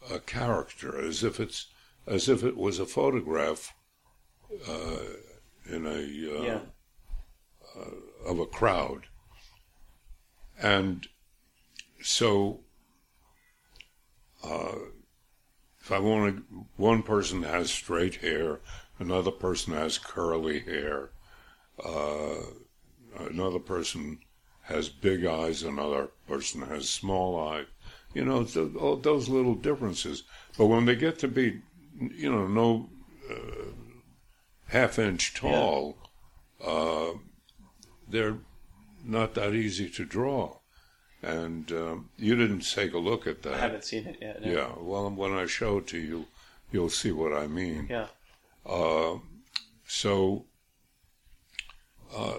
uh, 0.09 0.19
character, 0.27 1.01
as 1.01 1.23
if 1.25 1.41
it's 1.41 1.67
as 2.07 2.29
if 2.29 2.43
it 2.43 2.57
was 2.57 2.79
a 2.79 2.87
photograph 2.87 3.75
uh, 4.69 4.99
in 5.69 5.87
a 5.87 6.39
uh, 6.39 6.43
yeah. 6.43 6.61
of 8.27 8.39
a 8.39 8.47
crowd, 8.47 9.07
and 10.61 11.07
so. 12.01 12.61
if 15.81 15.93
I 15.93 15.99
want 15.99 16.37
to, 16.37 16.67
one 16.77 17.03
person 17.03 17.43
has 17.43 17.71
straight 17.71 18.17
hair, 18.17 18.61
another 18.99 19.33
person 19.33 19.75
has 19.75 19.99
curly 19.99 20.61
hair, 20.61 21.11
uh, 21.85 22.37
another 23.19 23.59
person 23.59 24.21
has 24.63 24.89
big 24.89 25.25
eyes, 25.25 25.63
another 25.63 26.11
person 26.29 26.63
has 26.63 26.89
small 26.89 27.39
eyes. 27.49 27.67
You 28.13 28.25
know, 28.25 28.45
th- 28.45 28.75
all 28.77 28.97
those 28.97 29.29
little 29.29 29.55
differences. 29.55 30.25
But 30.59 30.67
when 30.67 30.85
they 30.85 30.97
get 30.97 31.19
to 31.21 31.29
be, 31.29 31.61
you 31.99 32.31
know, 32.31 32.47
no 32.47 32.91
uh, 33.31 33.73
half 34.67 34.99
inch 34.99 35.35
tall, 35.35 35.97
yeah. 36.61 36.67
uh, 36.67 37.13
they're 38.09 38.39
not 39.05 39.35
that 39.35 39.55
easy 39.55 39.89
to 39.91 40.05
draw. 40.05 40.57
And 41.23 41.71
um, 41.73 42.11
you 42.17 42.35
didn't 42.35 42.61
take 42.61 42.95
a 42.95 42.99
look 42.99 43.27
at 43.27 43.43
that. 43.43 43.55
I 43.55 43.59
haven't 43.59 43.85
seen 43.85 44.07
it 44.07 44.19
yet. 44.21 44.43
No. 44.43 44.51
Yeah. 44.51 44.73
Well, 44.79 45.11
when 45.11 45.33
I 45.33 45.47
show 45.47 45.79
it 45.79 45.87
to 45.89 45.99
you, 45.99 46.27
you'll 46.73 46.89
see 46.89 47.13
what 47.13 47.33
I 47.33 47.47
mean. 47.47 47.87
Yeah. 47.91 48.07
Uh, 48.65 49.19
so 49.87 50.47
uh, 52.15 52.39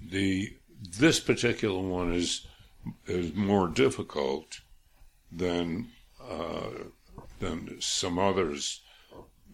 the 0.00 0.56
this 0.98 1.20
particular 1.20 1.80
one 1.80 2.12
is 2.12 2.46
is 3.06 3.34
more 3.34 3.68
difficult 3.68 4.60
than 5.30 5.88
uh, 6.20 6.70
than 7.40 7.80
some 7.80 8.18
others 8.18 8.80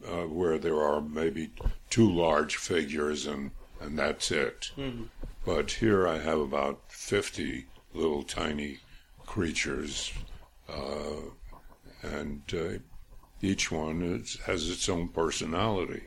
uh, 0.07 0.25
where 0.27 0.59
there 0.59 0.83
are 0.83 1.01
maybe 1.01 1.53
two 1.91 2.11
large 2.11 2.57
figures 2.57 3.27
and 3.27 3.51
and 3.81 3.99
that's 3.99 4.31
it. 4.31 4.73
Mm-hmm. 4.77 5.05
But 5.47 5.71
here 5.73 6.07
I 6.07 6.19
have 6.19 6.41
about 6.41 6.81
fifty 6.89 7.67
little 7.95 8.23
tiny 8.23 8.79
creatures, 9.27 10.13
uh, 10.69 11.31
and 12.03 12.43
uh, 12.53 12.79
each 13.41 13.71
one 13.71 14.03
is, 14.03 14.37
has 14.47 14.69
its 14.69 14.89
own 14.89 15.09
personality. 15.09 16.03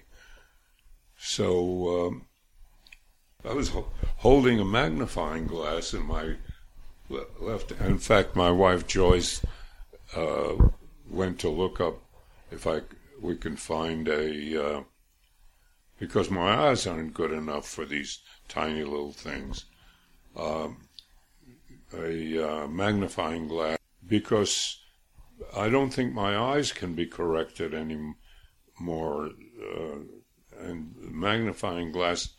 So 1.17 2.07
um, 2.07 2.25
I 3.43 3.53
was 3.53 3.69
ho- 3.69 3.91
holding 4.17 4.59
a 4.59 4.65
magnifying 4.65 5.47
glass 5.47 5.93
in 5.93 6.03
my 6.03 6.35
left. 7.39 7.71
In 7.71 7.97
fact, 7.97 8.35
my 8.35 8.51
wife 8.51 8.87
Joyce 8.87 9.41
uh, 10.15 10.53
went 11.09 11.39
to 11.39 11.49
look 11.49 11.79
up 11.79 12.01
if 12.51 12.67
I 12.67 12.81
we 13.21 13.35
can 13.35 13.55
find 13.55 14.07
a 14.07 14.65
uh, 14.65 14.83
because 15.99 16.31
my 16.31 16.51
eyes 16.67 16.87
aren't 16.87 17.13
good 17.13 17.31
enough 17.31 17.67
for 17.67 17.85
these 17.85 18.19
tiny 18.47 18.83
little 18.83 19.13
things. 19.13 19.65
Um, 20.35 20.87
a 21.93 22.63
uh, 22.63 22.67
magnifying 22.67 23.47
glass 23.47 23.77
because 24.07 24.79
I 25.55 25.69
don't 25.69 25.91
think 25.91 26.13
my 26.13 26.37
eyes 26.37 26.71
can 26.71 26.93
be 26.93 27.05
corrected 27.05 27.73
anymore. 27.73 29.31
Uh, 29.61 29.97
and 30.59 30.95
magnifying 30.99 31.91
glass 31.91 32.29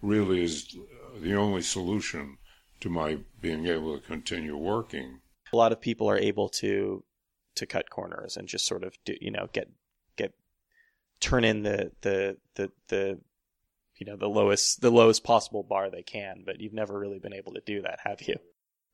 really 0.00 0.42
is 0.42 0.76
the 1.20 1.34
only 1.34 1.62
solution 1.62 2.38
to 2.82 2.90
my 2.90 3.18
being 3.40 3.66
able 3.66 3.98
to 3.98 4.04
continue 4.04 4.56
working. 4.56 5.20
A 5.52 5.56
lot 5.56 5.72
of 5.72 5.80
people 5.80 6.10
are 6.10 6.18
able 6.18 6.48
to 6.50 7.04
to 7.54 7.66
cut 7.66 7.90
corners 7.90 8.36
and 8.36 8.48
just 8.48 8.66
sort 8.66 8.82
of 8.82 8.96
do 9.04 9.14
you 9.20 9.30
know 9.30 9.48
get 9.52 9.70
get 10.16 10.34
turn 11.20 11.44
in 11.44 11.62
the 11.62 11.92
the 12.02 12.36
the 12.56 12.70
the 12.88 13.20
you 13.96 14.06
know 14.06 14.16
the 14.16 14.28
lowest 14.28 14.80
the 14.80 14.90
lowest 14.90 15.22
possible 15.24 15.62
bar 15.62 15.90
they 15.90 16.02
can, 16.02 16.42
but 16.44 16.60
you've 16.60 16.72
never 16.72 16.98
really 16.98 17.18
been 17.18 17.34
able 17.34 17.52
to 17.54 17.62
do 17.64 17.82
that, 17.82 18.00
have 18.04 18.22
you? 18.22 18.36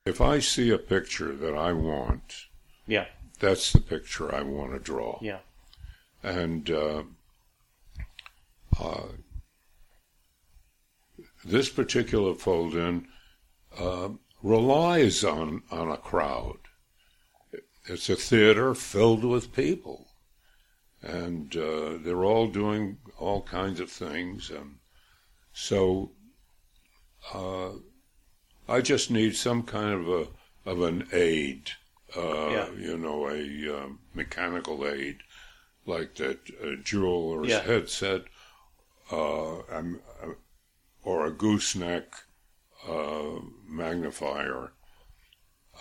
If 0.05 0.21
I 0.21 0.39
see 0.39 0.71
a 0.71 0.79
picture 0.79 1.35
that 1.35 1.55
I 1.55 1.73
want, 1.73 2.47
yeah, 2.87 3.07
that's 3.39 3.73
the 3.73 3.81
picture 3.81 4.35
I 4.35 4.43
want 4.43 4.73
to 4.73 4.79
draw. 4.79 5.19
Yeah, 5.23 5.39
and 6.23 6.71
uh, 6.71 7.03
uh, 8.79 9.09
this 11.45 11.71
particular 11.71 12.35
fold-in 12.35 13.09
uh, 13.79 14.11
relies 14.43 15.25
on 15.25 15.63
on 15.71 15.91
a 15.91 15.97
crowd. 15.97 16.59
It's 17.87 18.09
a 18.09 18.17
theater 18.17 18.75
filled 18.75 19.25
with 19.25 19.55
people, 19.55 20.09
and 21.03 21.57
uh, 21.57 21.99
they're 22.03 22.25
all 22.25 22.49
doing 22.49 22.99
all 23.19 23.43
kinds 23.43 23.81
of 23.81 23.91
things, 23.91 24.51
and 24.51 24.77
so 25.53 26.13
uh, 27.33 27.71
I 28.69 28.81
just 28.81 29.11
need 29.11 29.37
some 29.37 29.63
kind 29.63 29.95
of 29.95 30.09
a 30.09 30.27
of 30.71 30.83
an 30.83 31.09
aid, 31.13 31.71
uh, 32.17 32.49
yeah. 32.51 32.71
you 32.77 32.99
know, 32.99 33.29
a 33.29 33.83
um, 33.83 34.01
mechanical 34.13 34.87
aid, 34.87 35.19
like 35.87 36.15
that 36.17 36.39
uh, 36.63 36.77
jeweler's 36.85 37.49
yeah. 37.49 37.63
headset, 37.63 38.25
uh, 39.11 39.61
um, 39.71 40.01
or 41.03 41.25
a 41.25 41.31
gooseneck 41.31 42.13
uh, 42.87 43.41
magnifier. 43.67 44.73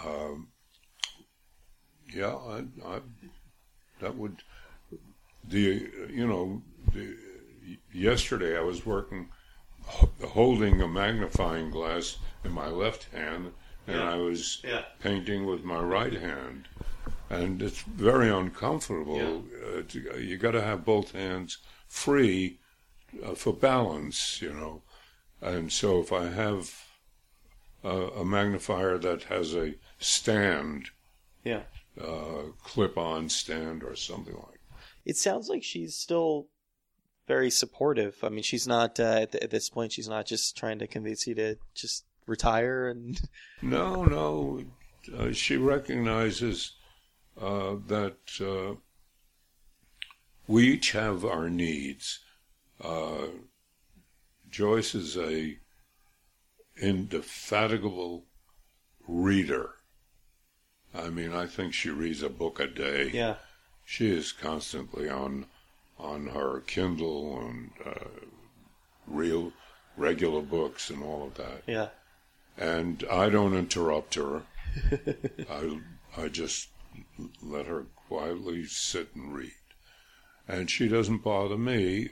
Um, 0.04 0.50
yeah, 2.14 2.36
I, 2.36 2.64
I, 2.86 3.00
that 4.00 4.16
would 4.16 4.44
the 5.44 5.90
you 6.10 6.28
know 6.28 6.62
the, 6.94 7.16
yesterday 7.94 8.58
I 8.58 8.62
was 8.62 8.86
working 8.86 9.30
holding 10.24 10.82
a 10.82 10.88
magnifying 10.88 11.72
glass 11.72 12.18
in 12.44 12.52
my 12.52 12.68
left 12.68 13.06
hand 13.14 13.54
and 13.88 13.98
yeah. 13.98 14.14
I 14.14 14.16
was 14.18 14.62
yeah. 14.64 14.82
painting 15.00 15.46
with 15.46 15.64
my 15.64 15.80
right 15.80 16.14
hand 16.14 16.68
and 17.30 17.62
it's 17.62 17.82
very 17.82 18.30
uncomfortable 18.30 19.18
yeah. 19.18 19.80
uh, 19.80 19.82
to, 19.88 20.22
you 20.22 20.38
got 20.38 20.52
to 20.52 20.62
have 20.62 20.84
both 20.84 21.14
hands 21.14 21.58
free 21.88 22.60
uh, 23.24 23.34
for 23.34 23.54
balance 23.54 24.42
you 24.42 24.54
know 24.54 24.82
and 25.42 25.72
so 25.72 26.02
if 26.02 26.12
I 26.12 26.26
have 26.26 26.87
a, 27.84 27.90
a 27.90 28.26
magnifier 28.26 28.98
that 28.98 29.24
has 29.24 29.56
a 29.56 29.76
stand, 30.00 30.90
yeah, 31.44 31.64
uh, 32.02 32.44
clip-on 32.64 33.30
stand 33.30 33.84
or 33.84 33.96
something 33.96 34.36
like. 34.36 34.60
It 35.06 35.18
sounds 35.18 35.48
like 35.50 35.64
she's 35.64 35.96
still 35.96 36.48
very 37.28 37.50
supportive. 37.50 38.18
I 38.24 38.30
mean, 38.30 38.44
she's 38.44 38.68
not 38.68 39.00
uh, 39.00 39.20
at, 39.22 39.36
at 39.36 39.52
this 39.52 39.70
point. 39.70 39.92
She's 39.92 40.10
not 40.10 40.26
just 40.26 40.58
trying 40.58 40.80
to 40.80 40.88
convince 40.88 41.28
you 41.28 41.36
to 41.36 41.58
just 41.76 42.06
retire 42.26 42.88
and. 42.88 43.20
No, 43.62 44.04
no. 44.04 44.64
Uh, 45.18 45.32
she 45.32 45.58
recognizes 45.58 46.74
uh, 47.42 47.76
that 47.88 48.18
uh, 48.40 48.76
we 50.48 50.68
each 50.68 50.92
have 50.92 51.26
our 51.26 51.50
needs. 51.50 52.20
Uh, 52.82 53.28
Joyce 54.50 54.94
is 54.96 55.18
a 55.18 55.58
indefatigable 56.80 58.26
reader. 59.08 59.76
I 60.94 61.10
mean, 61.10 61.34
I 61.34 61.46
think 61.46 61.74
she 61.74 61.90
reads 61.90 62.24
a 62.24 62.30
book 62.30 62.60
a 62.60 62.68
day. 62.68 63.10
Yeah. 63.14 63.36
She 63.86 64.10
is 64.10 64.32
constantly 64.32 65.10
on 65.10 65.46
on 66.00 66.28
her 66.28 66.62
Kindle 66.68 67.40
and 67.48 67.72
uh, 67.86 68.06
real 69.08 69.52
regular 69.96 70.42
books 70.42 70.90
and 70.90 71.04
all 71.04 71.26
of 71.26 71.36
that. 71.36 71.64
Yeah. 71.66 71.88
And 72.58 73.04
I 73.12 73.30
don't 73.30 73.56
interrupt 73.56 74.16
her. 74.16 74.44
I 75.50 75.80
I 76.16 76.28
just 76.28 76.70
let 77.42 77.66
her 77.66 77.86
quietly 78.08 78.66
sit 78.66 79.16
and 79.16 79.34
read, 79.34 79.52
and 80.48 80.70
she 80.70 80.88
doesn't 80.88 81.24
bother 81.24 81.58
me. 81.58 82.10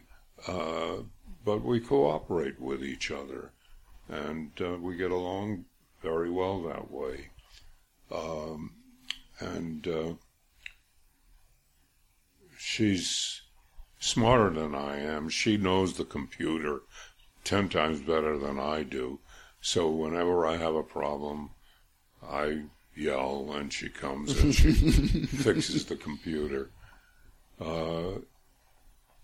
Uh, 0.47 1.03
but 1.43 1.63
we 1.63 1.80
cooperate 1.80 2.59
with 2.59 2.84
each 2.84 3.11
other, 3.11 3.51
and 4.09 4.51
uh, 4.61 4.77
we 4.79 4.95
get 4.95 5.11
along 5.11 5.65
very 6.01 6.29
well 6.29 6.61
that 6.63 6.91
way. 6.91 7.29
Um, 8.11 8.71
and 9.39 9.87
uh, 9.87 10.13
she's 12.57 13.41
smarter 13.99 14.49
than 14.49 14.75
I 14.75 14.99
am. 14.99 15.29
She 15.29 15.57
knows 15.57 15.93
the 15.93 16.05
computer 16.05 16.81
ten 17.43 17.69
times 17.69 18.01
better 18.01 18.37
than 18.37 18.59
I 18.59 18.83
do. 18.83 19.19
So 19.61 19.89
whenever 19.89 20.45
I 20.45 20.57
have 20.57 20.75
a 20.75 20.83
problem, 20.83 21.49
I 22.23 22.63
yell 22.95 23.51
and 23.53 23.73
she 23.73 23.89
comes 23.89 24.39
and 24.39 24.53
she 24.53 24.71
fixes 25.25 25.85
the 25.85 25.95
computer. 25.95 26.69
Uh, 27.59 28.19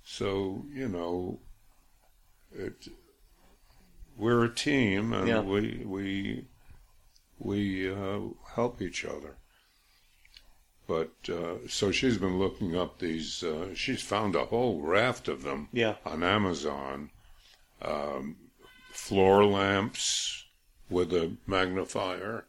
so 0.03 0.65
you 0.73 0.87
know, 0.87 1.39
it. 2.53 2.87
We're 4.21 4.43
a 4.43 4.53
team, 4.53 5.13
and 5.13 5.27
Yeah. 5.27 5.39
we 5.41 5.81
we 5.83 6.45
we 7.39 7.91
uh, 7.91 8.19
help 8.53 8.79
each 8.79 9.03
other. 9.03 9.37
But 10.87 11.13
uh, 11.27 11.67
so 11.67 11.91
she's 11.91 12.19
been 12.19 12.37
looking 12.37 12.77
up 12.77 12.99
these. 12.99 13.43
Uh, 13.43 13.73
she's 13.73 14.03
found 14.03 14.35
a 14.35 14.45
whole 14.45 14.79
raft 14.83 15.27
of 15.27 15.41
them 15.41 15.69
Yeah. 15.73 15.95
on 16.05 16.21
Amazon. 16.21 17.09
Um, 17.81 18.35
floor 18.91 19.43
lamps 19.43 20.45
with 20.87 21.11
a 21.13 21.35
magnifier. 21.47 22.45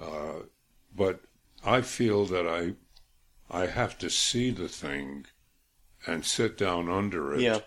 Uh, 0.00 0.40
but 0.92 1.20
I 1.64 1.82
feel 1.82 2.24
that 2.26 2.48
I 2.48 2.74
I 3.48 3.66
have 3.66 3.96
to 3.98 4.10
see 4.10 4.50
the 4.50 4.68
thing 4.68 5.26
and 6.04 6.26
sit 6.26 6.58
down 6.58 6.88
under 6.88 7.32
it 7.34 7.42
Yeah. 7.42 7.60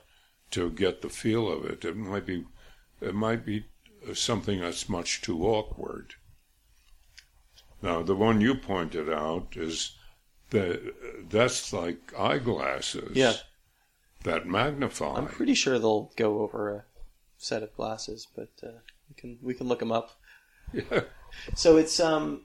to 0.52 0.70
get 0.70 1.02
the 1.02 1.10
feel 1.10 1.50
of 1.50 1.64
it. 1.64 1.86
It 1.86 1.96
might 1.96 2.26
be 2.26 2.44
it 3.02 3.16
might 3.16 3.46
be 3.46 3.66
something 4.14 4.62
that's 4.62 4.90
much 4.90 5.22
too 5.22 5.46
awkward. 5.46 6.16
Now, 7.82 8.04
the 8.04 8.16
one 8.16 8.42
you 8.42 8.56
pointed 8.56 9.12
out 9.12 9.56
is 9.56 9.96
that 10.52 10.94
that's 11.30 11.74
like 11.74 12.14
eyeglasses. 12.18 13.16
Yeah. 13.16 13.34
That 14.24 14.46
magnify. 14.46 15.16
I'm 15.16 15.28
pretty 15.28 15.56
sure 15.56 15.80
they'll 15.80 16.12
go 16.16 16.42
over 16.42 16.76
a 16.76 16.84
set 17.38 17.64
of 17.64 17.76
glasses, 17.76 18.28
but 18.36 18.50
uh, 18.62 18.80
we 19.10 19.16
can 19.16 19.40
we 19.42 19.54
can 19.56 19.68
look 19.68 19.80
them 19.80 19.92
up. 19.92 20.20
Yeah. 20.72 21.02
So 21.56 21.78
it's 21.78 22.00
um, 22.00 22.42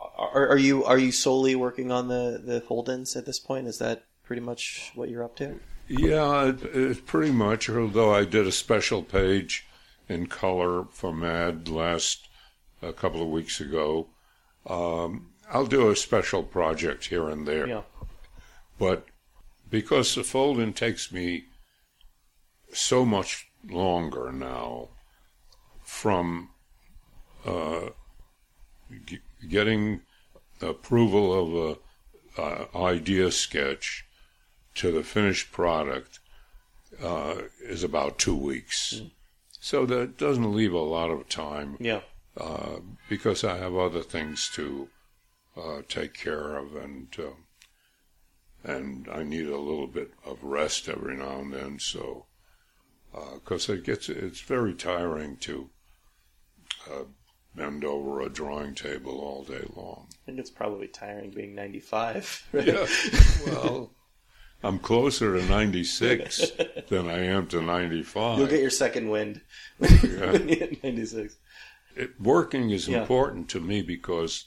are, 0.00 0.48
are 0.48 0.58
you 0.58 0.84
are 0.84 0.98
you 0.98 1.12
solely 1.12 1.54
working 1.54 1.92
on 1.92 2.08
the 2.08 2.42
the 2.44 2.60
fold-ins 2.60 3.14
at 3.14 3.24
this 3.24 3.38
point? 3.38 3.68
Is 3.68 3.78
that 3.78 4.04
pretty 4.24 4.42
much 4.42 4.90
what 4.96 5.08
you're 5.08 5.22
up 5.22 5.36
to? 5.36 5.60
Yeah, 5.86 6.48
it, 6.48 6.64
it's 6.74 7.00
pretty 7.00 7.30
much. 7.30 7.70
Although 7.70 8.12
I 8.12 8.24
did 8.24 8.46
a 8.46 8.52
special 8.52 9.04
page 9.04 9.64
in 10.08 10.26
color 10.26 10.86
for 10.90 11.12
Mad 11.12 11.68
last 11.68 12.28
a 12.82 12.92
couple 12.92 13.22
of 13.22 13.28
weeks 13.28 13.60
ago, 13.60 14.08
um, 14.66 15.30
I'll 15.50 15.66
do 15.66 15.90
a 15.90 15.96
special 15.96 16.42
project 16.42 17.06
here 17.06 17.28
and 17.28 17.46
there. 17.46 17.66
Yeah. 17.68 17.82
But 18.78 19.06
because 19.70 20.14
the 20.14 20.24
fold-in 20.24 20.72
takes 20.72 21.12
me 21.12 21.44
so 22.72 23.04
much 23.04 23.48
longer 23.68 24.32
now, 24.32 24.88
from 25.82 26.50
uh, 27.44 27.90
g- 29.06 29.20
getting 29.48 30.02
approval 30.60 31.32
of 31.32 31.78
a 32.36 32.42
uh, 32.42 32.66
idea 32.76 33.30
sketch 33.30 34.04
to 34.74 34.92
the 34.92 35.02
finished 35.02 35.52
product 35.52 36.18
uh, 37.02 37.36
is 37.62 37.82
about 37.82 38.18
two 38.18 38.36
weeks. 38.36 39.00
So 39.66 39.84
that 39.86 40.16
doesn't 40.16 40.54
leave 40.54 40.72
a 40.72 40.78
lot 40.78 41.10
of 41.10 41.28
time 41.28 41.76
Yeah. 41.80 42.02
uh, 42.36 42.76
because 43.08 43.42
I 43.42 43.56
have 43.56 43.74
other 43.74 44.00
things 44.00 44.48
to 44.50 44.88
uh, 45.56 45.82
take 45.88 46.14
care 46.14 46.56
of, 46.56 46.76
and 46.76 47.08
uh, 47.18 47.34
and 48.62 49.08
I 49.10 49.24
need 49.24 49.46
a 49.48 49.58
little 49.58 49.88
bit 49.88 50.12
of 50.24 50.44
rest 50.44 50.88
every 50.88 51.16
now 51.16 51.40
and 51.40 51.52
then. 51.52 51.80
So 51.80 52.26
because 53.34 53.68
it 53.68 53.82
gets 53.82 54.08
it's 54.08 54.38
very 54.40 54.72
tiring 54.72 55.36
to 55.38 55.70
uh, 56.88 57.04
bend 57.56 57.84
over 57.84 58.20
a 58.20 58.28
drawing 58.28 58.76
table 58.76 59.18
all 59.18 59.42
day 59.42 59.64
long. 59.74 60.06
I 60.12 60.26
think 60.26 60.38
it's 60.38 60.50
probably 60.50 60.86
tiring 60.86 61.30
being 61.32 61.56
95. 61.56 62.50
Yeah, 62.52 62.86
well. 63.46 63.90
I'm 64.62 64.78
closer 64.78 65.38
to 65.38 65.46
96 65.46 66.52
than 66.88 67.08
I 67.08 67.18
am 67.24 67.46
to 67.48 67.60
95. 67.62 68.38
You'll 68.38 68.46
get 68.48 68.60
your 68.60 68.70
second 68.70 69.08
wind 69.10 69.40
Yeah. 69.80 70.32
you 70.32 70.38
hit 70.48 70.82
96. 70.84 71.36
it, 71.94 72.20
working 72.20 72.70
is 72.70 72.88
Yeah. 72.88 73.00
important 73.00 73.48
to 73.50 73.60
me 73.60 73.82
because 73.82 74.46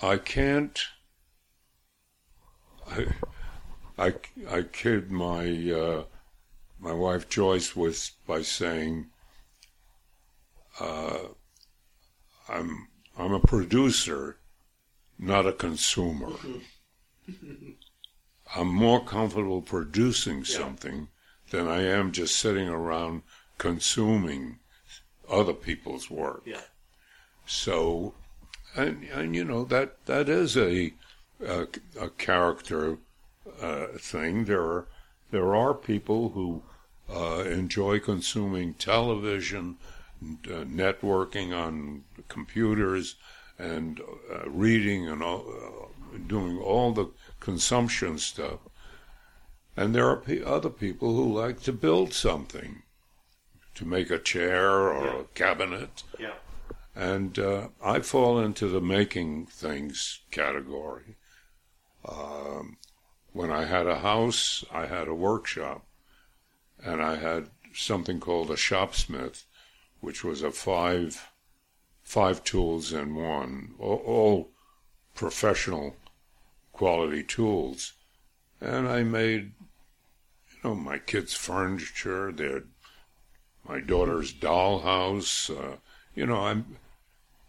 I 0.00 0.16
can't. 0.16 0.78
I, 2.90 3.06
I, 3.98 4.14
I 4.50 4.62
kid 4.62 5.10
my 5.12 5.46
uh, 5.70 6.04
my 6.80 6.92
wife 6.92 7.28
Joyce 7.28 7.76
with 7.76 8.10
by 8.26 8.42
saying, 8.42 9.06
uh, 10.80 11.18
"I'm 12.48 12.88
I'm 13.16 13.32
a 13.32 13.38
producer, 13.40 14.38
not 15.18 15.46
a 15.46 15.52
consumer. 15.52 16.32
I'm 18.54 18.68
more 18.68 19.02
comfortable 19.04 19.62
producing 19.62 20.44
something 20.44 21.08
than 21.50 21.68
I 21.68 21.82
am 21.82 22.12
just 22.12 22.36
sitting 22.36 22.68
around 22.68 23.22
consuming 23.58 24.58
other 25.28 25.54
people's 25.54 26.10
work." 26.10 26.42
Yeah. 26.44 26.60
So, 27.46 28.14
and 28.76 29.04
and 29.04 29.34
you 29.34 29.44
know 29.44 29.64
that 29.64 30.04
that 30.06 30.28
is 30.28 30.56
a 30.56 30.92
a, 31.44 31.66
a 32.00 32.08
character 32.10 32.98
uh, 33.60 33.86
thing. 33.98 34.44
There 34.44 34.62
are 34.62 34.86
there 35.30 35.54
are 35.54 35.74
people 35.74 36.30
who 36.30 36.62
uh, 37.10 37.44
enjoy 37.44 37.98
consuming 37.98 38.74
television, 38.74 39.76
uh, 40.22 40.64
networking 40.64 41.54
on 41.54 42.04
computers, 42.28 43.16
and 43.58 44.00
uh, 44.00 44.48
reading 44.48 45.08
and 45.08 45.22
all, 45.22 45.44
uh, 46.14 46.18
doing 46.26 46.58
all 46.58 46.92
the 46.92 47.06
consumption 47.42 48.18
stuff. 48.18 48.60
And 49.76 49.94
there 49.94 50.06
are 50.06 50.22
other 50.46 50.70
people 50.70 51.14
who 51.14 51.40
like 51.40 51.60
to 51.62 51.72
build 51.72 52.12
something, 52.12 52.82
to 53.74 53.84
make 53.84 54.10
a 54.10 54.18
chair 54.18 54.70
or 54.70 55.20
a 55.20 55.24
cabinet. 55.34 56.04
Yeah. 56.18 56.34
And 56.94 57.38
uh, 57.38 57.68
I 57.82 58.00
fall 58.00 58.38
into 58.38 58.68
the 58.68 58.80
making 58.80 59.46
things 59.46 60.20
category. 60.30 61.16
Um, 62.06 62.76
when 63.32 63.50
I 63.50 63.64
had 63.64 63.86
a 63.86 64.00
house, 64.00 64.64
I 64.70 64.86
had 64.86 65.08
a 65.08 65.14
workshop, 65.14 65.84
and 66.84 67.02
I 67.02 67.16
had 67.16 67.48
something 67.74 68.20
called 68.20 68.50
a 68.50 68.56
shopsmith, 68.56 69.44
which 70.00 70.22
was 70.22 70.42
a 70.42 70.50
five 70.50 71.28
five 72.02 72.44
tools 72.44 72.92
in 72.92 73.14
one, 73.14 73.74
all, 73.78 74.02
all 74.04 74.50
professional 75.14 75.96
quality 76.82 77.22
tools, 77.22 77.92
and 78.60 78.88
I 78.88 79.04
made, 79.04 79.52
you 80.50 80.58
know, 80.64 80.74
my 80.74 80.98
kids' 80.98 81.32
furniture, 81.32 82.32
their 82.32 82.64
my 83.68 83.78
daughter's 83.78 84.32
dollhouse. 84.32 85.48
Uh, 85.48 85.76
you 86.16 86.26
know, 86.26 86.40
I'm 86.40 86.78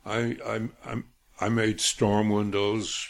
I 0.05 0.37
I 0.45 0.69
I'm, 0.85 1.05
I 1.41 1.49
made 1.49 1.81
storm 1.81 2.29
windows. 2.29 3.07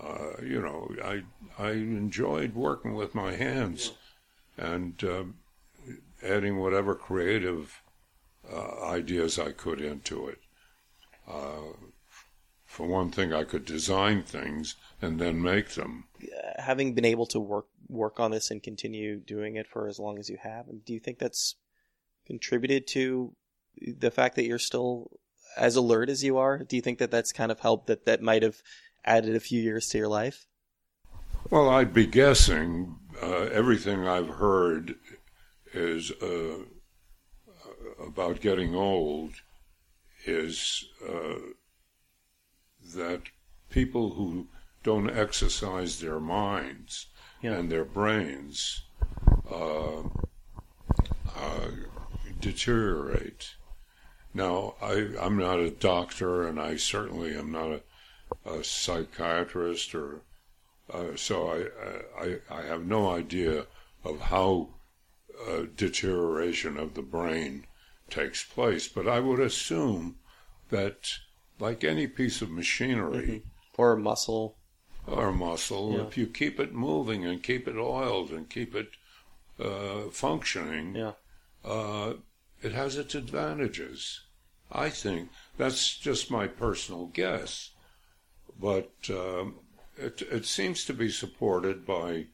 uh, 0.00 0.40
you 0.40 0.60
know, 0.60 0.94
I 1.02 1.22
I 1.58 1.70
enjoyed 1.72 2.54
working 2.54 2.94
with 2.94 3.12
my 3.16 3.32
hands 3.32 3.94
and 4.56 5.02
uh, 5.02 5.24
adding 6.22 6.58
whatever 6.58 6.94
creative 6.94 7.82
uh, 8.48 8.80
ideas 8.84 9.40
I 9.40 9.50
could 9.50 9.80
into 9.80 10.28
it. 10.28 10.38
Uh, 11.26 11.74
for 12.76 12.86
one 12.86 13.10
thing, 13.10 13.32
I 13.32 13.44
could 13.44 13.64
design 13.64 14.22
things 14.22 14.74
and 15.00 15.18
then 15.18 15.40
make 15.40 15.70
them. 15.70 16.04
Uh, 16.22 16.60
having 16.60 16.92
been 16.92 17.06
able 17.06 17.24
to 17.28 17.40
work 17.40 17.68
work 17.88 18.20
on 18.20 18.32
this 18.32 18.50
and 18.50 18.62
continue 18.62 19.18
doing 19.18 19.56
it 19.56 19.66
for 19.66 19.88
as 19.88 19.98
long 19.98 20.18
as 20.18 20.28
you 20.28 20.36
have, 20.42 20.66
do 20.84 20.92
you 20.92 21.00
think 21.00 21.18
that's 21.18 21.54
contributed 22.26 22.86
to 22.88 23.34
the 23.80 24.10
fact 24.10 24.36
that 24.36 24.44
you're 24.44 24.58
still 24.58 25.10
as 25.56 25.76
alert 25.76 26.10
as 26.10 26.22
you 26.22 26.36
are? 26.36 26.58
Do 26.58 26.76
you 26.76 26.82
think 26.82 26.98
that 26.98 27.10
that's 27.10 27.32
kind 27.32 27.50
of 27.50 27.60
helped 27.60 27.86
that 27.86 28.04
that 28.04 28.20
might 28.20 28.42
have 28.42 28.56
added 29.06 29.34
a 29.34 29.40
few 29.40 29.62
years 29.62 29.88
to 29.88 29.98
your 29.98 30.08
life? 30.08 30.46
Well, 31.48 31.70
I'd 31.70 31.94
be 31.94 32.06
guessing. 32.06 32.96
Uh, 33.22 33.48
everything 33.52 34.06
I've 34.06 34.28
heard 34.28 34.96
is 35.72 36.10
uh, 36.20 36.58
about 38.06 38.42
getting 38.42 38.74
old 38.74 39.32
is 40.26 40.84
uh, 41.08 41.38
that 42.94 43.22
people 43.70 44.10
who 44.14 44.48
don't 44.82 45.10
exercise 45.10 46.00
their 46.00 46.20
minds 46.20 47.06
Yeah. 47.42 47.54
and 47.54 47.70
their 47.70 47.84
brains 47.84 48.82
uh, 49.50 50.02
uh, 51.36 51.68
deteriorate. 52.40 53.54
Now, 54.34 54.74
I, 54.82 55.08
I'm 55.20 55.36
not 55.38 55.58
a 55.60 55.70
doctor, 55.70 56.46
and 56.46 56.60
I 56.60 56.76
certainly 56.76 57.36
am 57.36 57.50
not 57.52 57.70
a, 57.70 57.80
a 58.50 58.64
psychiatrist, 58.64 59.94
or 59.94 60.20
uh, 60.92 61.16
so 61.16 61.48
I, 61.50 62.24
I 62.24 62.38
I 62.50 62.62
have 62.62 62.84
no 62.84 63.10
idea 63.10 63.66
of 64.04 64.20
how 64.20 64.68
uh, 65.48 65.62
deterioration 65.76 66.76
of 66.76 66.94
the 66.94 67.02
brain 67.02 67.66
takes 68.10 68.44
place. 68.44 68.88
But 68.88 69.08
I 69.08 69.20
would 69.20 69.40
assume 69.40 70.16
that, 70.70 71.18
like 71.58 71.84
any 71.84 72.06
piece 72.06 72.42
of 72.42 72.50
machinery 72.50 73.42
Or 73.76 73.96
muscle? 73.96 74.56
or 75.06 75.32
muscle, 75.32 75.92
Yeah. 75.94 76.06
if 76.06 76.16
you 76.18 76.26
keep 76.26 76.58
it 76.58 76.72
moving 76.74 77.24
and 77.24 77.42
keep 77.42 77.68
it 77.68 77.76
oiled 77.76 78.30
and 78.30 78.48
keep 78.50 78.74
it 78.74 78.90
uh, 79.58 80.10
functioning, 80.10 80.94
Yeah. 80.96 81.12
uh, 81.64 82.14
it 82.62 82.72
has 82.72 82.96
its 82.96 83.14
advantages. 83.14 84.20
I 84.70 84.90
think 84.90 85.30
that's 85.56 85.96
just 85.96 86.30
my 86.30 86.46
personal 86.48 87.06
guess, 87.06 87.70
but 88.58 88.90
um, 89.10 89.60
it 89.96 90.20
it 90.22 90.44
seems 90.44 90.84
to 90.86 90.92
be 90.92 91.08
supported 91.10 91.86
by 91.86 92.26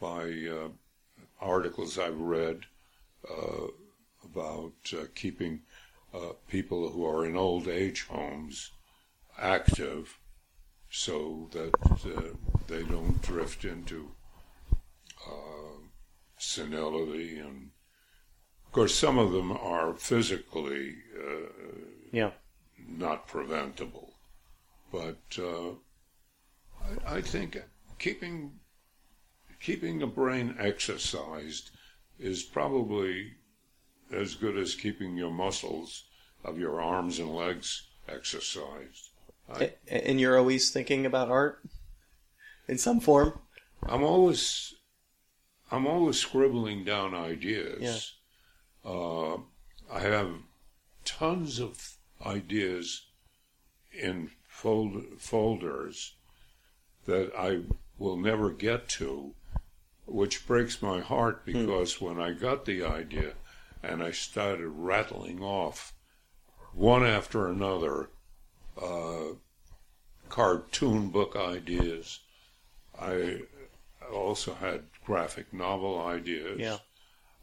by 0.00 0.24
uh, 0.48 0.68
articles 1.40 1.96
I've 1.98 2.20
read 2.20 2.66
uh, 3.30 3.68
about 4.24 4.74
uh, 4.92 5.04
keeping 5.14 5.62
uh, 6.14 6.32
people 6.48 6.90
who 6.90 7.06
are 7.06 7.24
in 7.24 7.36
old 7.36 7.68
age 7.68 8.06
homes 8.08 8.70
active, 9.38 10.18
so 10.90 11.48
that 11.52 11.72
uh, 12.04 12.34
they 12.66 12.82
don't 12.82 13.22
drift 13.22 13.64
into 13.64 14.10
uh, 15.26 15.78
senility 16.36 17.38
and 17.38 17.70
of 18.70 18.74
course, 18.74 18.94
some 18.94 19.18
of 19.18 19.32
them 19.32 19.50
are 19.50 19.94
physically 19.94 20.94
uh, 21.18 21.48
Yeah. 22.12 22.30
not 22.78 23.26
preventable, 23.26 24.14
but 24.92 25.18
uh, 25.36 25.70
I, 26.80 27.16
I 27.16 27.20
think 27.20 27.60
keeping 27.98 28.60
keeping 29.58 29.98
the 29.98 30.06
brain 30.06 30.54
exercised 30.56 31.72
is 32.20 32.44
probably 32.44 33.34
as 34.12 34.34
good 34.34 34.56
as 34.56 34.74
keeping 34.74 35.16
your 35.16 35.30
muscles 35.30 36.04
of 36.44 36.58
your 36.58 36.80
arms 36.80 37.18
and 37.18 37.34
legs 37.34 37.88
exercised. 38.08 39.10
I, 39.52 39.72
And 39.88 40.20
you're 40.20 40.38
always 40.38 40.70
thinking 40.70 41.06
about 41.06 41.28
art 41.28 41.62
in 42.68 42.78
some 42.78 43.00
form? 43.00 43.38
I'm 43.82 44.02
always 44.02 44.74
I'm 45.72 45.86
always 45.86 46.18
scribbling 46.18 46.84
down 46.84 47.14
ideas. 47.14 48.12
Yeah. 48.84 48.90
Uh, 48.90 49.38
I 49.92 50.00
have 50.00 50.30
tons 51.04 51.60
of 51.60 51.96
ideas 52.24 53.06
in 53.92 54.30
fold, 54.48 55.04
folders 55.18 56.14
that 57.06 57.32
I 57.36 57.60
will 57.98 58.16
never 58.16 58.50
get 58.50 58.88
to, 58.88 59.34
which 60.06 60.46
breaks 60.46 60.82
my 60.82 61.00
heart 61.00 61.44
because 61.44 62.00
when 62.00 62.20
I 62.20 62.32
got 62.32 62.64
the 62.64 62.84
idea 62.84 63.34
and 63.82 64.02
I 64.02 64.10
started 64.10 64.68
rattling 64.68 65.42
off 65.42 65.94
one 66.72 67.04
after 67.04 67.48
another 67.48 68.10
uh, 68.80 69.34
cartoon 70.28 71.08
book 71.08 71.36
ideas, 71.36 72.20
I 72.98 73.40
also 74.12 74.54
had 74.54 74.84
graphic 75.04 75.52
novel 75.52 76.00
ideas. 76.00 76.58
Yeah. 76.58 76.78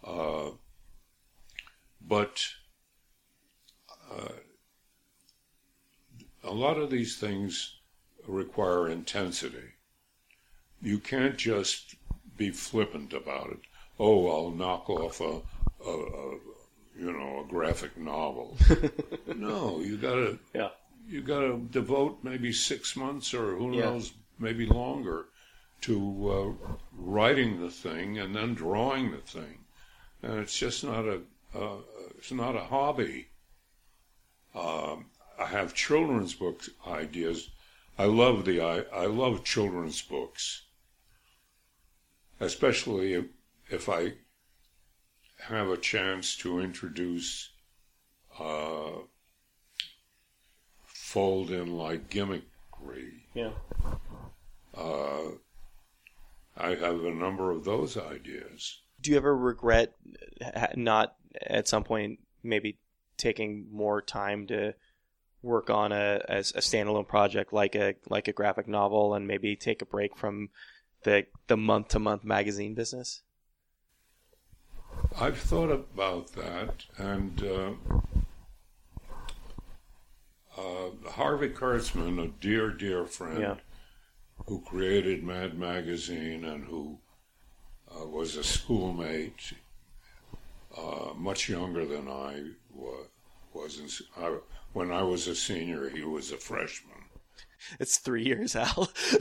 Uh, 0.04 0.52
but 2.02 2.46
uh, 4.12 4.30
a 6.44 6.52
lot 6.52 6.78
of 6.78 6.90
these 6.90 7.18
things 7.18 7.76
require 8.26 8.88
intensity. 8.88 9.74
You 10.82 11.00
can't 11.00 11.38
just 11.38 11.96
be 12.38 12.52
flippant 12.52 13.14
about 13.14 13.50
it. 13.50 13.60
Oh, 14.00 14.30
I'll 14.30 14.52
knock 14.52 14.90
off 14.90 15.20
a, 15.20 15.42
a, 15.88 15.92
a 15.92 16.38
you 17.00 17.12
know, 17.14 17.44
a 17.46 17.48
graphic 17.48 17.98
novel. 17.98 18.58
no, 19.36 19.80
you 19.80 19.98
gotta 19.98 20.40
Yeah. 20.54 20.70
you 21.08 21.22
got 21.22 21.40
to 21.42 21.68
devote 21.72 22.20
maybe 22.24 22.52
six 22.52 22.96
months 22.96 23.34
or 23.34 23.56
who 23.56 23.72
Yeah. 23.72 23.84
knows, 23.84 24.12
maybe 24.40 24.66
longer 24.66 25.28
to 25.82 26.30
uh, 26.30 26.76
writing 26.98 27.62
the 27.62 27.70
thing 27.70 28.18
and 28.18 28.36
then 28.36 28.54
drawing 28.56 29.12
the 29.12 29.18
thing. 29.20 29.60
And 30.22 30.40
it's 30.40 30.58
just 30.58 30.84
not 30.84 31.06
a, 31.06 31.22
uh, 31.56 31.78
it's 32.18 32.32
not 32.32 32.56
a 32.56 32.62
hobby. 32.66 33.28
Um, 34.56 35.06
I 35.40 35.46
have 35.46 35.74
children's 35.76 36.34
book 36.34 36.64
ideas. 36.88 37.50
I 37.98 38.06
love 38.06 38.46
the, 38.46 38.60
I, 38.62 38.80
I 38.94 39.06
love 39.06 39.44
children's 39.44 40.02
books, 40.02 40.64
especially 42.40 43.14
if, 43.14 43.26
if 43.70 43.88
I 43.88 44.14
have 45.48 45.70
a 45.70 45.78
chance 45.78 46.36
to 46.38 46.60
introduce 46.60 47.50
uh, 48.40 48.92
fold 50.86 51.52
in 51.52 51.78
like 51.78 52.10
gimmickry. 52.10 53.22
Yeah. 53.34 53.52
Uh, 54.76 55.32
I 56.58 56.70
have 56.70 57.04
a 57.04 57.12
number 57.12 57.52
of 57.52 57.64
those 57.64 57.98
ideas. 57.98 58.82
Do 59.02 59.12
you 59.12 59.18
ever 59.18 59.36
regret 59.36 59.94
not 60.76 61.16
at 61.46 61.68
some 61.68 61.84
point 61.84 62.20
maybe 62.44 62.80
taking 63.18 63.68
more 63.72 64.02
time 64.02 64.48
to 64.48 64.74
work 65.44 65.70
on 65.70 65.92
a 65.92 66.24
as 66.28 66.52
a 66.56 66.60
standalone 66.60 67.08
project 67.08 67.54
like 67.54 67.76
a 67.76 67.96
like 68.10 68.28
a 68.28 68.34
graphic 68.34 68.68
novel 68.68 69.14
and 69.14 69.28
maybe 69.28 69.56
take 69.56 69.82
a 69.82 69.86
break 69.86 70.18
from 70.18 70.50
the 71.04 71.26
the 71.48 71.58
month 71.58 71.90
to 71.90 72.00
month 72.00 72.24
magazine 72.24 72.74
business? 72.74 73.22
I've 75.20 75.38
thought 75.40 75.72
about 75.72 76.32
that, 76.34 76.86
and 76.98 77.44
uh, 77.44 77.72
uh, 80.56 80.90
Harvey 81.10 81.50
Kurtzman, 81.50 82.24
a 82.24 82.28
dear, 82.40 82.70
dear 82.70 83.06
friend, 83.06 83.40
Yeah. 83.42 83.56
who 84.46 84.62
created 84.62 85.24
Mad 85.24 85.58
Magazine 85.58 86.46
and 86.46 86.66
who 86.66 87.00
uh, 87.92 88.06
was 88.06 88.36
a 88.36 88.44
schoolmate, 88.44 89.54
uh, 90.78 91.14
much 91.16 91.50
younger 91.50 91.86
than 91.86 92.08
I 92.08 92.52
wa- 92.72 93.08
was. 93.54 94.02
I, 94.16 94.38
when 94.74 94.92
I 94.92 95.02
was 95.02 95.28
a 95.28 95.36
senior, 95.36 95.90
he 95.90 96.04
was 96.04 96.32
a 96.32 96.38
freshman. 96.38 96.94
It's 97.80 97.98
three 97.98 98.24
years, 98.24 98.56
Al. 98.56 98.84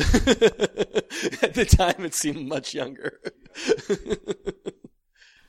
at 1.43 1.55
the 1.55 1.66
time, 1.68 2.05
it 2.05 2.12
seemed 2.12 2.47
much 2.47 2.74
younger. 2.74 3.18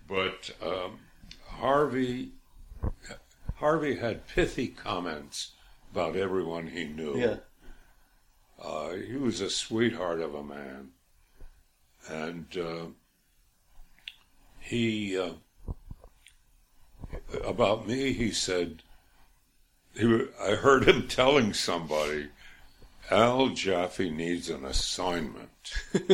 But 0.08 0.52
um, 0.62 1.00
Harvey, 1.46 2.32
Harvey 3.56 3.96
had 3.98 4.28
pithy 4.28 4.68
comments 4.68 5.52
about 5.92 6.16
everyone 6.16 6.68
he 6.68 6.86
knew. 6.86 7.18
yeah. 7.18 7.36
Uh, 8.60 8.94
he 8.94 9.16
was 9.16 9.40
a 9.40 9.52
sweetheart 9.52 10.20
of 10.20 10.34
a 10.34 10.44
man, 10.44 10.90
and 12.10 12.58
uh, 12.58 12.86
he 14.60 15.18
uh, 15.18 15.34
about 17.46 17.88
me. 17.88 18.14
He 18.14 18.32
said 18.32 18.82
he. 19.96 20.28
I 20.42 20.56
heard 20.56 20.88
him 20.88 21.08
telling 21.08 21.54
somebody, 21.54 22.30
Al 23.12 23.50
Jaffee 23.50 24.10
needs 24.10 24.50
an 24.50 24.66
assignment. 24.66 25.74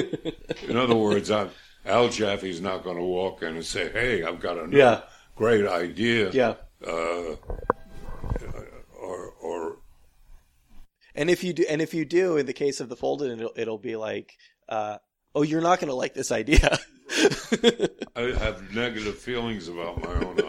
in 0.67 0.75
other 0.75 0.95
words, 0.95 1.31
I, 1.31 1.47
Al 1.85 2.09
Jaffee's 2.09 2.61
not 2.61 2.83
going 2.83 2.97
to 2.97 3.03
walk 3.03 3.41
in 3.43 3.55
and 3.55 3.65
say, 3.65 3.91
"Hey, 3.91 4.23
I've 4.23 4.39
got 4.39 4.57
a 4.57 4.67
Yeah. 4.71 5.01
great 5.35 5.65
idea," 5.65 6.31
Yeah. 6.31 6.55
uh, 6.85 7.35
or 8.99 9.33
or 9.41 9.77
And 11.15 11.29
if 11.29 11.43
you 11.43 11.53
do, 11.53 11.65
and 11.69 11.81
if 11.81 11.93
you 11.93 12.05
do, 12.05 12.37
in 12.37 12.45
the 12.45 12.53
case 12.53 12.79
of 12.79 12.89
the 12.89 12.95
fold-in, 12.95 13.39
it'll, 13.39 13.53
it'll 13.55 13.77
be 13.77 13.95
like, 13.95 14.37
uh, 14.69 14.97
"Oh, 15.35 15.41
you're 15.43 15.61
not 15.61 15.79
going 15.79 15.89
to 15.89 15.93
like 15.95 16.13
this 16.13 16.31
idea." 16.31 16.79
I 18.15 18.21
have 18.39 18.73
negative 18.73 19.17
feelings 19.17 19.67
about 19.67 20.01
my 20.01 20.13
own 20.13 20.39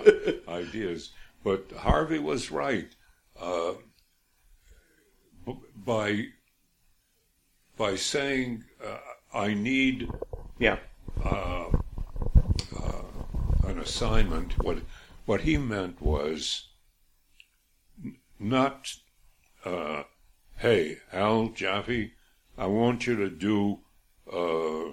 ideas. 0.49 1.13
But 1.43 1.71
Harvey 1.77 2.19
was 2.19 2.51
right. 2.51 2.95
Uh, 3.39 3.75
by 5.77 6.25
by 7.77 7.97
saying 7.97 8.65
uh, 8.83 8.99
I 9.37 9.53
need 9.53 10.09
yeah. 10.59 10.79
Uh, 11.23 11.67
uh, 12.77 13.03
an 13.67 13.79
assignment, 13.79 14.63
what 14.63 14.79
what 15.27 15.43
he 15.43 15.57
meant 15.57 16.01
was 16.01 16.69
not, 18.39 18.95
uh, 19.65 20.05
hey, 20.57 20.99
Al 21.13 21.49
Jaffee, 21.49 22.13
I 22.59 22.67
want 22.67 23.07
you 23.07 23.17
to 23.17 23.31
do 23.31 23.81
uh, 24.33 24.91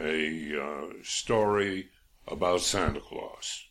a 0.00 0.62
uh, 0.62 0.92
story 1.02 1.88
about 2.28 2.60
Santa 2.60 3.00
Claus. 3.00 3.64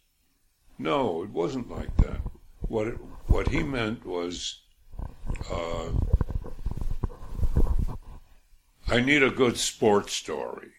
No, 0.78 1.24
it 1.24 1.30
wasn't 1.30 1.70
like 1.70 1.96
that. 1.98 2.20
What 2.62 2.88
it, 2.88 2.98
what 3.28 3.48
he 3.50 3.64
meant 3.64 4.06
was, 4.06 4.62
I 8.88 9.02
need 9.02 9.24
a 9.24 9.30
good 9.30 9.58
sports 9.58 10.14
story. 10.14 10.75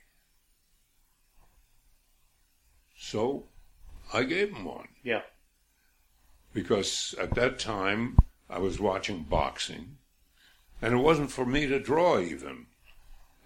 So 3.11 3.45
I 4.13 4.25
gave 4.25 4.53
him 4.53 4.65
one 4.65 4.89
Yeah. 5.05 5.23
because 6.53 7.15
at 7.21 7.37
that 7.37 7.61
time 7.61 8.19
I 8.51 8.59
was 8.59 8.81
watching 8.81 9.23
boxing, 9.23 9.99
and 10.83 10.93
it 10.93 10.97
wasn't 10.97 11.31
for 11.31 11.47
me 11.47 11.69
to 11.69 11.79
draw 11.79 12.19
even. 12.19 12.67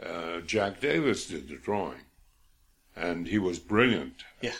Uh, 0.03 0.41
Jack 0.41 0.81
Davis 0.81 1.27
did 1.27 1.49
the 1.49 1.57
drawing, 1.57 2.07
and 2.97 3.27
he 3.27 3.39
was 3.39 3.59
brilliant 3.59 4.25
Yeah. 4.41 4.57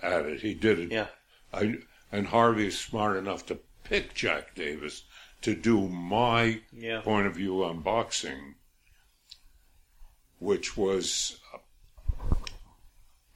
at 0.00 0.24
it. 0.24 0.40
He 0.40 0.54
did 0.54 0.78
it. 0.78 0.90
Yeah. 0.92 1.08
I, 1.52 1.82
and 2.10 2.28
Harvey's 2.28 2.78
smart 2.78 3.18
enough 3.18 3.44
to 3.46 3.60
pick 3.84 4.14
Jack 4.14 4.54
Davis 4.54 5.04
to 5.42 5.54
do 5.54 5.88
my 5.90 6.62
Yeah. 6.72 7.02
point 7.02 7.26
of 7.26 7.34
view 7.34 7.62
on 7.62 7.80
boxing, 7.82 8.54
which 10.38 10.74
was, 10.74 11.38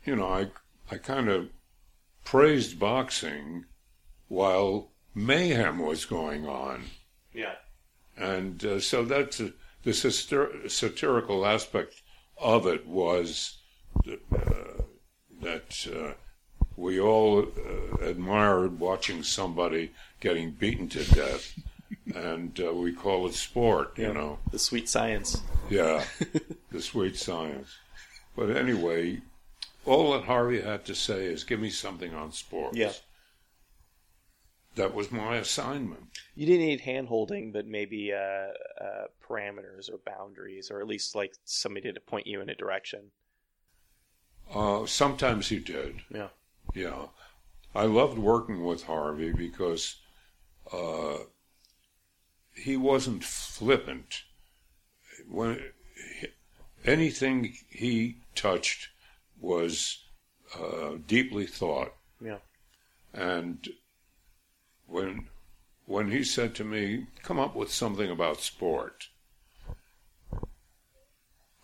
you 0.06 0.16
know, 0.16 0.26
I 0.32 0.50
I 0.90 0.96
kind 0.98 1.28
of 1.28 1.48
praised 2.24 2.78
boxing 2.78 3.64
while 4.28 4.90
mayhem 5.14 5.78
was 5.78 6.04
going 6.04 6.46
on, 6.46 6.84
Yeah. 7.34 7.54
and 8.16 8.64
uh, 8.64 8.80
so 8.80 9.04
that's 9.04 9.40
a, 9.40 9.52
the 9.82 9.90
satir- 9.90 10.70
satirical 10.70 11.46
aspect 11.46 12.02
of 12.38 12.66
it 12.66 12.86
was 12.86 13.58
that, 14.04 14.20
uh, 14.32 14.82
that 15.42 15.86
uh, 15.94 16.12
we 16.76 17.00
all 17.00 17.40
uh, 17.40 18.04
admired 18.04 18.78
watching 18.78 19.22
somebody 19.22 19.92
getting 20.20 20.52
beaten 20.52 20.88
to 20.90 21.04
death, 21.14 21.58
and 22.14 22.60
uh, 22.60 22.72
we 22.72 22.92
call 22.92 23.26
it 23.26 23.34
sport, 23.34 23.92
you 23.98 24.12
know. 24.14 24.38
The 24.50 24.58
sweet 24.58 24.88
science. 24.88 25.40
Yeah, 25.68 26.04
the 26.70 26.80
sweet 26.82 27.16
science. 27.16 27.76
But 28.36 28.50
anyway, 28.56 29.20
all 29.90 30.12
that 30.12 30.24
Harvey 30.24 30.60
had 30.60 30.84
to 30.84 30.94
say 30.94 31.24
is, 31.26 31.42
"Give 31.42 31.58
me 31.58 31.68
something 31.70 32.14
on 32.14 32.30
sports." 32.30 32.76
Yeah. 32.76 32.92
That 34.76 34.94
was 34.94 35.10
my 35.10 35.36
assignment. 35.36 36.20
You 36.36 36.46
didn't 36.46 36.66
need 36.66 36.80
hand 36.80 37.08
holding, 37.08 37.50
but 37.50 37.66
maybe 37.66 38.12
uh, 38.12 38.52
uh, 38.84 39.06
parameters 39.28 39.90
or 39.90 39.98
boundaries, 40.06 40.70
or 40.70 40.80
at 40.80 40.86
least 40.86 41.16
like 41.16 41.34
somebody 41.44 41.92
to 41.92 42.00
point 42.00 42.28
you 42.28 42.40
in 42.40 42.48
a 42.48 42.54
direction. 42.54 43.10
Uh, 44.54 44.86
sometimes 44.86 45.48
he 45.48 45.58
did. 45.58 46.02
Yeah. 46.08 46.28
Yeah, 46.72 47.06
I 47.74 47.86
loved 47.86 48.16
working 48.16 48.64
with 48.64 48.84
Harvey 48.84 49.32
because 49.32 49.96
uh, 50.72 51.18
he 52.54 52.76
wasn't 52.76 53.24
flippant. 53.24 54.22
When 55.28 55.60
anything 56.84 57.56
he 57.68 58.18
touched 58.36 58.88
was 59.40 60.04
uh, 60.58 60.96
deeply 61.06 61.46
thought. 61.46 61.94
Yeah. 62.20 62.38
And 63.12 63.68
when 64.86 65.28
when 65.86 66.10
he 66.10 66.22
said 66.22 66.54
to 66.56 66.64
me, 66.64 67.06
"Come 67.22 67.38
up 67.38 67.56
with 67.56 67.72
something 67.72 68.10
about 68.10 68.40
sport," 68.40 69.08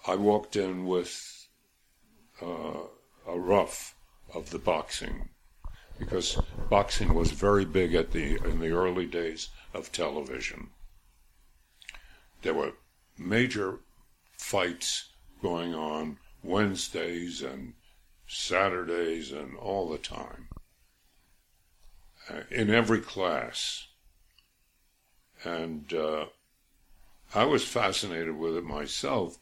I 0.06 0.16
walked 0.16 0.56
in 0.56 0.86
with 0.86 1.48
uh, 2.42 2.84
a 3.26 3.38
rough 3.38 3.94
of 4.34 4.50
the 4.50 4.58
boxing 4.58 5.28
because 5.98 6.38
boxing 6.68 7.14
was 7.14 7.30
very 7.30 7.64
big 7.64 7.94
at 7.94 8.12
the 8.12 8.36
in 8.44 8.60
the 8.60 8.70
early 8.70 9.06
days 9.06 9.48
of 9.72 9.92
television. 9.92 10.70
There 12.42 12.54
were 12.54 12.72
major 13.18 13.80
fights 14.36 15.10
going 15.40 15.74
on 15.74 16.18
Wednesdays 16.46 17.42
and 17.42 17.74
Saturdays 18.26 19.32
and 19.32 19.56
all 19.56 19.88
the 19.88 19.98
time 19.98 20.48
uh, 22.30 22.40
in 22.50 22.70
every 22.70 23.00
class. 23.00 23.86
And 25.44 25.92
uh, 25.92 26.26
I 27.34 27.44
was 27.44 27.64
fascinated 27.64 28.36
with 28.36 28.56
it 28.56 28.64
myself 28.64 29.38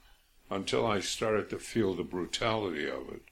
until 0.51 0.87
I 0.87 1.01
started 1.01 1.49
to 1.51 1.59
feel 1.59 1.95
the 1.95 2.03
brutality 2.03 2.89
of 2.89 3.09
it, 3.09 3.23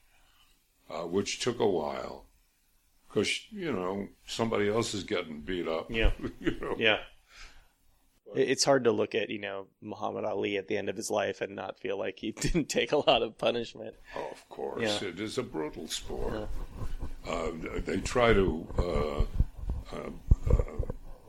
uh, 0.89 1.07
which 1.07 1.39
took 1.39 1.59
a 1.59 1.67
while. 1.67 2.25
Because, 3.07 3.41
you 3.51 3.71
know, 3.71 4.07
somebody 4.25 4.69
else 4.69 4.93
is 4.93 5.03
getting 5.03 5.41
beat 5.41 5.67
up. 5.67 5.91
Yeah. 5.91 6.11
you 6.39 6.57
know? 6.59 6.75
Yeah. 6.77 6.99
It- 8.35 8.49
It's 8.49 8.63
hard 8.63 8.83
to 8.85 8.91
look 8.91 9.15
at, 9.15 9.29
you 9.29 9.39
know, 9.39 9.67
Muhammad 9.81 10.25
Ali 10.25 10.57
at 10.57 10.67
the 10.67 10.77
end 10.77 10.89
of 10.89 10.95
his 10.95 11.09
life 11.11 11.41
and 11.41 11.55
not 11.55 11.79
feel 11.79 11.97
like 11.97 12.19
he 12.19 12.31
didn't 12.45 12.69
take 12.69 12.91
a 12.91 12.97
lot 12.97 13.21
of 13.21 13.37
punishment. 13.37 13.95
Oh, 14.15 14.27
of 14.31 14.49
course. 14.49 15.01
Yeah. 15.01 15.09
It 15.09 15.19
is 15.19 15.37
a 15.37 15.43
brutal 15.43 15.87
sport. 15.87 16.47
Uh, 17.27 17.51
they 17.85 17.97
try 18.01 18.33
to, 18.33 18.67
uh, 18.77 19.95
uh, 19.95 20.09
uh, 20.49 20.63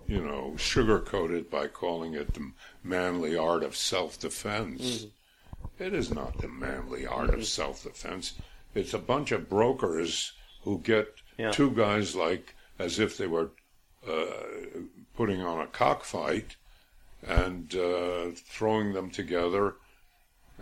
you 0.07 0.23
know, 0.25 0.53
sugarcoat 0.57 1.31
it 1.31 1.51
by 1.51 1.67
calling 1.69 2.15
it 2.15 2.35
the 2.35 2.51
manly 2.83 3.37
art 3.37 3.63
of 3.63 3.77
self 3.77 4.19
defense. 4.19 5.07
It 5.79 5.95
is 5.95 6.13
not 6.13 6.39
the 6.39 6.49
manly 6.49 7.07
art 7.07 7.31
of 7.31 7.47
self 7.47 7.85
defense. 7.85 8.35
It's 8.75 8.93
a 8.95 8.99
bunch 8.99 9.31
of 9.33 9.49
brokers 9.49 10.33
who 10.63 10.81
get 10.81 11.15
Yeah. 11.39 11.51
two 11.53 11.71
guys 11.71 12.15
like 12.17 12.55
as 12.79 12.99
if 12.99 13.17
they 13.17 13.27
were 13.29 13.51
uh, 14.07 14.81
putting 15.17 15.41
on 15.41 15.61
a 15.61 15.67
cockfight 15.69 16.57
and 17.27 17.75
uh, 17.75 18.31
throwing 18.35 18.93
them 18.93 19.11
together 19.11 19.75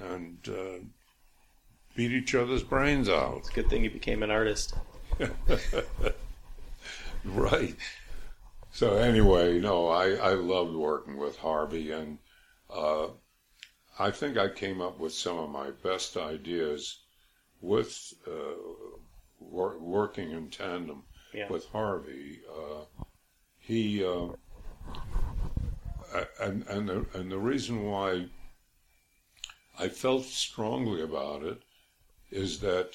and 0.00 0.38
uh, 0.48 0.78
beat 1.94 2.12
each 2.12 2.34
other's 2.34 2.62
brains 2.62 3.08
out. 3.08 3.38
It's 3.38 3.50
a 3.50 3.52
good 3.52 3.68
thing 3.70 3.84
you 3.84 3.90
became 3.90 4.22
an 4.22 4.30
artist. 4.30 4.74
Right. 7.24 7.76
So 8.72 8.94
anyway, 8.96 9.60
no, 9.60 9.88
I, 9.88 10.14
I 10.14 10.32
loved 10.32 10.74
working 10.74 11.16
with 11.18 11.36
Harvey, 11.38 11.92
and 11.92 12.18
uh, 12.68 13.08
I 13.98 14.10
think 14.10 14.36
I 14.38 14.48
came 14.48 14.80
up 14.80 14.98
with 14.98 15.12
some 15.12 15.38
of 15.38 15.50
my 15.50 15.70
best 15.70 16.16
ideas 16.16 16.98
with 17.60 18.12
uh, 18.26 18.56
wor- 19.38 19.78
working 19.78 20.32
in 20.32 20.48
tandem 20.50 21.04
Yeah. 21.32 21.48
with 21.48 21.66
Harvey. 21.66 22.40
Uh, 22.50 23.04
he 23.58 24.04
uh, 24.04 24.28
and 26.40 26.66
and 26.68 26.88
the, 26.88 27.06
and 27.14 27.30
the 27.30 27.38
reason 27.38 27.84
why 27.84 28.26
I 29.78 29.88
felt 29.88 30.24
strongly 30.24 31.02
about 31.02 31.42
it 31.42 31.62
is 32.30 32.60
that 32.60 32.90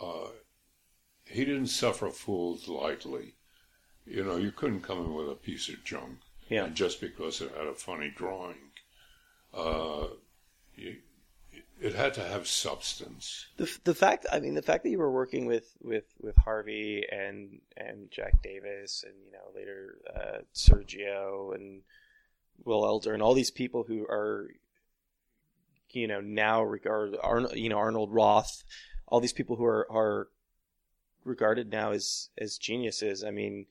uh, 0.00 0.28
he 1.26 1.44
didn't 1.44 1.68
suffer 1.68 2.10
fools 2.10 2.68
lightly. 2.68 3.34
You 4.06 4.24
know, 4.24 4.36
you 4.36 4.50
couldn't 4.50 4.80
come 4.82 4.98
in 4.98 5.14
with 5.14 5.28
a 5.28 5.34
piece 5.34 5.68
of 5.68 5.84
junk, 5.84 6.18
Yeah. 6.48 6.68
just 6.68 7.00
because 7.00 7.40
it 7.40 7.52
had 7.56 7.66
a 7.66 7.74
funny 7.74 8.10
drawing, 8.14 8.72
uh, 9.54 10.08
you, 10.74 10.96
it 11.80 11.94
had 11.94 12.14
to 12.14 12.22
have 12.22 12.46
substance. 12.46 13.46
The 13.56 13.70
the 13.84 13.94
fact 13.94 14.26
I 14.30 14.40
mean 14.40 14.54
the 14.54 14.62
fact 14.62 14.84
that 14.84 14.90
you 14.90 14.98
were 14.98 15.10
working 15.10 15.46
with 15.46 15.76
with 15.80 16.04
with 16.20 16.36
Harvey 16.36 17.04
and 17.10 17.60
and 17.76 18.10
Jack 18.10 18.42
Davis 18.42 19.04
and 19.06 19.14
you 19.24 19.32
know 19.32 19.50
later 19.54 19.98
uh, 20.14 20.38
Sergio 20.54 21.54
and 21.54 21.82
Will 22.64 22.84
Elder, 22.84 23.14
and 23.14 23.22
all 23.22 23.34
these 23.34 23.50
people 23.50 23.84
who 23.86 24.04
are, 24.04 24.48
you 25.90 26.06
know, 26.06 26.20
now 26.20 26.62
regard 26.62 27.16
Arnold, 27.22 27.56
you 27.56 27.68
know, 27.68 27.78
Arnold 27.78 28.12
Roth, 28.12 28.62
all 29.06 29.20
these 29.20 29.32
people 29.32 29.56
who 29.56 29.64
are 29.64 29.90
are 29.90 30.28
regarded 31.24 31.70
now 31.70 31.92
as 31.92 32.28
as 32.38 32.58
geniuses. 32.58 33.24
I 33.24 33.30
mean, 33.30 33.66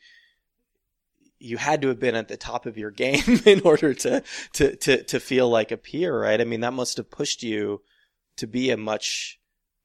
you 1.37 1.57
had 1.57 1.81
to 1.81 1.89
have 1.89 1.99
been 1.99 2.15
at 2.15 2.27
the 2.27 2.37
top 2.37 2.65
of 2.65 2.77
your 2.77 2.91
game 3.05 3.41
in 3.45 3.61
order 3.61 3.93
to 3.93 4.23
to 4.53 4.75
to 4.75 5.03
to 5.03 5.19
feel 5.19 5.49
like 5.49 5.71
a 5.71 5.77
peer, 5.77 6.19
right? 6.19 6.41
I 6.41 6.45
mean, 6.45 6.61
that 6.61 6.73
must 6.73 6.97
have 6.97 7.11
pushed 7.11 7.43
you 7.43 7.81
to 8.39 8.47
be 8.47 8.71
a 8.71 8.77
much 8.77 9.39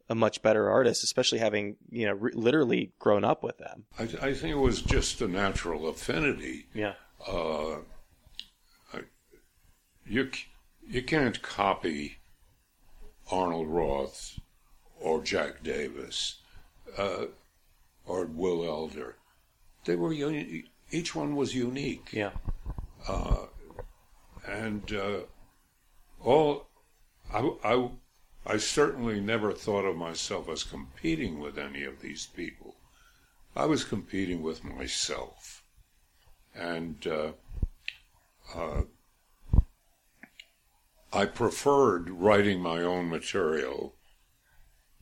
a 0.08 0.14
much 0.14 0.42
better 0.42 0.68
artist, 0.68 1.02
especially 1.02 1.38
having 1.38 1.76
you 1.90 2.06
know 2.06 2.12
re- 2.12 2.32
literally 2.34 2.92
grown 2.98 3.24
up 3.24 3.42
with 3.42 3.58
them. 3.58 3.84
I, 3.98 4.02
I, 4.02 4.34
think 4.34 4.52
it 4.52 4.58
was 4.58 4.82
just 4.82 5.20
a 5.20 5.28
natural 5.28 5.88
affinity. 5.88 6.66
Yeah. 6.74 6.94
Uh, 7.26 7.76
I, 8.92 9.00
you 10.06 10.30
you 10.86 11.02
can't 11.02 11.40
copy 11.42 12.18
Arnold 13.30 13.68
Roth 13.68 14.38
or 15.00 15.22
Jack 15.22 15.62
Davis 15.62 16.36
uh, 16.98 17.26
or 18.06 18.26
Will 18.26 18.64
Elder. 18.64 19.16
They 19.84 19.96
were 19.96 20.12
uni- 20.12 20.64
each 20.90 21.14
one 21.14 21.34
was 21.34 21.54
unique. 21.54 22.10
Yeah. 22.12 22.30
Uh, 23.08 23.46
and 24.46 24.92
uh, 24.92 25.20
all 26.20 26.68
I, 27.32 27.50
I 27.64 27.88
I 28.46 28.58
certainly 28.58 29.20
never 29.20 29.52
thought 29.52 29.86
of 29.86 29.96
myself 29.96 30.48
as 30.50 30.64
competing 30.64 31.40
with 31.40 31.58
any 31.58 31.84
of 31.84 32.00
these 32.00 32.26
people. 32.26 32.76
I 33.56 33.64
was 33.64 33.84
competing 33.84 34.42
with 34.42 34.64
myself. 34.64 35.62
And 36.54 37.06
uh, 37.06 37.32
uh, 38.54 38.82
I 41.12 41.26
preferred 41.26 42.10
writing 42.10 42.60
my 42.60 42.82
own 42.82 43.08
material 43.08 43.94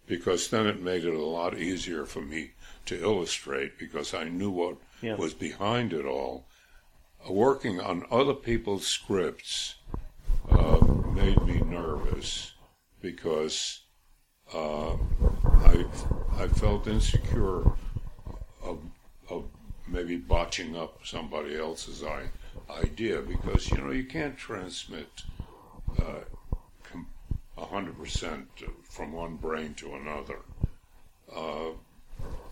because 0.07 0.49
then 0.49 0.67
it 0.67 0.81
made 0.81 1.05
it 1.05 1.15
a 1.15 1.25
lot 1.25 1.59
easier 1.59 2.05
for 2.05 2.21
me 2.21 2.53
to 2.87 3.01
illustrate 3.01 3.79
because 3.79 4.15
I 4.15 4.25
knew 4.25 4.51
what 4.51 4.77
yeah. 5.01 5.17
was 5.17 5.35
behind 5.35 5.93
it 5.93 6.05
all. 6.05 6.47
working 7.29 7.81
on 7.81 8.05
other 8.11 8.35
people's 8.35 8.87
scripts 8.87 9.77
uh, 10.51 10.79
made 11.15 11.41
me 11.45 11.61
nervous 11.61 12.52
because 13.03 13.81
uh, 14.55 14.93
I 14.93 15.85
I 16.37 16.49
felt 16.49 16.87
insecure 16.87 17.65
of 18.63 18.79
of 19.29 19.45
maybe 19.89 20.17
botching 20.17 20.77
up 20.77 21.01
somebody 21.05 21.59
else's 21.59 22.03
idea 22.71 23.21
because 23.21 23.71
you 23.71 23.79
know 23.79 23.91
you 23.91 24.05
can't 24.05 24.39
transmit 24.39 25.09
uh, 26.01 26.21
a 27.59 27.67
hundred 27.67 27.99
percent 27.99 28.49
from 28.85 29.13
one 29.13 29.37
brain 29.37 29.75
to 29.75 29.95
another. 29.95 30.39
Uh, 31.35 31.71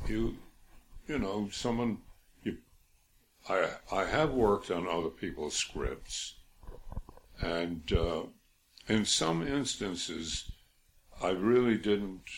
you 0.06 0.36
you 1.06 1.18
know 1.18 1.48
someone 1.52 1.98
you 2.42 2.58
I 3.48 3.68
I 3.92 4.04
have 4.04 4.32
worked 4.32 4.70
on 4.70 4.88
other 4.88 5.10
people's 5.10 5.54
scripts 5.54 6.34
and 7.40 7.90
uh, 7.92 8.22
in 8.90 9.04
some 9.04 9.46
instances, 9.46 10.50
I 11.22 11.30
really 11.30 11.78
didn't. 11.78 12.28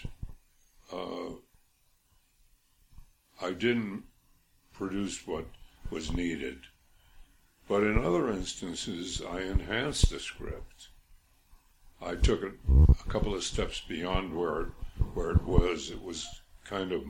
Uh, 0.93 1.37
I 3.41 3.53
didn't 3.53 4.05
produce 4.75 5.27
what 5.27 5.47
was 5.91 6.13
needed, 6.13 6.59
but 7.67 7.83
in 7.83 8.05
other 8.05 8.31
instances, 8.31 9.23
I 9.27 9.41
enhanced 9.41 10.11
the 10.11 10.21
script. 10.21 10.89
I 12.03 12.17
took 12.17 12.43
it 12.43 12.53
a 12.89 13.09
couple 13.09 13.35
of 13.35 13.45
steps 13.45 13.81
beyond 13.81 14.37
where 14.37 14.61
it, 14.61 14.69
where 15.15 15.31
it 15.31 15.45
was. 15.45 15.91
It 15.91 16.03
was 16.03 16.43
kind 16.65 16.93
of 16.93 17.05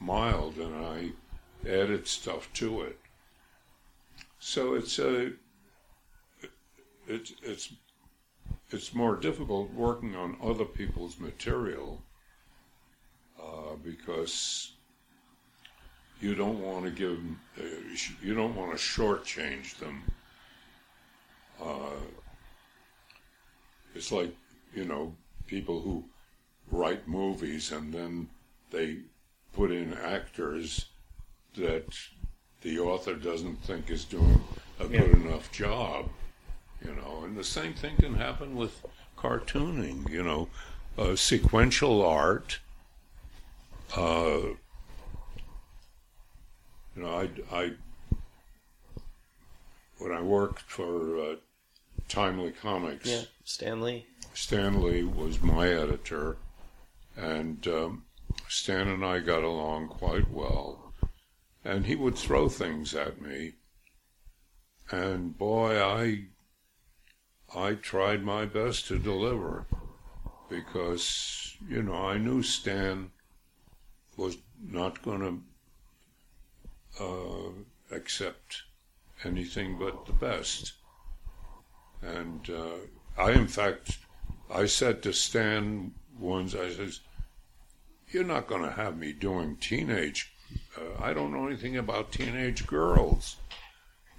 mild, 0.00 0.58
and 0.58 0.74
I 0.76 1.12
added 1.66 2.06
stuff 2.06 2.52
to 2.54 2.82
it. 2.82 2.98
So 4.38 4.74
it's 4.74 4.98
a 4.98 5.32
it's 7.06 7.32
it's 7.42 7.72
it's 8.72 8.94
more 8.94 9.16
difficult 9.16 9.72
working 9.72 10.16
on 10.16 10.36
other 10.42 10.64
people's 10.64 11.18
material 11.18 12.02
uh, 13.40 13.74
because 13.84 14.72
you 16.20 16.34
don't 16.34 16.60
want 16.60 16.84
to 16.84 16.90
give 16.90 17.18
uh, 17.58 17.62
you 18.22 18.34
don't 18.34 18.54
want 18.54 18.70
to 18.70 18.78
shortchange 18.78 19.76
them. 19.78 20.02
Uh, 21.62 22.00
it's 23.94 24.12
like 24.12 24.34
you 24.74 24.84
know 24.84 25.14
people 25.46 25.80
who 25.80 26.04
write 26.70 27.06
movies 27.06 27.72
and 27.72 27.92
then 27.92 28.28
they 28.70 28.98
put 29.52 29.70
in 29.70 29.92
actors 29.94 30.86
that 31.56 31.84
the 32.62 32.78
author 32.78 33.14
doesn't 33.14 33.56
think 33.64 33.90
is 33.90 34.04
doing 34.04 34.42
a 34.80 34.84
yeah. 34.84 35.00
good 35.00 35.12
enough 35.14 35.52
job 35.52 36.08
you 36.84 36.94
know, 36.94 37.22
and 37.24 37.36
the 37.36 37.44
same 37.44 37.74
thing 37.74 37.96
can 37.96 38.14
happen 38.14 38.56
with 38.56 38.84
cartooning, 39.16 40.08
you 40.08 40.22
know, 40.22 40.48
uh, 40.98 41.16
sequential 41.16 42.04
art. 42.04 42.58
Uh, 43.96 44.54
you 46.96 47.02
know, 47.02 47.28
I, 47.52 47.56
I 47.56 47.72
when 49.98 50.12
I 50.12 50.20
worked 50.20 50.62
for 50.62 51.18
uh, 51.18 51.34
Timely 52.08 52.52
Comics, 52.52 53.08
yeah, 53.08 53.22
Stan 53.44 53.80
Lee. 53.80 54.06
Stan 54.34 54.82
Lee 54.82 55.04
was 55.04 55.40
my 55.40 55.68
editor, 55.68 56.36
and 57.16 57.66
um, 57.68 58.04
Stan 58.48 58.88
and 58.88 59.04
I 59.04 59.20
got 59.20 59.44
along 59.44 59.88
quite 59.88 60.30
well. 60.30 60.92
And 61.64 61.86
he 61.86 61.94
would 61.94 62.16
throw 62.16 62.48
things 62.48 62.92
at 62.92 63.22
me, 63.22 63.52
and 64.90 65.38
boy, 65.38 65.80
I 65.80 66.24
I 67.54 67.74
tried 67.74 68.24
my 68.24 68.46
best 68.46 68.86
to 68.88 68.98
deliver 68.98 69.66
because, 70.48 71.56
you 71.68 71.82
know, 71.82 71.94
I 71.94 72.18
knew 72.18 72.42
Stan 72.42 73.10
was 74.16 74.38
not 74.62 75.02
going 75.02 75.42
to 76.98 77.04
uh, 77.04 77.50
accept 77.94 78.62
anything 79.24 79.78
but 79.78 80.06
the 80.06 80.12
best. 80.12 80.72
And 82.00 82.48
uh, 82.50 83.20
I, 83.20 83.32
in 83.32 83.48
fact, 83.48 83.98
I 84.50 84.66
said 84.66 85.02
to 85.02 85.12
Stan 85.12 85.92
once, 86.18 86.54
I 86.54 86.70
says, 86.70 87.00
you're 88.08 88.24
not 88.24 88.46
going 88.46 88.62
to 88.62 88.72
have 88.72 88.96
me 88.96 89.12
doing 89.12 89.56
teenage. 89.56 90.32
Uh, 90.76 91.02
I 91.02 91.12
don't 91.12 91.32
know 91.32 91.46
anything 91.46 91.76
about 91.76 92.12
teenage 92.12 92.66
girls. 92.66 93.36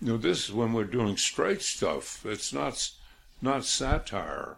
You 0.02 0.14
know, 0.14 0.18
this 0.18 0.46
is 0.46 0.54
when 0.54 0.74
we're 0.74 0.84
doing 0.84 1.18
straight 1.18 1.62
stuff. 1.62 2.26
It's 2.26 2.54
not 2.54 2.92
not 3.44 3.66
satire. 3.66 4.58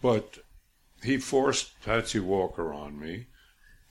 But 0.00 0.38
he 1.02 1.18
forced 1.18 1.80
Patsy 1.82 2.20
Walker 2.20 2.72
on 2.72 2.98
me, 2.98 3.26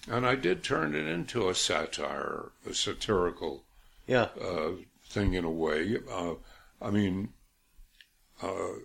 and 0.09 0.25
I 0.25 0.35
did 0.35 0.63
turn 0.63 0.95
it 0.95 1.05
into 1.05 1.49
a 1.49 1.55
satire, 1.55 2.51
a 2.65 2.73
satirical 2.73 3.65
yeah. 4.07 4.29
uh, 4.41 4.71
thing 5.05 5.33
in 5.33 5.43
a 5.43 5.51
way. 5.51 5.97
Uh, 6.09 6.35
I 6.81 6.91
mean, 6.91 7.33
uh, 8.41 8.79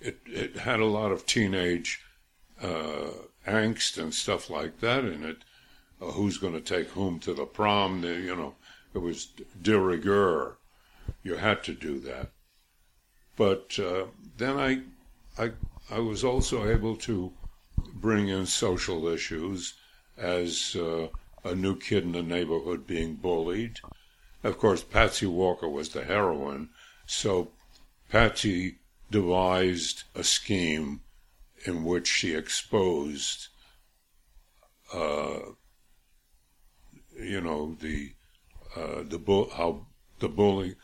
it 0.00 0.18
it 0.26 0.56
had 0.56 0.80
a 0.80 0.86
lot 0.86 1.10
of 1.10 1.24
teenage 1.24 2.02
uh, 2.62 3.10
angst 3.46 3.96
and 3.96 4.12
stuff 4.12 4.50
like 4.50 4.80
that 4.80 5.04
in 5.04 5.24
it. 5.24 5.38
Uh, 6.02 6.12
who's 6.12 6.38
going 6.38 6.54
to 6.54 6.60
take 6.60 6.88
whom 6.88 7.18
to 7.20 7.32
the 7.32 7.46
prom? 7.46 8.02
The, 8.02 8.14
you 8.14 8.36
know, 8.36 8.54
it 8.92 8.98
was 8.98 9.28
de 9.60 9.78
rigueur. 9.78 10.58
You 11.22 11.36
had 11.36 11.62
to 11.64 11.72
do 11.72 11.98
that. 12.00 12.30
But 13.40 13.78
uh, 13.78 14.04
then 14.36 14.58
I, 14.58 14.82
I, 15.42 15.52
I 15.90 15.98
was 15.98 16.24
also 16.24 16.68
able 16.68 16.94
to 16.96 17.32
bring 17.94 18.28
in 18.28 18.44
social 18.44 19.08
issues 19.08 19.72
as 20.18 20.76
uh, 20.76 21.06
a 21.42 21.54
new 21.54 21.78
kid 21.78 22.02
in 22.02 22.12
the 22.12 22.22
neighborhood 22.22 22.86
being 22.86 23.14
bullied. 23.14 23.80
Of 24.44 24.58
course, 24.58 24.82
Patsy 24.82 25.24
Walker 25.24 25.70
was 25.70 25.88
the 25.88 26.04
heroine, 26.04 26.68
so 27.06 27.52
Patsy 28.10 28.76
devised 29.10 30.02
a 30.14 30.22
scheme 30.22 31.00
in 31.64 31.84
which 31.84 32.08
she 32.08 32.34
exposed, 32.34 33.48
uh, 34.92 35.38
you 37.18 37.40
know, 37.40 37.74
the 37.80 38.12
uh, 38.76 39.02
the 39.02 39.18
bu- 39.18 39.48
how 39.48 39.86
the 40.18 40.28
bully 40.28 40.76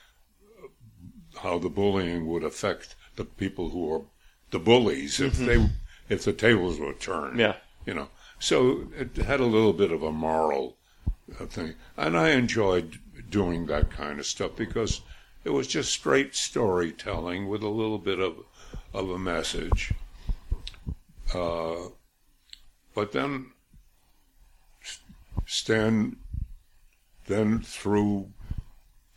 how 1.38 1.58
the 1.58 1.68
bullying 1.68 2.26
would 2.26 2.44
affect 2.44 2.94
the 3.16 3.24
people 3.24 3.70
who 3.70 3.92
are 3.92 4.02
the 4.50 4.58
bullies 4.58 5.20
if 5.20 5.34
mm-hmm. 5.34 5.46
they 5.46 5.70
if 6.08 6.24
the 6.24 6.32
tables 6.32 6.78
were 6.78 6.92
turned. 6.94 7.38
Yeah, 7.38 7.56
you 7.84 7.94
know. 7.94 8.08
So 8.38 8.88
it 8.96 9.16
had 9.16 9.40
a 9.40 9.46
little 9.46 9.72
bit 9.72 9.90
of 9.90 10.02
a 10.02 10.12
moral 10.12 10.76
uh, 11.40 11.46
thing, 11.46 11.74
and 11.96 12.16
I 12.16 12.30
enjoyed 12.30 12.98
doing 13.30 13.66
that 13.66 13.90
kind 13.90 14.18
of 14.18 14.26
stuff 14.26 14.56
because 14.56 15.00
it 15.44 15.50
was 15.50 15.66
just 15.66 15.90
straight 15.90 16.34
storytelling 16.34 17.48
with 17.48 17.62
a 17.62 17.68
little 17.68 17.98
bit 17.98 18.18
of 18.20 18.36
of 18.92 19.10
a 19.10 19.18
message. 19.18 19.92
Uh, 21.34 21.88
but 22.94 23.12
then 23.12 23.52
Stan 25.44 26.16
then 27.26 27.60
threw 27.60 28.32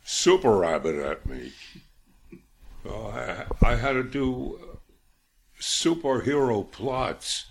Super 0.04 0.58
Rabbit 0.58 0.96
at 0.96 1.26
me. 1.26 1.52
Uh, 2.88 3.08
I, 3.08 3.44
I 3.62 3.74
had 3.76 3.92
to 3.92 4.04
do 4.04 4.78
superhero 5.60 6.70
plots 6.70 7.46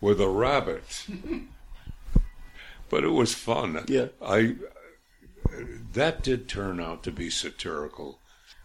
with 0.00 0.20
a 0.20 0.28
rabbit. 0.28 1.06
but 2.90 3.04
it 3.04 3.10
was 3.10 3.34
fun. 3.34 3.84
Yeah. 3.88 4.08
I 4.22 4.56
that 5.92 6.22
did 6.22 6.48
turn 6.48 6.80
out 6.80 7.02
to 7.04 7.12
be 7.12 7.30
satirical. 7.30 8.20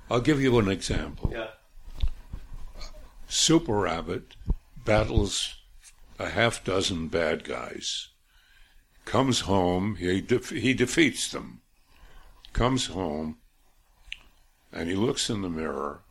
I'll 0.09 0.21
give 0.21 0.41
you 0.41 0.57
an 0.59 0.67
example. 0.67 1.31
Yeah. 1.33 1.51
Super 3.27 3.73
Rabbit 3.73 4.35
battles 4.83 5.55
a 6.19 6.29
half 6.29 6.63
dozen 6.63 7.07
bad 7.07 7.43
guys. 7.43 8.09
Comes 9.05 9.41
home, 9.41 9.95
he 9.95 10.21
de- 10.21 10.39
he 10.39 10.73
defeats 10.73 11.31
them. 11.31 11.61
Comes 12.53 12.87
home, 12.87 13.37
and 14.73 14.89
he 14.89 14.95
looks 14.95 15.29
in 15.29 15.41
the 15.41 15.49
mirror, 15.49 16.01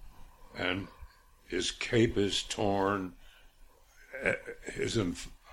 and 0.56 0.88
his 1.46 1.70
cape 1.70 2.16
is 2.16 2.42
torn. 2.42 3.12
eh, 4.22 4.34
His 4.74 4.98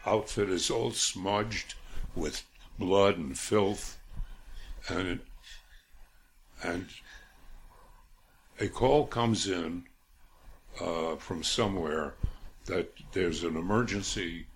outfit 0.06 0.50
is 0.50 0.70
all 0.70 0.92
smudged 0.92 1.76
with 2.16 2.44
blood 2.80 3.18
and 3.18 3.38
filth, 3.38 3.98
and 4.90 5.20
and 6.64 6.88
a 8.60 8.68
call 8.68 9.06
comes 9.06 9.48
in 9.48 9.84
uh, 10.82 11.16
from 11.18 11.44
somewhere 11.44 12.16
that 12.66 12.92
there's 13.14 13.44
an 13.44 13.56
emergency 13.56 14.48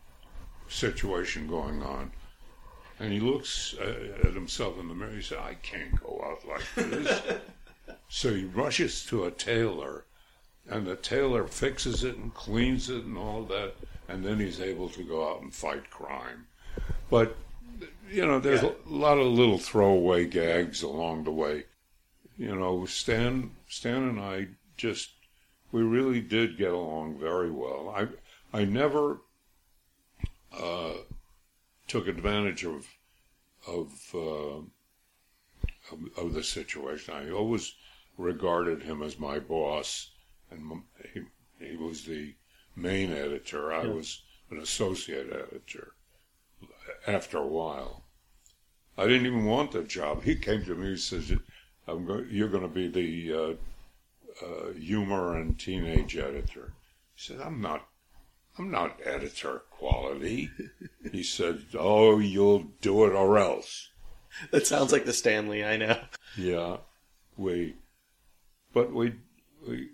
situation 0.67 1.47
going 1.47 1.83
on. 1.83 2.11
And 2.99 3.11
he 3.13 3.19
looks 3.19 3.75
uh, 3.79 4.17
at 4.23 4.33
himself 4.33 4.79
in 4.79 4.87
the 4.87 4.93
mirror. 4.95 5.11
He 5.11 5.21
said, 5.21 5.39
I 5.39 5.55
can't 5.55 5.99
go 6.01 6.21
out 6.25 6.47
like 6.47 6.63
this. 6.75 7.21
so 8.13 8.35
he 8.35 8.43
rushes 8.43 9.05
to 9.05 9.23
a 9.23 9.31
tailor, 9.31 10.03
and 10.69 10.85
the 10.85 10.97
tailor 10.97 11.47
fixes 11.47 12.03
it 12.03 12.17
and 12.17 12.33
cleans 12.33 12.89
it 12.89 13.05
and 13.05 13.17
all 13.17 13.43
that. 13.43 13.73
And 14.09 14.25
then 14.25 14.37
he's 14.37 14.59
able 14.59 14.89
to 14.89 15.03
go 15.03 15.31
out 15.31 15.41
and 15.41 15.55
fight 15.55 15.89
crime. 15.89 16.45
But, 17.09 17.37
you 18.09 18.25
know, 18.25 18.37
there's 18.39 18.63
Yeah. 18.63 18.73
a 18.85 18.89
lot 18.89 19.17
of 19.17 19.27
little 19.27 19.57
throwaway 19.57 20.25
gags 20.25 20.83
along 20.83 21.23
the 21.23 21.31
way. 21.31 21.63
You 22.37 22.53
know, 22.53 22.85
Stan, 22.85 23.55
Stan 23.69 24.03
and 24.03 24.19
I 24.19 24.49
just 24.75 25.11
we 25.71 25.81
really 25.81 26.19
did 26.19 26.57
get 26.57 26.73
along 26.73 27.17
very 27.17 27.49
well. 27.49 27.93
I 27.95 28.09
I 28.51 28.65
never 28.65 29.21
uh, 30.51 30.95
took 31.87 32.09
advantage 32.09 32.65
of 32.65 32.85
of, 33.65 33.87
uh, 34.13 34.57
of 35.91 35.99
of 36.17 36.33
the 36.33 36.43
situation. 36.43 37.13
I 37.13 37.29
always 37.31 37.73
regarded 38.21 38.83
him 38.83 39.01
as 39.01 39.19
my 39.19 39.39
boss, 39.39 40.11
and 40.49 40.83
he 41.13 41.21
he 41.59 41.75
was 41.77 42.05
the 42.05 42.33
main 42.75 43.11
editor. 43.11 43.71
I 43.73 43.85
was 43.85 44.21
an 44.49 44.59
associate 44.59 45.27
editor. 45.31 45.93
After 47.07 47.37
a 47.37 47.47
while, 47.47 48.03
I 48.97 49.07
didn't 49.07 49.25
even 49.25 49.45
want 49.45 49.71
the 49.71 49.83
job. 49.83 50.23
He 50.23 50.35
came 50.35 50.63
to 50.65 50.75
me 50.75 50.87
and 50.89 50.99
says, 50.99 51.33
"I'm 51.87 52.05
go- 52.05 52.25
"You're 52.29 52.49
going 52.49 52.63
to 52.63 52.69
be 52.69 52.87
the 52.87 53.33
uh, 53.33 53.53
uh, 54.41 54.71
humor 54.73 55.35
and 55.35 55.59
teenage 55.59 56.17
editor. 56.17 56.73
He 57.15 57.21
said, 57.21 57.41
I'm 57.41 57.61
not, 57.61 57.87
I'm 58.57 58.71
not 58.71 58.99
editor 59.05 59.63
quality. 59.69 60.49
he 61.11 61.23
said, 61.23 61.65
Oh, 61.77 62.19
you'll 62.19 62.65
do 62.81 63.05
it 63.05 63.13
or 63.13 63.37
else. 63.37 63.89
That 64.51 64.65
sounds 64.65 64.91
like 64.91 65.05
the 65.05 65.13
Stan 65.13 65.49
Lee 65.49 65.63
I 65.63 65.77
know. 65.77 65.99
Yeah, 66.37 66.77
we, 67.35 67.75
but 68.73 68.93
we, 68.93 69.15
we, 69.67 69.89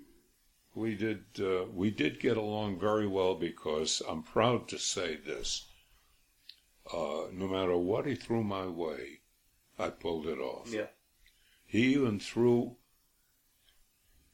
we 0.76 0.96
did, 0.96 1.24
uh, 1.40 1.66
we 1.74 1.92
did 1.92 2.20
get 2.20 2.38
along 2.38 2.80
very 2.80 3.08
well 3.08 3.36
because 3.36 4.02
I'm 4.08 4.24
proud 4.24 4.68
to 4.70 4.78
say 4.78 5.16
this. 5.16 5.66
Uh, 6.94 7.28
no 7.34 7.48
matter 7.48 7.76
what 7.76 8.06
he 8.06 8.16
threw 8.16 8.44
my 8.44 8.66
way, 8.66 9.20
I 9.78 9.90
pulled 9.90 10.26
it 10.28 10.40
off. 10.40 10.72
Yeah. 10.72 10.88
He 11.66 11.94
even 11.94 12.20
threw. 12.20 12.78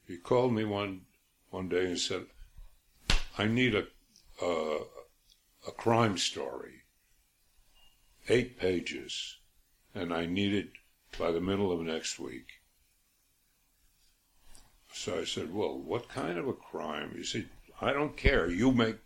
He 0.06 0.16
called 0.16 0.52
me 0.52 0.64
one 0.64 1.02
one 1.50 1.68
day 1.68 1.86
and 1.86 1.98
said, 1.98 2.26
"I 3.36 3.46
need 3.46 3.74
a 3.74 3.86
uh, 4.40 4.84
a 5.66 5.72
crime 5.72 6.16
story, 6.16 6.84
eight 8.28 8.58
pages, 8.58 9.38
and 9.94 10.14
I 10.14 10.26
need 10.26 10.54
it 10.54 10.70
by 11.18 11.32
the 11.32 11.40
middle 11.40 11.72
of 11.72 11.80
next 11.80 12.20
week." 12.20 12.60
So 14.94 15.20
I 15.20 15.24
said, 15.24 15.52
"Well, 15.52 15.78
what 15.78 16.08
kind 16.08 16.38
of 16.38 16.48
a 16.48 16.54
crime?" 16.54 17.14
He 17.16 17.24
said, 17.24 17.50
"I 17.80 17.92
don't 17.92 18.16
care. 18.16 18.48
You 18.48 18.72
make 18.72 18.96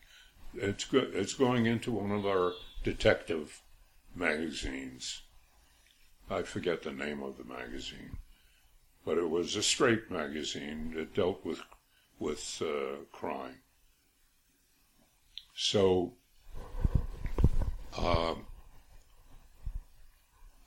it's 0.54 0.86
it's 0.92 1.34
going 1.34 1.66
into 1.66 1.92
one 1.92 2.12
of 2.12 2.26
our 2.26 2.52
detective 2.84 3.62
magazines." 4.14 5.22
I 6.30 6.42
forget 6.42 6.82
the 6.82 6.92
name 6.92 7.22
of 7.22 7.38
the 7.38 7.44
magazine 7.44 8.18
but 9.08 9.16
it 9.16 9.30
was 9.30 9.56
a 9.56 9.62
straight 9.62 10.10
magazine 10.10 10.92
that 10.94 11.14
dealt 11.14 11.42
with 11.42 11.62
with 12.18 12.60
uh, 12.60 12.96
crime. 13.10 13.60
So 15.54 16.12
um, 17.96 18.44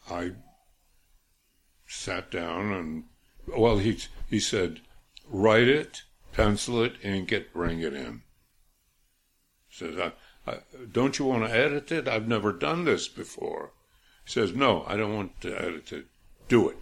I 0.10 0.32
sat 1.86 2.32
down 2.32 2.74
and 2.74 3.04
well, 3.56 3.78
he 3.78 4.00
he 4.28 4.40
said, 4.40 4.82
write 5.32 5.68
it, 5.68 6.04
pencil 6.34 6.84
it, 6.84 6.94
ink 7.04 7.32
it, 7.32 7.54
bring 7.54 7.80
it 7.80 7.94
in. 7.94 8.22
Says, 9.70 9.98
I, 9.98 10.12
I, 10.50 10.58
don't 10.92 11.18
you 11.18 11.26
want 11.26 11.46
to 11.46 11.56
edit 11.56 11.92
it? 11.92 12.08
I've 12.08 12.28
never 12.28 12.52
done 12.52 12.84
this 12.84 13.08
before. 13.08 13.72
Says, 14.26 14.54
no, 14.54 14.84
I 14.86 14.98
don't 14.98 15.16
want 15.16 15.42
to 15.42 15.60
edit 15.60 15.92
it. 15.92 16.06
Do 16.48 16.70
it. 16.70 16.78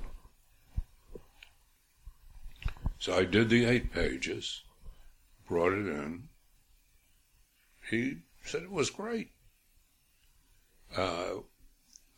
So 2.98 3.16
I 3.16 3.24
did 3.24 3.50
the 3.50 3.66
eight 3.66 3.94
pages, 3.94 4.64
brought 5.48 5.72
it 5.72 5.88
in. 5.88 6.28
He 7.90 8.18
said 8.44 8.64
it 8.64 8.72
was 8.72 8.90
great. 8.90 9.32
Uh, 10.96 11.42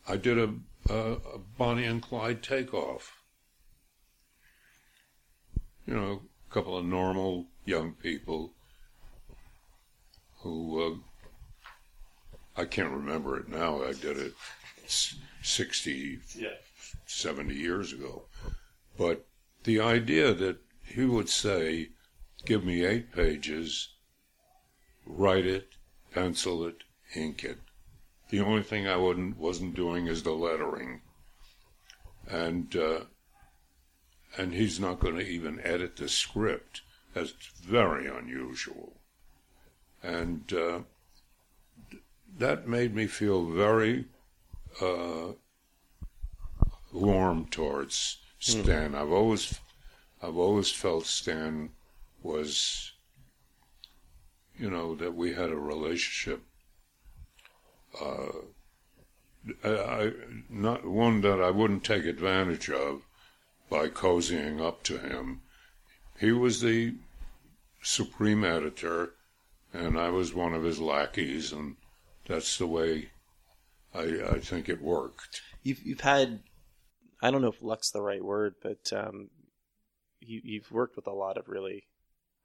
I 0.08 0.18
did 0.18 0.40
a, 0.40 0.56
a, 0.90 0.95
a 0.95 1.38
Bonnie 1.38 1.86
and 1.86 2.02
Clyde 2.02 2.41
takeoff. 2.41 3.20
You 5.92 5.98
know, 5.98 6.22
a 6.50 6.54
couple 6.54 6.78
of 6.78 6.86
normal 6.86 7.48
young 7.66 7.92
people 7.92 8.54
who 10.38 10.82
uh, 10.82 10.96
I 12.56 12.64
can't 12.64 12.94
remember 12.94 13.38
it 13.38 13.50
now. 13.50 13.84
I 13.84 13.92
did 13.92 14.18
it 14.18 14.34
s- 14.86 15.16
60, 15.44 16.20
Yeah. 16.38 16.54
70 17.08 17.54
years 17.56 17.92
ago. 17.92 18.24
But 18.98 19.28
the 19.66 19.82
idea 19.82 20.34
that 20.34 20.60
he 20.82 21.04
would 21.04 21.28
say, 21.28 21.90
give 22.46 22.64
me 22.64 22.86
eight 22.86 23.12
pages, 23.12 23.90
write 25.06 25.46
it, 25.46 25.72
pencil 26.12 26.66
it, 26.66 26.84
ink 27.16 27.44
it. 27.44 27.60
The 28.30 28.40
only 28.40 28.64
thing 28.64 28.88
I 28.88 28.96
wouldn't, 28.96 29.36
wasn't 29.36 29.76
doing 29.76 30.08
is 30.08 30.24
the 30.24 30.32
lettering. 30.32 31.02
And, 32.30 32.74
uh, 32.78 33.02
and 34.38 34.53
he's 34.53 34.80
not 34.80 34.99
going 34.99 35.16
to 35.16 35.28
even 35.28 35.60
edit 35.64 35.95
the 35.98 36.10
script. 36.10 36.82
That's 37.14 37.34
very 37.62 38.08
unusual. 38.08 38.94
And, 40.02 40.52
uh, 40.53 40.80
that 42.38 42.68
made 42.68 42.95
me 42.95 43.08
feel 43.08 43.52
very, 43.52 44.06
uh, 44.82 45.34
warm 46.91 47.45
towards 47.45 48.18
Stan. 48.40 48.95
I've 48.95 49.12
always, 49.12 49.60
I've 50.22 50.38
always 50.38 50.72
felt 50.72 51.06
Stan 51.06 51.70
was, 52.24 52.91
you 54.58 54.70
know, 54.70 54.95
that 54.95 55.16
we 55.16 55.34
had 55.34 55.49
a 55.52 55.56
relationship. 55.56 56.41
Uh, 57.99 58.32
I, 59.64 59.70
I 59.70 60.12
not 60.49 60.86
one 60.86 61.22
that 61.22 61.41
I 61.41 61.52
wouldn't 61.52 61.84
take 61.84 62.06
advantage 62.06 62.70
of 62.70 63.02
by 63.72 63.88
cozying 63.88 64.61
up 64.61 64.84
to 64.84 64.99
him. 64.99 65.41
He 66.19 66.31
was 66.31 66.61
the 66.61 66.95
supreme 67.81 68.43
editor, 68.43 69.14
and 69.73 69.98
I 69.98 70.10
was 70.10 70.35
one 70.35 70.53
of 70.53 70.64
his 70.64 70.80
lackeys, 70.80 71.53
and 71.53 71.77
that's 72.27 72.57
the 72.57 72.68
way 72.68 73.10
I, 73.95 74.19
I 74.34 74.39
think 74.39 74.69
it 74.69 74.81
worked. 74.81 75.41
You've 75.64 75.81
you've 75.81 76.02
had, 76.02 76.41
I 77.22 77.31
don't 77.31 77.41
know 77.41 77.48
if 77.48 77.64
luck's 77.64 77.91
the 77.91 78.02
right 78.02 78.23
word, 78.23 78.56
but 78.61 78.91
um, 78.93 79.30
you, 80.19 80.41
you've 80.43 80.72
worked 80.72 80.98
with 80.98 81.07
a 81.07 81.14
lot 81.14 81.38
of 81.38 81.48
really 81.48 81.88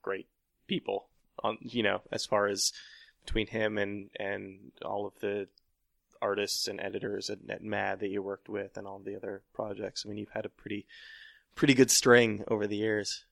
great 0.02 0.28
people 0.68 1.08
on 1.42 1.58
you 1.60 1.82
know 1.82 2.00
as 2.12 2.24
far 2.24 2.46
as 2.46 2.72
between 3.24 3.48
him 3.48 3.76
and 3.76 4.10
and 4.18 4.72
all 4.84 5.06
of 5.06 5.12
the 5.20 5.48
artists 6.22 6.68
and 6.68 6.80
editors 6.80 7.30
at, 7.30 7.38
at 7.48 7.62
Mad 7.62 8.01
that 8.01 8.09
you 8.09 8.22
worked 8.22 8.48
with 8.48 8.76
and 8.76 8.86
all 8.86 8.98
the 8.98 9.16
other 9.16 9.43
projects. 9.55 10.05
I 10.05 10.09
mean, 10.09 10.18
you've 10.18 10.30
had 10.30 10.47
a 10.47 10.51
pretty 10.51 10.86
pretty 11.55 11.74
good 11.74 11.90
string 11.90 12.44
over 12.48 12.66
the 12.66 12.76
years. 12.76 13.24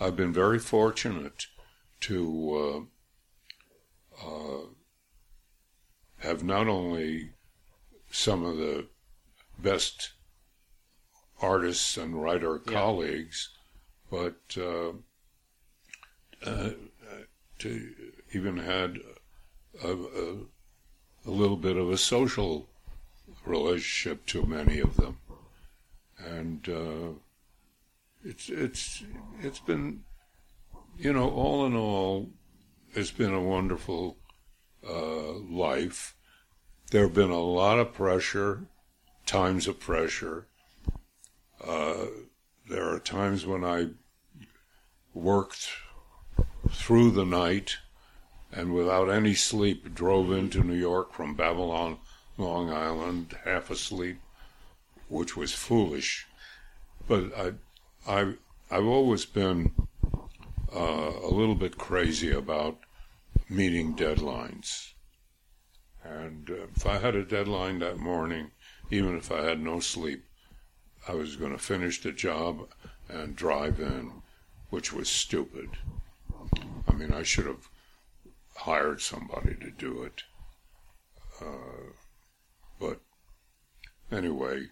I've 0.00 0.16
been 0.16 0.32
very 0.32 0.58
fortunate 0.58 1.46
to 2.00 2.88
uh, 4.22 4.26
uh, 4.26 4.66
have 6.18 6.44
not 6.44 6.68
only 6.68 7.30
some 8.10 8.44
of 8.44 8.56
the 8.56 8.88
best 9.58 10.12
artists 11.40 11.96
and 11.96 12.22
writer 12.22 12.60
Yeah. 12.66 12.72
colleagues, 12.72 13.50
but 14.10 14.40
uh, 14.58 14.92
uh, 16.44 16.70
to 17.58 17.94
even 18.32 18.58
had 18.58 18.98
a, 19.82 19.92
a, 19.92 20.36
a 21.26 21.30
little 21.30 21.56
bit 21.56 21.76
of 21.76 21.90
a 21.90 21.98
social 21.98 22.68
relationship 23.44 24.24
to 24.26 24.46
many 24.46 24.78
of 24.80 24.96
them, 24.96 25.18
and 26.18 26.68
uh, 26.68 27.08
it's 28.24 28.48
it's 28.48 29.02
it's 29.40 29.58
been, 29.58 30.04
you 30.96 31.12
know, 31.12 31.28
all 31.30 31.66
in 31.66 31.74
all, 31.74 32.30
it's 32.92 33.10
been 33.10 33.34
a 33.34 33.42
wonderful 33.42 34.18
uh, 34.88 35.32
life. 35.32 36.14
There 36.90 37.02
have 37.02 37.14
been 37.14 37.30
a 37.30 37.40
lot 37.40 37.80
of 37.80 37.92
pressure, 37.92 38.66
times 39.26 39.66
of 39.66 39.80
pressure. 39.80 40.46
Uh, 41.62 42.06
there 42.68 42.88
are 42.88 43.00
times 43.00 43.44
when 43.44 43.64
I 43.64 43.88
worked 45.12 45.68
through 46.70 47.10
the 47.12 47.24
night 47.24 47.78
and 48.56 48.72
without 48.72 49.10
any 49.10 49.34
sleep 49.34 49.94
drove 49.94 50.32
into 50.32 50.64
New 50.64 50.74
York 50.74 51.12
from 51.12 51.34
Babylon, 51.34 51.98
Long 52.38 52.72
Island, 52.72 53.36
half 53.44 53.70
asleep, 53.70 54.18
which 55.08 55.36
was 55.36 55.52
foolish. 55.52 56.26
But 57.06 57.36
I, 57.36 57.52
I, 58.10 58.32
I've 58.70 58.86
always 58.86 59.26
been 59.26 59.72
uh, 60.74 61.12
a 61.22 61.28
little 61.28 61.54
bit 61.54 61.76
crazy 61.76 62.32
about 62.32 62.78
meeting 63.50 63.94
deadlines. 63.94 64.94
And 66.02 66.48
uh, 66.48 66.66
if 66.74 66.86
I 66.86 66.96
had 66.96 67.14
a 67.14 67.24
deadline 67.24 67.80
that 67.80 67.98
morning, 67.98 68.52
even 68.90 69.18
if 69.18 69.30
I 69.30 69.42
had 69.42 69.60
no 69.60 69.80
sleep, 69.80 70.24
I 71.06 71.14
was 71.14 71.36
going 71.36 71.52
to 71.52 71.58
finish 71.58 72.00
the 72.00 72.10
job 72.10 72.68
and 73.08 73.36
drive 73.36 73.80
in, 73.80 74.22
which 74.70 74.94
was 74.94 75.10
stupid. 75.10 75.68
I 76.88 76.92
mean, 76.92 77.12
I 77.12 77.22
should 77.22 77.46
have 77.46 77.68
hired 78.56 79.00
somebody 79.00 79.54
to 79.54 79.70
do 79.70 80.02
it. 80.02 80.22
Uh, 81.40 81.92
but 82.80 83.00
anyway, 84.10 84.66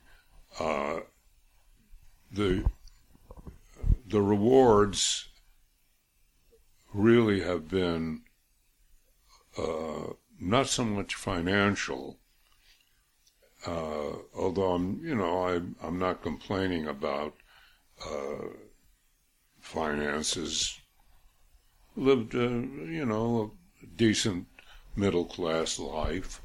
uh, 0.59 1.01
the 2.33 2.65
the 4.07 4.23
rewards 4.23 5.29
really 6.93 7.41
have 7.41 7.69
been 7.69 8.23
uh, 9.59 10.13
not 10.41 10.69
so 10.69 10.85
much 10.85 11.15
financial, 11.15 12.19
uh, 13.67 14.13
although 14.35 14.73
I'm, 14.73 15.01
you 15.05 15.15
know, 15.15 15.45
I, 15.45 15.87
I'm 15.87 15.99
not 15.99 16.23
complaining 16.23 16.87
about 16.87 17.35
uh, 18.05 18.49
finances. 19.61 20.81
Lived, 21.97 22.35
uh, 22.35 22.39
you 22.39 23.07
know, 23.07 23.53
decent 23.97 24.47
middle 24.97 25.25
class 25.25 25.79
life, 25.79 26.41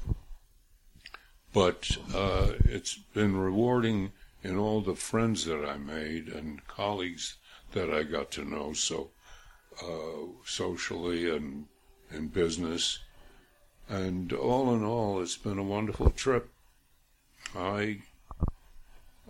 but 1.52 1.96
uh, 2.14 2.52
it's 2.64 2.96
been 3.14 3.36
rewarding 3.36 4.12
in 4.42 4.56
all 4.56 4.80
the 4.80 4.94
friends 4.94 5.44
that 5.44 5.64
I 5.64 5.76
made 5.76 6.28
and 6.28 6.66
colleagues 6.66 7.36
that 7.72 7.92
I 7.92 8.02
got 8.02 8.30
to 8.32 8.44
know 8.44 8.72
so 8.72 9.10
uh, 9.82 10.26
socially 10.44 11.30
and 11.30 11.66
in 12.10 12.28
business. 12.28 12.98
And 13.88 14.32
all 14.32 14.74
in 14.74 14.84
all, 14.84 15.20
it's 15.20 15.36
been 15.36 15.58
a 15.58 15.64
wonderful 15.64 16.10
trip. 16.10 16.50
I 17.56 18.02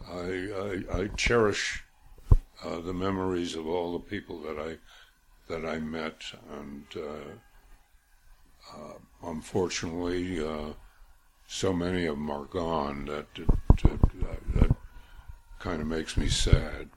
I 0.06 0.84
I, 0.92 0.98
I 1.00 1.06
cherish 1.16 1.84
uh, 2.62 2.80
the 2.80 2.92
memories 2.92 3.54
of 3.54 3.66
all 3.66 3.92
the 3.92 4.04
people 4.04 4.40
that 4.42 4.58
I 4.58 4.76
that 5.48 5.66
I 5.66 5.78
met, 5.78 6.22
and 6.52 6.84
uh, 6.96 7.38
unfortunately, 9.22 10.44
uh, 10.44 10.72
so 11.46 11.72
many 11.72 12.06
of 12.06 12.16
them 12.16 12.30
are 12.30 12.44
gone 12.44 13.04
that 13.06 13.26
that, 13.34 14.00
that, 14.20 14.54
that 14.54 14.76
kind 15.58 15.80
of 15.80 15.88
makes 15.88 16.16
me 16.16 16.28
sad. 16.28 16.88